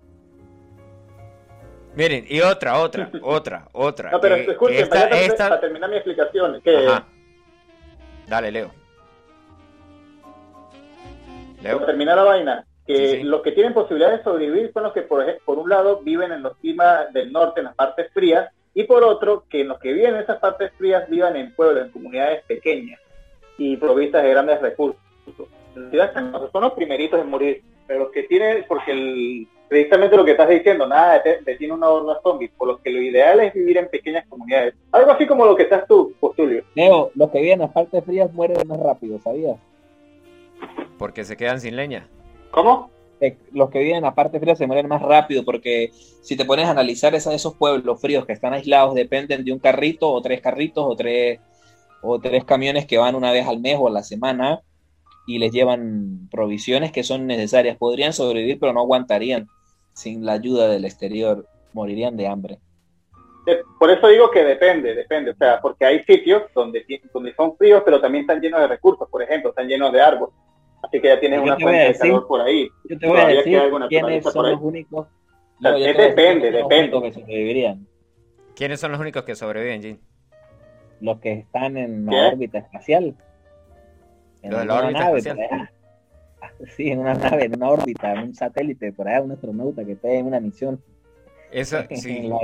Miren, 1.95 2.25
y 2.29 2.39
otra, 2.41 2.79
otra, 2.79 3.09
otra, 3.21 3.67
otra. 3.73 4.11
No, 4.11 4.21
pero 4.21 4.35
que- 4.37 4.45
que 4.45 4.51
escuchen, 4.51 4.77
esta- 4.77 4.95
para, 5.01 5.09
ya- 5.11 5.21
esta- 5.25 5.49
para 5.49 5.61
terminar 5.61 5.89
mi 5.89 5.95
explicación, 5.97 6.61
que 6.63 6.77
Ajá. 6.87 7.05
Dale, 8.27 8.51
Leo. 8.51 8.71
Leo. 11.61 11.75
para 11.75 11.87
terminar 11.87 12.15
la 12.17 12.23
vaina, 12.23 12.65
que 12.87 12.95
Sí, 12.97 13.17
sí. 13.17 13.23
los 13.23 13.41
que 13.41 13.51
tienen 13.51 13.73
posibilidad 13.73 14.11
de 14.15 14.23
sobrevivir 14.23 14.71
son 14.73 14.83
los 14.83 14.93
que, 14.93 15.01
por, 15.03 15.23
por 15.45 15.59
un 15.59 15.69
lado, 15.69 15.99
viven 16.03 16.31
en 16.31 16.41
los 16.43 16.55
climas 16.57 17.11
del 17.13 17.31
norte, 17.31 17.59
en 17.61 17.65
las 17.67 17.75
partes 17.75 18.11
frías, 18.13 18.49
y 18.73 18.83
por 18.83 19.03
otro, 19.03 19.43
que 19.49 19.63
los 19.63 19.79
que 19.79 19.93
viven 19.93 20.15
en 20.15 20.21
esas 20.21 20.37
partes 20.37 20.71
frías 20.77 21.09
vivan 21.09 21.35
en 21.35 21.53
pueblos, 21.55 21.85
en 21.85 21.91
comunidades 21.91 22.43
pequeñas 22.43 22.99
y 23.57 23.75
provistas 23.77 24.23
de 24.23 24.29
grandes 24.29 24.61
recursos. 24.61 25.01
Son 26.51 26.61
los 26.63 26.73
primeritos 26.73 27.19
en 27.19 27.29
morir, 27.29 27.61
pero 27.87 27.99
los 28.01 28.11
que 28.11 28.23
tienen, 28.23 28.65
porque 28.67 28.91
el, 28.91 29.47
precisamente 29.67 30.15
lo 30.17 30.25
que 30.25 30.31
estás 30.31 30.49
diciendo, 30.49 30.87
nada 30.87 31.19
de- 31.19 31.39
detiene 31.45 31.73
una 31.73 31.89
horda 31.89 32.19
zombie, 32.23 32.49
por 32.49 32.67
lo 32.67 32.77
que 32.77 32.89
lo 32.91 33.01
ideal 33.01 33.39
es 33.39 33.53
vivir 33.53 33.77
en 33.77 33.87
pequeñas 33.89 34.25
comunidades. 34.27 34.73
Algo 34.91 35.11
así 35.11 35.25
como 35.27 35.45
lo 35.45 35.55
que 35.55 35.63
estás 35.63 35.87
tú, 35.87 36.13
Postulio. 36.19 36.63
Leo, 36.75 37.11
los 37.15 37.29
que 37.31 37.39
viven 37.39 37.53
en 37.53 37.59
las 37.61 37.71
partes 37.71 38.03
frías 38.03 38.31
mueren 38.33 38.67
más 38.67 38.79
rápido, 38.79 39.19
¿sabías? 39.19 39.57
Porque 40.97 41.23
se 41.23 41.37
quedan 41.37 41.59
sin 41.61 41.75
leña. 41.75 42.07
¿Cómo? 42.51 42.91
Eh, 43.21 43.37
Los 43.51 43.69
que 43.69 43.79
viven 43.79 43.97
en 43.97 44.03
la 44.03 44.15
parte 44.15 44.39
fría 44.39 44.55
se 44.55 44.65
mueren 44.67 44.87
más 44.87 45.01
rápido 45.01 45.43
porque 45.43 45.91
si 46.21 46.37
te 46.37 46.45
pones 46.45 46.65
a 46.67 46.71
analizar 46.71 47.13
esa- 47.15 47.33
esos 47.33 47.53
pueblos 47.55 47.99
fríos 47.99 48.25
que 48.25 48.33
están 48.33 48.53
aislados 48.53 48.95
dependen 48.95 49.43
de 49.43 49.51
un 49.51 49.59
carrito 49.59 50.09
o 50.09 50.21
tres 50.21 50.39
carritos 50.41 50.85
o 50.87 50.95
tres 50.95 51.39
o 52.01 52.17
tres 52.19 52.45
camiones 52.45 52.85
que 52.85 52.97
van 52.97 53.15
una 53.15 53.31
vez 53.33 53.45
al 53.45 53.59
mes 53.59 53.75
o 53.77 53.87
a 53.87 53.91
la 53.91 54.03
semana 54.03 54.61
y 55.27 55.37
les 55.37 55.51
llevan 55.51 56.29
provisiones 56.31 56.91
que 56.93 57.03
son 57.03 57.27
necesarias. 57.27 57.77
Podrían 57.77 58.13
sobrevivir 58.13 58.57
pero 58.59 58.71
no 58.73 58.79
aguantarían 58.79 59.47
sin 59.93 60.25
la 60.25 60.33
ayuda 60.33 60.69
del 60.69 60.85
exterior, 60.85 61.45
morirían 61.73 62.15
de 62.15 62.27
hambre. 62.27 62.59
De- 63.45 63.59
por 63.77 63.89
eso 63.89 64.07
digo 64.07 64.31
que 64.31 64.43
depende, 64.45 64.95
depende. 64.95 65.31
O 65.31 65.35
sea, 65.35 65.59
porque 65.61 65.85
hay 65.85 66.03
sitios 66.03 66.43
donde, 66.55 66.85
donde 67.13 67.35
son 67.35 67.57
fríos, 67.57 67.81
pero 67.83 67.99
también 67.99 68.21
están 68.23 68.39
llenos 68.39 68.61
de 68.61 68.67
recursos. 68.67 69.09
Por 69.09 69.21
ejemplo, 69.21 69.49
están 69.49 69.67
llenos 69.67 69.91
de 69.91 70.01
árboles. 70.01 70.33
Así 70.81 71.01
que 71.01 71.07
ya 71.07 71.19
tienes 71.19 71.39
Yo 71.39 71.43
una 71.43 71.57
fuente 71.59 71.87
de 71.93 71.97
calor 71.97 72.27
por 72.27 72.41
ahí. 72.41 72.69
Yo 72.85 72.97
te 72.97 73.07
voy 73.07 73.19
a 73.19 73.27
decir 73.27 73.61
quiénes 73.89 74.23
son 74.23 74.51
los 74.51 74.61
únicos. 74.61 75.07
No, 75.59 75.71
decir 75.77 75.97
depende, 75.97 76.49
quiénes 76.51 76.53
son 76.53 76.61
los 76.61 76.69
depende. 76.69 76.81
únicos 76.97 77.03
que 77.03 77.11
sobrevivirían. 77.21 77.87
¿Quiénes 78.55 78.79
son 78.79 78.91
los 78.91 79.01
únicos 79.01 79.23
que 79.23 79.35
sobreviven, 79.35 79.81
Jin? 79.81 79.99
los 81.01 81.19
que 81.21 81.31
están 81.31 81.77
en 81.77 82.05
la 82.05 82.11
¿Qué? 82.11 82.17
órbita 82.33 82.57
espacial. 82.59 83.15
En 84.41 84.51
de 84.51 84.57
la 84.57 84.63
una 84.63 84.75
órbita 84.83 84.99
nave 84.99 85.17
espacial. 85.19 85.69
Sí, 86.75 86.89
en 86.89 86.99
una 86.99 87.13
nave, 87.13 87.45
en 87.45 87.55
una 87.55 87.69
órbita, 87.69 88.13
en 88.13 88.19
un 88.19 88.33
satélite, 88.33 88.91
por 88.93 89.07
allá, 89.07 89.21
un 89.21 89.31
astronauta 89.33 89.83
que 89.85 89.93
esté 89.93 90.17
en 90.19 90.25
una 90.27 90.39
misión. 90.39 90.81
Eso, 91.51 91.77
sí. 91.91 92.21
la- 92.27 92.37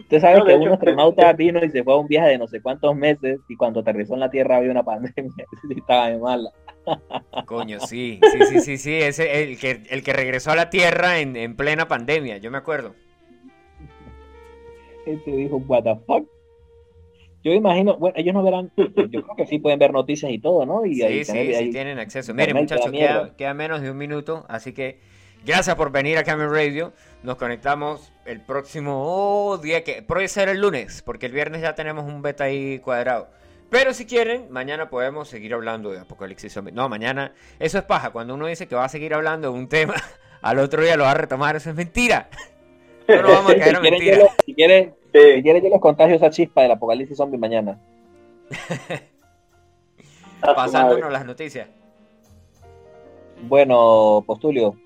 Usted 0.00 0.20
sabe 0.20 0.38
No, 0.38 0.44
de 0.44 0.50
que 0.52 0.56
hecho, 0.56 0.66
un 0.68 0.72
astronauta 0.72 1.32
vino 1.34 1.64
y 1.64 1.70
se 1.70 1.84
fue 1.84 1.92
a 1.94 1.96
un 1.96 2.06
viaje 2.08 2.28
de 2.30 2.38
no 2.38 2.46
sé 2.48 2.60
cuántos 2.60 2.94
meses 2.96 3.40
y 3.48 3.56
cuando 3.56 3.80
aterrizó 3.80 4.14
en 4.14 4.20
la 4.20 4.30
Tierra 4.30 4.56
había 4.56 4.70
una 4.70 4.82
pandemia. 4.84 5.32
Sí, 5.62 5.74
estaba 5.76 6.08
de 6.10 6.18
mala. 6.18 6.50
Coño, 7.46 7.80
sí, 7.80 8.20
sí, 8.32 8.38
sí, 8.46 8.60
sí, 8.60 8.78
sí, 8.78 8.94
ese 8.94 9.42
el 9.42 9.58
que 9.58 9.82
el 9.90 10.02
que 10.02 10.12
regresó 10.12 10.50
a 10.52 10.56
la 10.56 10.70
Tierra 10.70 11.20
en, 11.20 11.36
en 11.36 11.56
plena 11.56 11.88
pandemia, 11.88 12.38
yo 12.38 12.50
me 12.50 12.58
acuerdo. 12.58 12.94
Este 15.06 15.30
dijo, 15.30 15.56
what 15.66 15.82
the 15.84 15.96
fuck. 16.06 16.28
Yo 17.44 17.52
imagino, 17.52 17.96
bueno, 17.96 18.14
ellos 18.18 18.34
no 18.34 18.42
verán, 18.42 18.70
yo 18.76 18.92
creo 18.92 19.36
que 19.36 19.46
sí 19.46 19.58
pueden 19.58 19.78
ver 19.78 19.92
noticias 19.92 20.30
y 20.32 20.38
todo, 20.38 20.66
¿no? 20.66 20.84
Y 20.84 20.96
Sí, 20.96 21.02
ahí 21.02 21.24
sí, 21.24 21.32
tener- 21.32 21.46
sí 21.46 21.54
ahí- 21.54 21.70
tienen 21.70 21.98
acceso. 21.98 22.34
Miren, 22.34 22.56
muchachos, 22.56 22.90
queda, 22.90 23.36
queda 23.36 23.54
menos 23.54 23.80
de 23.80 23.90
un 23.90 23.96
minuto, 23.96 24.44
así 24.48 24.72
que 24.72 24.98
gracias 25.46 25.76
por 25.76 25.92
venir 25.92 26.18
a 26.18 26.24
Camel 26.24 26.50
Radio. 26.50 26.92
Nos 27.22 27.36
conectamos 27.36 28.12
el 28.26 28.40
próximo 28.40 29.02
oh, 29.06 29.56
día 29.58 29.82
que 29.84 30.02
puede 30.02 30.28
ser 30.28 30.48
el 30.48 30.60
lunes, 30.60 31.00
porque 31.02 31.26
el 31.26 31.32
viernes 31.32 31.62
ya 31.62 31.74
tenemos 31.74 32.04
un 32.04 32.22
beta 32.22 32.44
ahí 32.44 32.80
cuadrado. 32.80 33.28
Pero 33.70 33.92
si 33.92 34.06
quieren, 34.06 34.50
mañana 34.50 34.88
podemos 34.88 35.28
seguir 35.28 35.52
hablando 35.52 35.90
de 35.90 36.00
Apocalipsis 36.00 36.52
Zombie. 36.52 36.72
No, 36.72 36.88
mañana, 36.88 37.32
eso 37.58 37.78
es 37.78 37.84
paja. 37.84 38.10
Cuando 38.10 38.34
uno 38.34 38.46
dice 38.46 38.66
que 38.66 38.74
va 38.74 38.84
a 38.84 38.88
seguir 38.88 39.12
hablando 39.12 39.52
de 39.52 39.58
un 39.58 39.68
tema, 39.68 39.94
al 40.42 40.58
otro 40.58 40.82
día 40.82 40.96
lo 40.96 41.04
va 41.04 41.10
a 41.10 41.14
retomar. 41.14 41.56
Eso 41.56 41.70
es 41.70 41.76
mentira. 41.76 42.28
No 43.06 43.22
nos 43.22 43.30
vamos 43.32 43.52
a 43.52 43.56
caer 43.58 43.70
si 43.70 43.70
a 43.70 43.72
yo 43.74 43.80
mentira. 43.82 44.16
si 44.46 44.54
quieren, 44.54 44.94
si 45.14 45.20
Sí. 45.36 45.42
quieren, 45.42 45.62
yo 45.62 45.70
les 45.70 45.80
contagio 45.80 46.16
esa 46.16 46.30
chispa 46.30 46.62
del 46.62 46.72
apocalipsis 46.72 47.16
zombie 47.16 47.38
mañana. 47.38 47.78
A 50.42 50.48
su 50.48 50.54
Pasándonos 50.54 51.12
las 51.12 51.24
noticias. 51.24 51.68
Bueno, 53.42 54.24
Postulio, 54.26 54.76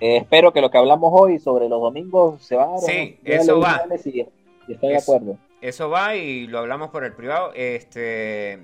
eh, 0.00 0.18
espero 0.18 0.52
que 0.52 0.60
lo 0.60 0.70
que 0.70 0.78
hablamos 0.78 1.10
hoy 1.14 1.38
sobre 1.38 1.68
los 1.68 1.80
domingos 1.80 2.42
se 2.42 2.56
va 2.56 2.64
a 2.64 2.66
dar. 2.68 2.76
¿o 2.76 2.80
Sí, 2.80 3.18
eso 3.24 3.60
va. 3.60 3.82
Y, 4.04 4.20
y 4.20 4.72
estoy 4.72 4.90
de 4.90 4.96
acuerdo. 4.98 5.38
Eso 5.60 5.90
va 5.90 6.14
y 6.14 6.46
lo 6.46 6.58
hablamos 6.60 6.90
por 6.90 7.04
el 7.04 7.12
privado. 7.14 7.52
Este, 7.54 8.54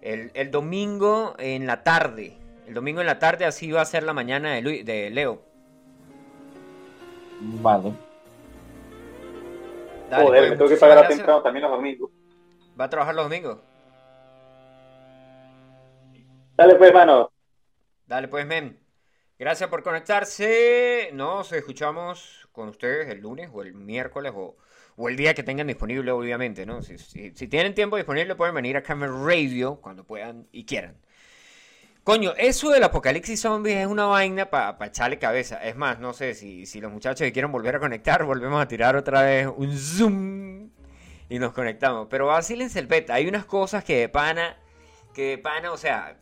el, 0.00 0.30
el 0.34 0.50
domingo 0.50 1.34
en 1.38 1.66
la 1.66 1.82
tarde. 1.84 2.36
El 2.66 2.74
domingo 2.74 3.00
en 3.00 3.06
la 3.06 3.18
tarde 3.18 3.44
así 3.44 3.70
va 3.70 3.82
a 3.82 3.84
ser 3.86 4.02
la 4.02 4.12
mañana 4.12 4.52
de, 4.54 4.62
Luis- 4.62 4.84
de 4.84 5.10
Leo. 5.10 5.42
Vale. 7.40 7.92
Dale, 10.10 10.24
Joder, 10.24 10.40
pues, 10.40 10.50
me 10.50 10.56
tengo 10.56 10.70
que 10.70 10.76
pagar 10.76 11.08
temprano 11.08 11.42
también 11.42 11.62
los 11.62 11.72
domingos. 11.72 12.10
¿Va 12.78 12.84
a 12.84 12.90
trabajar 12.90 13.14
los 13.14 13.24
domingos? 13.24 13.58
Dale 16.56 16.74
pues, 16.76 16.92
mano. 16.92 17.30
Dale 18.06 18.28
pues, 18.28 18.46
men. 18.46 18.78
Gracias 19.38 19.68
por 19.68 19.82
conectarse. 19.82 21.10
Nos 21.12 21.52
escuchamos 21.52 22.48
con 22.52 22.68
ustedes 22.68 23.08
el 23.08 23.20
lunes 23.20 23.50
o 23.52 23.62
el 23.62 23.74
miércoles 23.74 24.32
o, 24.34 24.56
o 24.96 25.08
el 25.08 25.16
día 25.16 25.34
que 25.34 25.42
tengan 25.42 25.66
disponible, 25.66 26.10
obviamente, 26.12 26.66
¿no? 26.66 26.82
Si, 26.82 26.96
tienen 27.48 27.74
tiempo 27.74 27.96
disponible, 27.96 28.34
pueden 28.34 28.54
venir 28.54 28.76
a 28.76 28.82
Camel 28.82 29.10
Radio 29.24 29.76
cuando 29.80 30.04
puedan 30.04 30.46
y 30.52 30.64
quieran. 30.64 30.96
Coño, 32.04 32.34
eso 32.36 32.70
del 32.70 32.84
apocalipsis 32.84 33.40
zombies 33.40 33.78
es 33.78 33.86
una 33.86 34.04
vaina 34.04 34.50
para 34.50 34.76
echarle 34.86 35.18
cabeza. 35.18 35.56
Es 35.64 35.74
más, 35.74 35.98
no 35.98 36.12
sé 36.12 36.34
si, 36.34 36.66
si 36.66 36.80
los 36.80 36.92
muchachos 36.92 37.24
que 37.24 37.32
quieren 37.32 37.50
volver 37.50 37.76
a 37.76 37.80
conectar, 37.80 38.24
volvemos 38.26 38.62
a 38.62 38.68
tirar 38.68 38.94
otra 38.94 39.22
vez 39.22 39.48
un 39.56 39.76
zoom 39.76 40.70
y 41.28 41.38
nos 41.38 41.52
conectamos. 41.52 42.08
Pero 42.10 42.26
vacílense 42.26 42.78
el 42.78 42.86
beta. 42.86 43.14
Hay 43.14 43.26
unas 43.26 43.46
cosas 43.46 43.84
que 43.84 43.98
de 44.00 44.08
pana, 44.08 44.56
que 45.14 45.30
de 45.30 45.38
pana, 45.38 45.72
o 45.72 45.78
sea, 45.78 46.18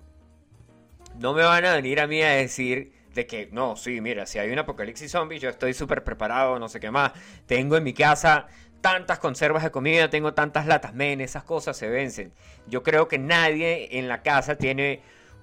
no 1.18 1.34
me 1.34 1.42
van 1.42 1.64
a 1.64 1.74
venir 1.74 2.00
a 2.00 2.06
mí 2.06 2.22
a 2.22 2.30
decir 2.30 2.92
de 3.14 3.26
que 3.26 3.48
no, 3.52 3.76
sí, 3.76 4.00
mira, 4.00 4.26
si 4.26 4.38
hay 4.38 4.50
un 4.50 4.58
apocalipsis 4.58 5.10
zombie, 5.10 5.38
yo 5.38 5.50
estoy 5.50 5.74
súper 5.74 6.02
preparado, 6.04 6.58
no 6.58 6.68
sé 6.68 6.80
qué 6.80 6.90
más. 6.90 7.12
Tengo 7.46 7.76
en 7.76 7.84
mi 7.84 7.92
casa 7.92 8.46
tantas 8.80 9.18
conservas 9.18 9.62
de 9.62 9.70
comida, 9.70 10.10
tengo 10.10 10.34
tantas 10.34 10.66
latas, 10.66 10.94
men, 10.94 11.20
esas 11.20 11.44
cosas 11.44 11.76
se 11.76 11.88
vencen. 11.88 12.32
Yo 12.66 12.82
creo 12.82 13.08
que 13.08 13.18
nadie 13.18 13.98
en 13.98 14.08
la 14.08 14.22
casa 14.22 14.56
tiene 14.56 15.00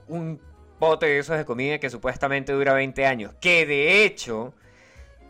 un 0.08 0.42
pote 0.80 1.06
de 1.06 1.20
esos 1.20 1.38
de 1.38 1.46
comida 1.46 1.80
que 1.80 1.90
supuestamente 1.90 2.54
dura 2.54 2.74
20 2.74 3.06
años. 3.06 3.34
Que 3.40 3.66
de 3.66 4.04
hecho, 4.04 4.54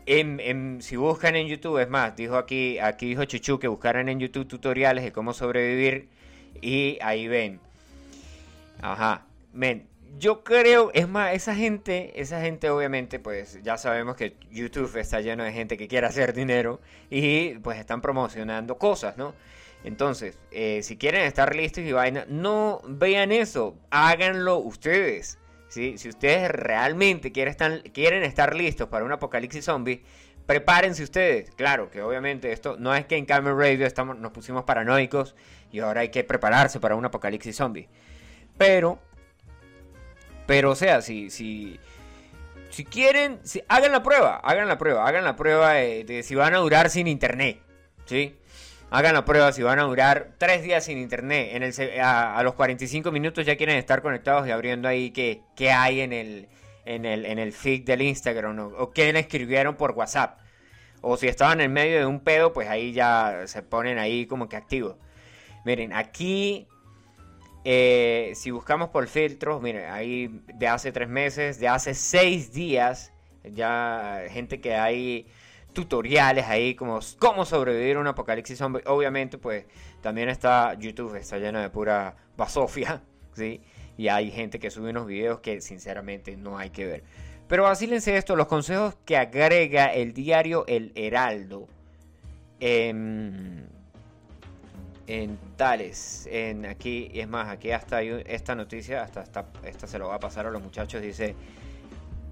si 0.06 0.96
buscan 0.96 1.36
en 1.36 1.46
YouTube, 1.46 1.78
es 1.78 1.88
más, 1.88 2.16
dijo 2.16 2.36
aquí, 2.36 2.78
aquí 2.78 3.06
dijo 3.06 3.24
Chuchu 3.24 3.58
que 3.58 3.68
buscaran 3.68 4.08
en 4.08 4.18
YouTube 4.18 4.48
tutoriales 4.48 5.04
de 5.04 5.12
cómo 5.12 5.32
sobrevivir 5.32 6.08
y 6.60 6.98
ahí 7.02 7.28
ven. 7.28 7.60
Ajá, 8.80 9.26
men, 9.52 9.89
yo 10.18 10.42
creo, 10.44 10.90
es 10.94 11.08
más, 11.08 11.34
esa 11.34 11.54
gente, 11.54 12.20
esa 12.20 12.40
gente 12.40 12.70
obviamente, 12.70 13.18
pues 13.18 13.62
ya 13.62 13.78
sabemos 13.78 14.16
que 14.16 14.36
YouTube 14.50 14.96
está 14.96 15.20
lleno 15.20 15.44
de 15.44 15.52
gente 15.52 15.76
que 15.76 15.88
quiere 15.88 16.06
hacer 16.06 16.32
dinero 16.32 16.80
y 17.10 17.54
pues 17.58 17.78
están 17.78 18.00
promocionando 18.00 18.78
cosas, 18.78 19.16
¿no? 19.16 19.34
Entonces, 19.82 20.38
eh, 20.50 20.82
si 20.82 20.96
quieren 20.98 21.22
estar 21.22 21.54
listos 21.54 21.84
y 21.84 21.92
vaina, 21.92 22.26
no 22.28 22.82
vean 22.86 23.32
eso, 23.32 23.78
háganlo 23.90 24.58
ustedes. 24.58 25.38
¿sí? 25.68 25.96
Si 25.96 26.08
ustedes 26.08 26.50
realmente 26.50 27.32
quieren 27.32 27.50
estar, 27.50 27.82
quieren 27.92 28.22
estar 28.22 28.54
listos 28.54 28.88
para 28.88 29.04
un 29.04 29.12
apocalipsis 29.12 29.64
zombie, 29.64 30.02
prepárense 30.44 31.02
ustedes. 31.02 31.50
Claro 31.52 31.90
que 31.90 32.02
obviamente 32.02 32.52
esto 32.52 32.76
no 32.78 32.94
es 32.94 33.06
que 33.06 33.16
en 33.16 33.24
Camel 33.24 33.56
Radio 33.56 33.86
estamos, 33.86 34.18
nos 34.18 34.32
pusimos 34.32 34.64
paranoicos 34.64 35.34
y 35.72 35.80
ahora 35.80 36.02
hay 36.02 36.10
que 36.10 36.24
prepararse 36.24 36.80
para 36.80 36.96
un 36.96 37.04
apocalipsis 37.04 37.56
zombie. 37.56 37.88
Pero, 38.58 38.98
pero 40.50 40.72
o 40.72 40.74
sea, 40.74 41.00
si, 41.00 41.30
si, 41.30 41.78
si 42.70 42.84
quieren, 42.84 43.38
si, 43.44 43.62
hagan 43.68 43.92
la 43.92 44.02
prueba, 44.02 44.38
hagan 44.38 44.66
la 44.66 44.78
prueba, 44.78 45.06
hagan 45.06 45.22
la 45.22 45.36
prueba 45.36 45.74
de, 45.74 46.24
si 46.24 46.34
van 46.34 46.54
a 46.54 46.58
durar 46.58 46.90
sin 46.90 47.06
internet, 47.06 47.60
¿sí? 48.04 48.34
Hagan 48.90 49.14
la 49.14 49.24
prueba 49.24 49.52
si 49.52 49.62
van 49.62 49.78
a 49.78 49.84
durar 49.84 50.32
tres 50.38 50.64
días 50.64 50.86
sin 50.86 50.98
internet. 50.98 51.50
En 51.52 51.62
el, 51.62 52.00
a 52.00 52.42
los 52.42 52.54
45 52.54 53.12
minutos 53.12 53.46
ya 53.46 53.54
quieren 53.54 53.76
estar 53.76 54.02
conectados 54.02 54.48
y 54.48 54.50
abriendo 54.50 54.88
ahí 54.88 55.12
qué, 55.12 55.42
qué 55.54 55.70
hay 55.70 56.00
en 56.00 56.12
el, 56.12 56.48
en, 56.84 57.04
el, 57.04 57.26
en 57.26 57.38
el 57.38 57.52
feed 57.52 57.84
del 57.84 58.02
Instagram 58.02 58.58
o, 58.58 58.66
o 58.76 58.90
qué 58.90 59.12
le 59.12 59.20
escribieron 59.20 59.76
por 59.76 59.92
WhatsApp. 59.92 60.40
O 61.00 61.16
si 61.16 61.28
estaban 61.28 61.60
en 61.60 61.72
medio 61.72 62.00
de 62.00 62.06
un 62.06 62.18
pedo, 62.18 62.52
pues 62.52 62.68
ahí 62.68 62.92
ya 62.92 63.42
se 63.46 63.62
ponen 63.62 64.00
ahí 64.00 64.26
como 64.26 64.48
que 64.48 64.56
activos. 64.56 64.96
Miren, 65.64 65.92
aquí, 65.92 66.66
eh, 67.64 68.32
si 68.34 68.50
buscamos 68.50 68.88
por 68.88 69.06
filtros, 69.06 69.60
miren, 69.60 69.90
ahí 69.90 70.42
de 70.54 70.68
hace 70.68 70.92
tres 70.92 71.08
meses, 71.08 71.58
de 71.60 71.68
hace 71.68 71.94
seis 71.94 72.52
días, 72.52 73.12
ya 73.44 74.22
gente 74.30 74.60
que 74.60 74.76
hay 74.76 75.26
tutoriales 75.72 76.46
ahí 76.46 76.74
como 76.74 77.00
cómo 77.18 77.44
sobrevivir 77.44 77.96
a 77.96 78.00
un 78.00 78.06
apocalipsis 78.06 78.58
zombie. 78.58 78.82
Obviamente, 78.86 79.38
pues 79.38 79.66
también 80.00 80.28
está 80.28 80.74
YouTube, 80.74 81.16
está 81.16 81.38
lleno 81.38 81.60
de 81.60 81.70
pura 81.70 82.16
basofia, 82.36 83.02
¿sí? 83.34 83.60
Y 83.96 84.08
hay 84.08 84.30
gente 84.30 84.58
que 84.58 84.70
sube 84.70 84.90
unos 84.90 85.06
videos 85.06 85.40
que 85.40 85.60
sinceramente 85.60 86.36
no 86.36 86.56
hay 86.58 86.70
que 86.70 86.86
ver. 86.86 87.04
Pero 87.46 87.64
vacílense 87.64 88.16
esto, 88.16 88.36
los 88.36 88.46
consejos 88.46 88.96
que 89.04 89.16
agrega 89.16 89.86
el 89.86 90.14
diario 90.14 90.64
El 90.66 90.92
Heraldo. 90.94 91.68
em, 92.60 93.66
en 95.10 95.38
tales, 95.56 96.28
en 96.30 96.64
aquí, 96.66 97.10
es 97.12 97.28
más, 97.28 97.48
aquí 97.48 97.72
hasta 97.72 97.96
hay 97.96 98.22
esta 98.26 98.54
noticia, 98.54 99.02
hasta 99.02 99.22
esta, 99.22 99.46
esta 99.64 99.88
se 99.88 99.98
lo 99.98 100.06
va 100.08 100.14
a 100.14 100.20
pasar 100.20 100.46
a 100.46 100.50
los 100.52 100.62
muchachos, 100.62 101.02
dice, 101.02 101.34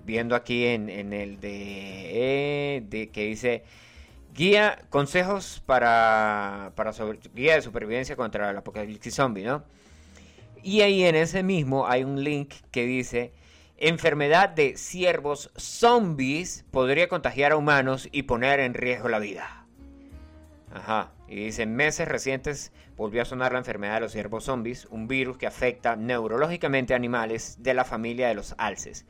viendo 0.04 0.36
aquí 0.36 0.64
en, 0.66 0.88
en 0.88 1.12
el 1.12 1.40
de, 1.40 2.84
de 2.88 3.10
que 3.10 3.24
dice 3.24 3.64
guía, 4.32 4.78
consejos 4.90 5.60
para, 5.66 6.70
para 6.76 6.92
guía 7.34 7.54
de 7.54 7.62
supervivencia 7.62 8.14
contra 8.14 8.48
el 8.50 8.56
apocalipsis 8.56 9.12
zombie, 9.12 9.42
¿no? 9.42 9.64
Y 10.62 10.82
ahí 10.82 11.02
en 11.02 11.16
ese 11.16 11.42
mismo 11.42 11.88
hay 11.88 12.04
un 12.04 12.22
link 12.22 12.54
que 12.70 12.86
dice 12.86 13.32
enfermedad 13.76 14.50
de 14.50 14.76
ciervos 14.76 15.50
zombies 15.56 16.64
podría 16.70 17.08
contagiar 17.08 17.50
a 17.50 17.56
humanos 17.56 18.08
y 18.12 18.22
poner 18.22 18.60
en 18.60 18.74
riesgo 18.74 19.08
la 19.08 19.18
vida. 19.18 19.66
Ajá. 20.72 21.12
Y 21.28 21.36
dice, 21.36 21.62
en 21.62 21.76
meses 21.76 22.08
recientes 22.08 22.72
volvió 22.96 23.22
a 23.22 23.26
sonar 23.26 23.52
la 23.52 23.58
enfermedad 23.58 23.94
de 23.94 24.00
los 24.00 24.12
ciervos 24.12 24.44
zombies, 24.44 24.86
un 24.86 25.08
virus 25.08 25.36
que 25.36 25.46
afecta 25.46 25.94
neurológicamente 25.94 26.94
a 26.94 26.96
animales 26.96 27.62
de 27.62 27.74
la 27.74 27.84
familia 27.84 28.28
de 28.28 28.34
los 28.34 28.54
alces, 28.56 29.06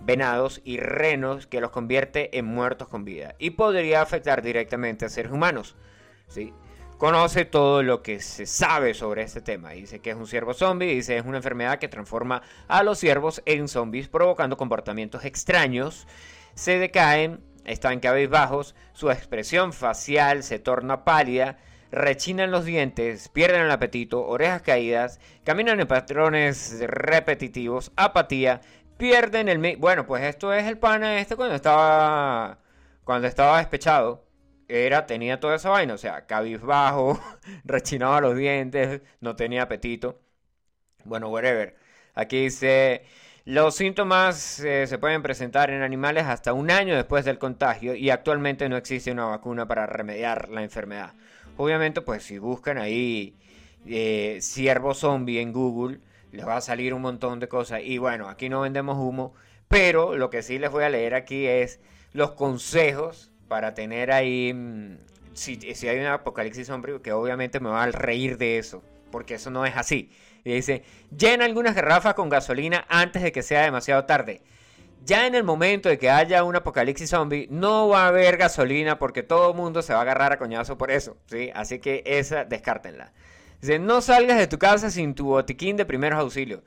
venados 0.00 0.60
y 0.64 0.78
renos 0.78 1.46
que 1.46 1.60
los 1.60 1.70
convierte 1.70 2.36
en 2.36 2.46
muertos 2.46 2.88
con 2.88 3.04
vida 3.04 3.36
y 3.38 3.50
podría 3.50 4.02
afectar 4.02 4.42
directamente 4.42 5.04
a 5.04 5.08
seres 5.08 5.30
humanos. 5.30 5.76
¿sí? 6.26 6.52
Conoce 6.98 7.44
todo 7.44 7.82
lo 7.82 8.02
que 8.02 8.20
se 8.20 8.46
sabe 8.46 8.94
sobre 8.94 9.22
este 9.22 9.40
tema. 9.40 9.70
Dice 9.70 10.00
que 10.00 10.10
es 10.10 10.16
un 10.16 10.26
ciervo 10.26 10.54
zombie, 10.54 10.94
dice 10.94 11.16
es 11.16 11.24
una 11.24 11.36
enfermedad 11.36 11.78
que 11.78 11.88
transforma 11.88 12.42
a 12.66 12.82
los 12.82 12.98
ciervos 12.98 13.42
en 13.46 13.68
zombies 13.68 14.08
provocando 14.08 14.56
comportamientos 14.56 15.24
extraños, 15.24 16.06
se 16.54 16.78
decaen, 16.78 17.40
están 17.64 18.00
cabizbajos, 18.00 18.74
su 18.92 19.10
expresión 19.10 19.72
facial 19.72 20.42
se 20.42 20.58
torna 20.58 21.04
pálida, 21.04 21.58
rechinan 21.90 22.50
los 22.50 22.64
dientes, 22.64 23.28
pierden 23.28 23.62
el 23.62 23.70
apetito, 23.70 24.26
orejas 24.26 24.62
caídas, 24.62 25.20
caminan 25.44 25.80
en 25.80 25.86
patrones 25.86 26.80
repetitivos, 26.80 27.92
apatía, 27.96 28.60
pierden 28.96 29.48
el... 29.48 29.76
Bueno, 29.76 30.06
pues 30.06 30.24
esto 30.24 30.52
es 30.52 30.64
el 30.64 30.78
pana 30.78 31.18
este 31.18 31.36
cuando 31.36 31.54
estaba... 31.54 32.58
Cuando 33.04 33.26
estaba 33.28 33.58
despechado. 33.58 34.24
Era, 34.68 35.06
tenía 35.06 35.40
toda 35.40 35.56
esa 35.56 35.70
vaina, 35.70 35.94
o 35.94 35.98
sea, 35.98 36.26
cabizbajo, 36.26 37.20
rechinaba 37.64 38.20
los 38.20 38.36
dientes, 38.36 39.02
no 39.20 39.36
tenía 39.36 39.62
apetito. 39.64 40.20
Bueno, 41.04 41.28
whatever. 41.28 41.76
Aquí 42.14 42.44
dice, 42.44 43.04
los 43.44 43.74
síntomas 43.74 44.60
eh, 44.60 44.86
se 44.86 44.98
pueden 44.98 45.22
presentar 45.22 45.70
en 45.70 45.82
animales 45.82 46.26
hasta 46.26 46.52
un 46.52 46.70
año 46.70 46.94
después 46.94 47.24
del 47.24 47.38
contagio 47.38 47.94
y 47.94 48.10
actualmente 48.10 48.68
no 48.68 48.76
existe 48.76 49.10
una 49.10 49.24
vacuna 49.24 49.66
para 49.66 49.86
remediar 49.86 50.48
la 50.48 50.62
enfermedad. 50.62 51.14
Obviamente, 51.56 52.02
pues 52.02 52.22
si 52.22 52.38
buscan 52.38 52.78
ahí 52.78 53.36
eh, 53.86 54.38
ciervo 54.40 54.94
zombie 54.94 55.40
en 55.40 55.52
Google, 55.52 55.98
les 56.30 56.46
va 56.46 56.56
a 56.56 56.60
salir 56.60 56.94
un 56.94 57.02
montón 57.02 57.40
de 57.40 57.48
cosas. 57.48 57.80
Y 57.82 57.98
bueno, 57.98 58.28
aquí 58.28 58.48
no 58.48 58.60
vendemos 58.60 58.96
humo, 58.96 59.34
pero 59.68 60.16
lo 60.16 60.30
que 60.30 60.42
sí 60.42 60.58
les 60.58 60.70
voy 60.70 60.84
a 60.84 60.88
leer 60.88 61.14
aquí 61.14 61.46
es 61.46 61.80
los 62.12 62.32
consejos 62.32 63.32
para 63.48 63.74
tener 63.74 64.12
ahí, 64.12 64.52
mm, 64.54 64.98
si, 65.34 65.56
si 65.74 65.88
hay 65.88 65.98
un 65.98 66.06
apocalipsis 66.06 66.68
zombie, 66.68 67.00
que 67.02 67.12
obviamente 67.12 67.60
me 67.60 67.70
va 67.70 67.82
a 67.82 67.90
reír 67.90 68.38
de 68.38 68.58
eso, 68.58 68.82
porque 69.10 69.34
eso 69.34 69.50
no 69.50 69.66
es 69.66 69.76
así. 69.76 70.10
Y 70.44 70.54
dice, 70.54 70.82
llena 71.16 71.44
algunas 71.44 71.74
garrafas 71.74 72.14
con 72.14 72.28
gasolina 72.28 72.84
antes 72.88 73.22
de 73.22 73.32
que 73.32 73.42
sea 73.42 73.62
demasiado 73.62 74.04
tarde. 74.04 74.42
Ya 75.04 75.26
en 75.26 75.34
el 75.34 75.42
momento 75.42 75.88
de 75.88 75.98
que 75.98 76.10
haya 76.10 76.44
un 76.44 76.54
apocalipsis 76.54 77.10
zombie, 77.10 77.48
no 77.50 77.88
va 77.88 78.04
a 78.04 78.08
haber 78.08 78.36
gasolina 78.36 78.98
porque 78.98 79.22
todo 79.22 79.50
el 79.50 79.56
mundo 79.56 79.82
se 79.82 79.92
va 79.92 80.00
a 80.00 80.02
agarrar 80.02 80.32
a 80.32 80.38
coñazo 80.38 80.78
por 80.78 80.90
eso, 80.92 81.16
¿sí? 81.26 81.50
Así 81.54 81.80
que 81.80 82.02
esa, 82.06 82.44
descártenla. 82.44 83.12
Dice, 83.60 83.78
no 83.78 84.00
salgas 84.00 84.38
de 84.38 84.46
tu 84.46 84.58
casa 84.58 84.90
sin 84.90 85.14
tu 85.14 85.26
botiquín 85.26 85.76
de 85.76 85.84
primeros 85.84 86.20
auxilios. 86.20 86.60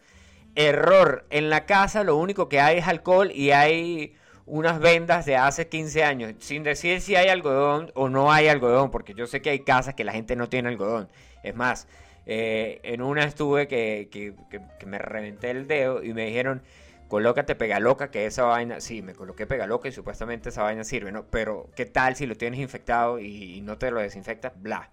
Error, 0.56 1.26
en 1.30 1.50
la 1.50 1.66
casa 1.66 2.04
lo 2.04 2.18
único 2.18 2.50
que 2.50 2.60
hay 2.60 2.78
es 2.78 2.88
alcohol 2.88 3.32
y 3.32 3.52
hay 3.52 4.16
unas 4.46 4.80
vendas 4.80 5.26
de 5.26 5.36
hace 5.38 5.68
15 5.68 6.04
años, 6.04 6.34
sin 6.40 6.64
decir 6.64 7.02
si 7.02 7.16
hay 7.16 7.30
algodón 7.30 7.92
o 7.96 8.10
no 8.10 8.32
hay 8.32 8.48
algodón, 8.48 8.92
porque 8.92 9.14
yo 9.14 9.28
sé 9.28 9.42
que 9.42 9.50
hay 9.50 9.60
casas 9.60 9.96
que 9.96 10.04
la 10.04 10.14
gente 10.14 10.36
no 10.36 10.50
tiene 10.50 10.70
algodón. 10.70 11.10
Es 11.44 11.56
más, 11.56 11.88
eh, 12.26 12.80
en 12.84 13.02
una 13.02 13.24
estuve 13.24 13.68
que, 13.68 14.10
que- 14.12 14.34
que- 14.50 14.86
me 14.86 14.98
reventé 14.98 15.52
el 15.52 15.68
dedo 15.68 16.04
y 16.04 16.14
me 16.14 16.26
dijeron, 16.26 16.62
colócate 17.08 17.56
pegaloca, 17.56 18.10
que 18.12 18.26
esa 18.26 18.44
vaina, 18.44 18.82
sí, 18.82 19.02
me 19.02 19.14
coloqué 19.14 19.46
pegaloca 19.46 19.88
y 19.88 19.92
supuestamente 19.92 20.50
esa 20.50 20.64
vaina 20.64 20.84
sirve, 20.84 21.12
¿no? 21.12 21.26
Pero, 21.28 21.70
¿qué 21.76 21.86
tal 21.86 22.16
si 22.16 22.26
lo 22.26 22.36
tienes 22.36 22.60
infectado 22.60 23.20
y, 23.20 23.62
no 23.62 23.78
te 23.78 23.92
lo 23.92 24.00
desinfectas? 24.00 24.54
Bla. 24.62 24.90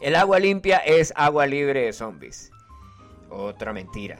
El 0.00 0.14
agua 0.16 0.38
limpia 0.38 0.78
es 0.78 1.12
agua 1.16 1.46
libre 1.46 1.82
de 1.82 1.92
zombies. 1.92 2.50
Otra 3.30 3.72
mentira. 3.72 4.18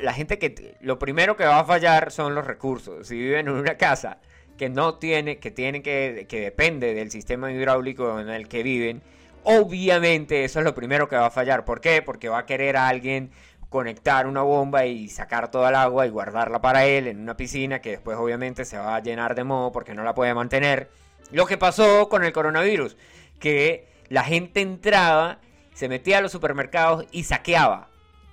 La 0.00 0.12
gente 0.12 0.38
que 0.38 0.76
lo 0.80 0.98
primero 0.98 1.36
que 1.36 1.44
va 1.44 1.60
a 1.60 1.64
fallar 1.64 2.10
son 2.10 2.34
los 2.34 2.46
recursos. 2.46 3.08
Si 3.08 3.16
viven 3.16 3.48
en 3.48 3.54
una 3.54 3.76
casa 3.76 4.18
que 4.56 4.68
no 4.68 4.94
tiene, 4.98 5.38
que 5.38 5.50
tiene 5.50 5.82
que, 5.82 6.26
que 6.28 6.40
depende 6.40 6.94
del 6.94 7.10
sistema 7.10 7.52
hidráulico 7.52 8.20
en 8.20 8.28
el 8.28 8.48
que 8.48 8.62
viven, 8.62 9.02
obviamente 9.44 10.44
eso 10.44 10.58
es 10.58 10.64
lo 10.64 10.74
primero 10.74 11.08
que 11.08 11.16
va 11.16 11.26
a 11.26 11.30
fallar. 11.30 11.64
¿Por 11.64 11.80
qué? 11.80 12.02
Porque 12.02 12.28
va 12.28 12.38
a 12.38 12.46
querer 12.46 12.76
a 12.76 12.88
alguien 12.88 13.30
conectar 13.68 14.26
una 14.26 14.42
bomba 14.42 14.86
y 14.86 15.08
sacar 15.08 15.50
toda 15.50 15.70
el 15.70 15.74
agua 15.74 16.06
y 16.06 16.10
guardarla 16.10 16.60
para 16.60 16.86
él 16.86 17.08
en 17.08 17.20
una 17.20 17.36
piscina 17.36 17.80
que 17.80 17.90
después 17.90 18.16
obviamente 18.16 18.64
se 18.64 18.78
va 18.78 18.94
a 18.94 19.00
llenar 19.00 19.34
de 19.34 19.42
moho 19.42 19.72
porque 19.72 19.94
no 19.94 20.04
la 20.04 20.14
puede 20.14 20.34
mantener. 20.34 20.90
Lo 21.32 21.46
que 21.46 21.58
pasó 21.58 22.08
con 22.08 22.22
el 22.24 22.32
coronavirus, 22.32 22.96
que 23.40 23.88
la 24.08 24.22
gente 24.22 24.60
entraba, 24.60 25.38
se 25.72 25.88
metía 25.88 26.18
a 26.18 26.20
los 26.20 26.30
supermercados 26.30 27.04
y 27.10 27.24
saqueaba. 27.24 27.88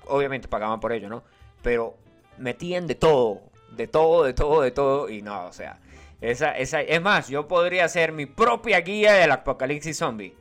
Obviamente 0.05 0.47
pagaban 0.47 0.79
por 0.79 0.91
ello, 0.91 1.09
¿no? 1.09 1.23
Pero 1.63 1.97
metían 2.37 2.85
de 2.85 2.95
todo, 2.95 3.41
de 3.71 3.87
todo, 3.87 4.23
de 4.23 4.33
todo, 4.33 4.61
de 4.61 4.71
todo 4.71 5.09
y 5.09 5.21
no, 5.21 5.45
o 5.45 5.53
sea, 5.53 5.79
esa, 6.21 6.55
esa, 6.55 6.81
es 6.81 7.01
más, 7.01 7.29
yo 7.29 7.47
podría 7.47 7.85
hacer 7.85 8.11
mi 8.11 8.27
propia 8.27 8.79
guía 8.81 9.13
del 9.13 9.31
apocalipsis 9.31 9.97
zombie. 9.97 10.35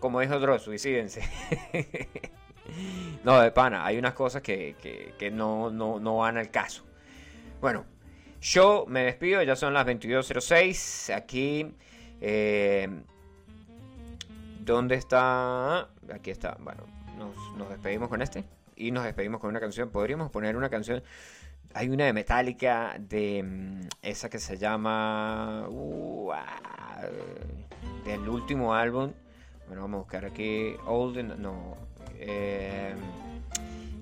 Como 0.00 0.20
dijo 0.20 0.38
Dross, 0.38 0.62
suicídense. 0.62 1.22
no, 3.24 3.40
de 3.40 3.50
pana, 3.50 3.84
hay 3.84 3.98
unas 3.98 4.14
cosas 4.14 4.42
que, 4.42 4.76
que- 5.18 5.30
no, 5.30 5.70
no, 5.70 5.98
no 6.00 6.18
van 6.18 6.38
al 6.38 6.50
caso. 6.50 6.84
Bueno, 7.60 7.84
yo 8.40 8.84
me 8.88 9.02
despido, 9.04 9.42
ya 9.42 9.56
son 9.56 9.74
las 9.74 9.86
22.06. 9.86 11.14
Aquí, 11.14 11.74
eh, 12.20 12.88
¿dónde 14.60 14.94
está? 14.94 15.88
Aquí 16.12 16.30
está. 16.30 16.56
Bueno, 16.60 16.84
nos, 17.16 17.34
nos 17.56 17.68
despedimos 17.68 18.08
con 18.08 18.22
este. 18.22 18.44
Y 18.76 18.92
nos 18.92 19.04
despedimos 19.04 19.40
con 19.40 19.50
una 19.50 19.60
canción. 19.60 19.90
Podríamos 19.90 20.30
poner 20.30 20.56
una 20.56 20.70
canción. 20.70 21.02
Hay 21.74 21.88
una 21.90 22.04
de 22.06 22.12
Metallica, 22.12 22.96
de 22.98 23.42
mm, 23.42 23.88
esa 24.02 24.28
que 24.30 24.38
se 24.38 24.56
llama. 24.56 25.66
uh, 25.68 26.30
ah, 26.32 27.02
del 28.04 28.28
último 28.28 28.74
álbum. 28.74 29.12
Bueno, 29.68 29.82
vamos 29.82 29.98
a 29.98 30.02
buscar 30.02 30.24
aquí. 30.24 30.74
Old. 30.86 31.38
No. 31.38 31.76
eh, 32.14 32.94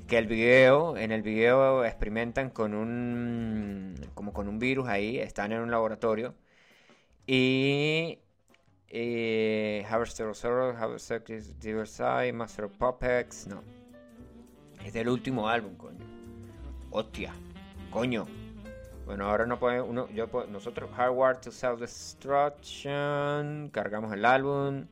que 0.07 0.19
el 0.19 0.27
video, 0.27 0.97
en 0.97 1.11
el 1.11 1.23
video 1.23 1.85
experimentan 1.85 2.51
con 2.51 2.73
un. 2.73 3.95
como 4.15 4.33
con 4.33 4.49
un 4.49 4.59
virus 4.59 4.89
ahí. 4.89 5.19
Están 5.19 5.53
en 5.53 5.61
un 5.61 5.71
laboratorio. 5.71 6.35
Y. 7.27 8.21
Eh, 8.89 9.85
Sorrow, 10.33 10.73
Diversity, 11.61 12.33
Master 12.33 12.67
of 12.67 12.77
Puppets. 12.77 13.49
No. 13.49 13.63
Es 14.85 14.93
del 14.93 15.09
último 15.09 15.49
álbum, 15.49 15.75
coño. 15.77 16.05
Hostia. 16.91 17.33
Coño. 17.91 18.27
Bueno, 19.05 19.29
ahora 19.29 19.47
no 19.47 19.59
puede 19.59 19.81
uno, 19.81 20.09
nosotros 20.49 20.91
Hardware 20.97 21.37
to 21.37 21.53
Self 21.53 21.79
Destruction, 21.79 23.71
cargamos 23.73 24.13
el 24.13 24.25
álbum 24.25 24.87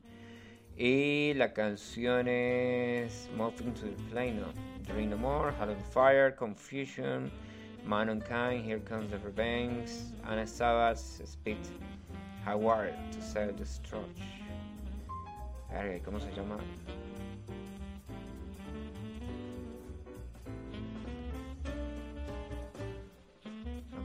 y 0.77 1.33
la 1.35 1.53
canción 1.53 2.27
es 2.27 3.29
Moving 3.35 3.73
to 3.73 3.85
the 3.85 4.03
Plane, 4.09 4.41
no. 4.41 4.47
Dream 4.83 5.09
No 5.09 5.17
More, 5.17 5.51
Hall 5.51 5.69
of 5.69 5.77
Fire, 5.93 6.31
Confusion, 6.31 7.31
Mankind, 7.85 8.63
Here 8.65 8.79
Comes 8.79 9.09
the 9.09 9.17
Revenge, 9.19 9.89
Anna 10.23 10.45
Savage, 10.45 10.99
Speed, 11.25 11.57
Hardware 12.43 12.95
to 13.11 13.51
Destruction. 13.53 14.13
Verga, 15.69 15.95
¿y 15.95 15.99
¿Cómo 16.01 16.19
se 16.19 16.31
llama? 16.33 16.57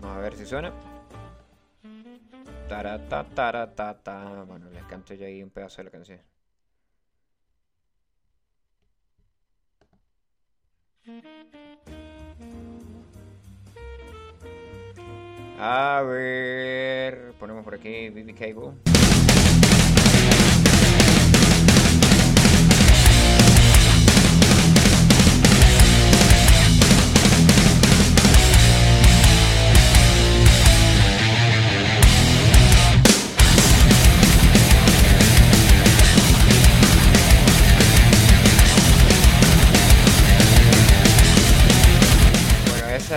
Vamos 0.01 0.16
a 0.16 0.21
ver 0.21 0.37
si 0.37 0.47
suena. 0.47 0.73
Tarata, 2.68 3.25
tarata, 3.25 3.95
ta. 4.03 4.45
Bueno, 4.45 4.71
les 4.71 4.83
canto 4.85 5.14
yo 5.14 5.27
ahí 5.27 5.43
un 5.43 5.51
pedazo 5.51 5.79
de 5.79 5.85
la 5.85 5.91
canción. 5.91 6.30
A 15.59 16.03
ver, 16.03 17.33
ponemos 17.39 17.65
por 17.65 17.75
aquí 17.75 18.11
BB 18.11 18.35
Cable. 18.35 19.00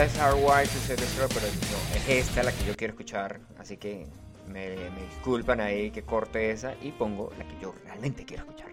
de 0.03 0.09
Star 0.09 0.35
Wars 0.35 0.69
Suicide 0.69 0.97
Destroyer, 0.97 1.29
pero 1.33 1.47
no, 1.47 1.95
es 1.95 2.27
esta 2.27 2.43
la 2.43 2.51
que 2.51 2.65
yo 2.65 2.75
quiero 2.75 2.91
escuchar, 2.91 3.39
así 3.57 3.77
que 3.77 4.05
me, 4.47 4.75
me 4.89 5.05
disculpan 5.05 5.61
ahí 5.61 5.91
que 5.91 6.03
corte 6.03 6.51
esa 6.51 6.75
y 6.81 6.91
pongo 6.91 7.31
la 7.37 7.47
que 7.47 7.57
yo 7.61 7.73
realmente 7.85 8.25
quiero 8.25 8.43
escuchar. 8.43 8.72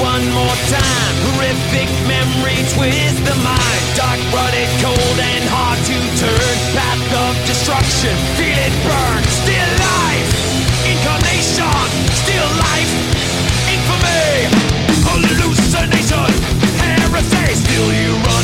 one 0.00 0.24
more 0.32 0.56
time. 0.72 1.14
Horrific 1.28 1.88
memory 2.08 2.56
twist 2.72 3.20
the 3.28 3.36
mind. 3.44 3.82
Dark, 3.94 4.20
rutted, 4.32 4.70
cold, 4.80 5.18
and 5.20 5.44
hard 5.52 5.78
to 5.88 5.96
turn. 6.16 6.56
Path 6.72 7.12
of 7.24 7.34
destruction, 7.44 8.16
feel 8.40 8.56
it 8.56 8.74
burn. 8.84 9.22
Still 9.28 9.70
life, 9.76 10.30
incarnation, 10.88 11.84
still 12.16 12.50
life, 12.64 12.92
infamy, 13.68 14.48
hallucination, 15.04 16.32
heresy. 16.80 17.54
Still 17.54 17.88
you 17.92 18.12
run. 18.24 18.39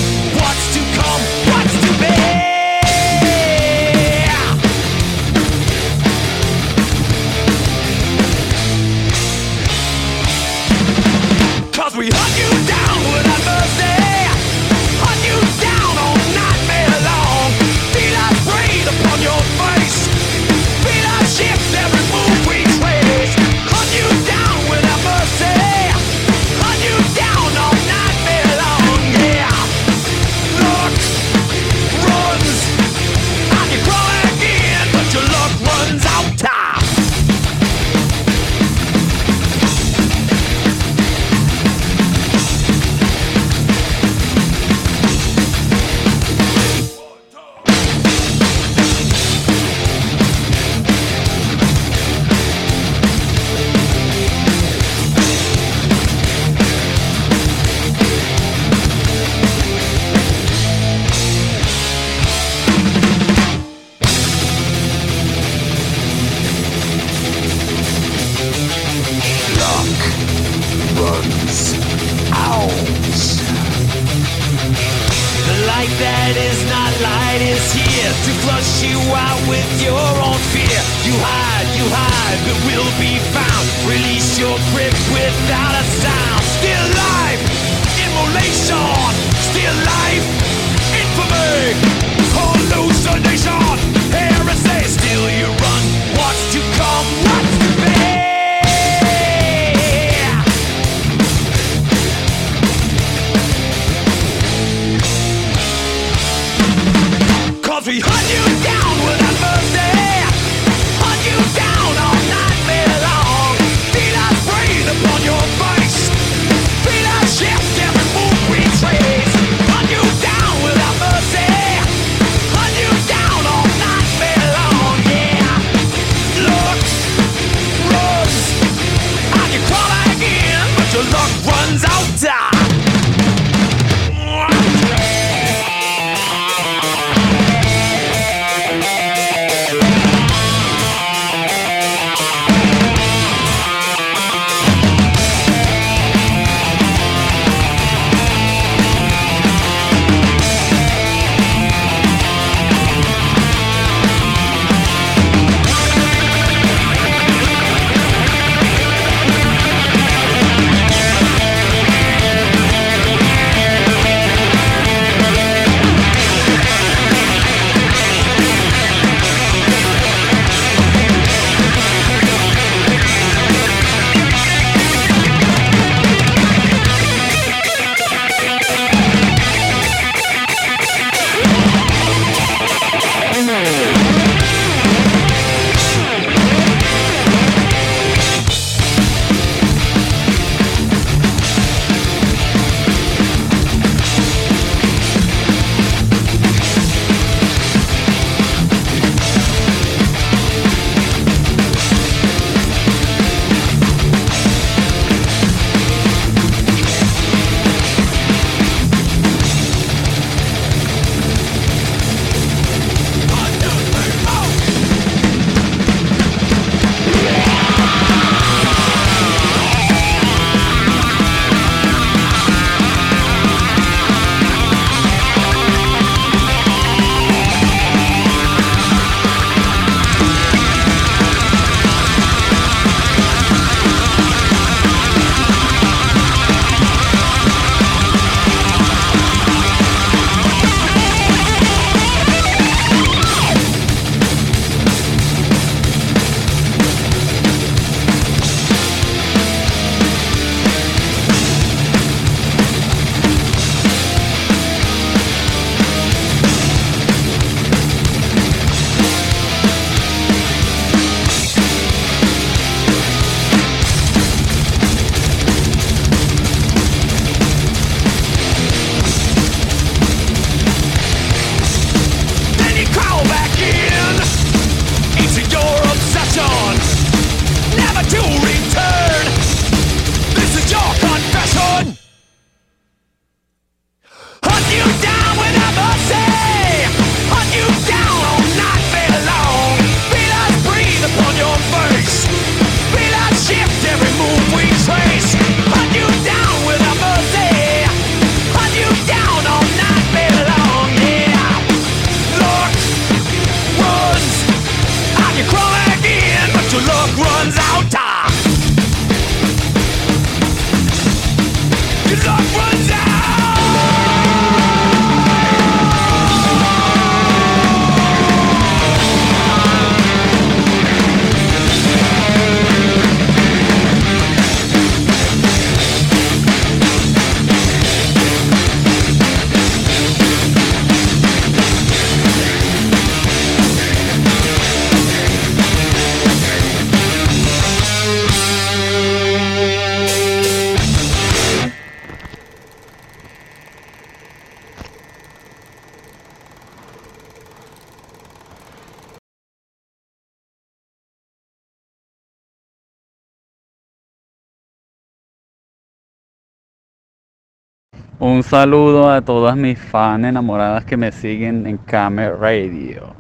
Un 358.37 358.43
saludo 358.43 359.11
a 359.11 359.23
todas 359.23 359.57
mis 359.57 359.79
fans 359.79 360.27
enamoradas 360.27 360.85
que 360.85 360.99
me 360.99 361.11
siguen 361.11 361.67
en 361.67 361.79
Camer 361.79 362.37
Radio. 362.39 363.15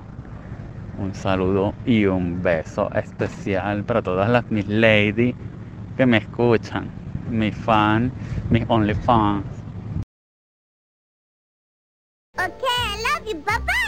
Un 0.98 1.14
saludo 1.14 1.72
y 1.86 2.04
un 2.04 2.42
beso 2.42 2.90
especial 2.92 3.82
para 3.84 4.02
todas 4.02 4.28
las 4.28 4.50
mis 4.50 4.68
ladies 4.68 5.34
que 5.96 6.04
me 6.04 6.18
escuchan. 6.18 6.90
Mis 7.30 7.56
fans, 7.56 8.12
mis 8.50 8.64
only 8.68 8.92
fans. 8.92 9.46
Okay, 12.34 12.66
I 12.68 13.02
love 13.02 13.26
you. 13.26 13.36
Bye 13.36 13.58
bye. 13.64 13.85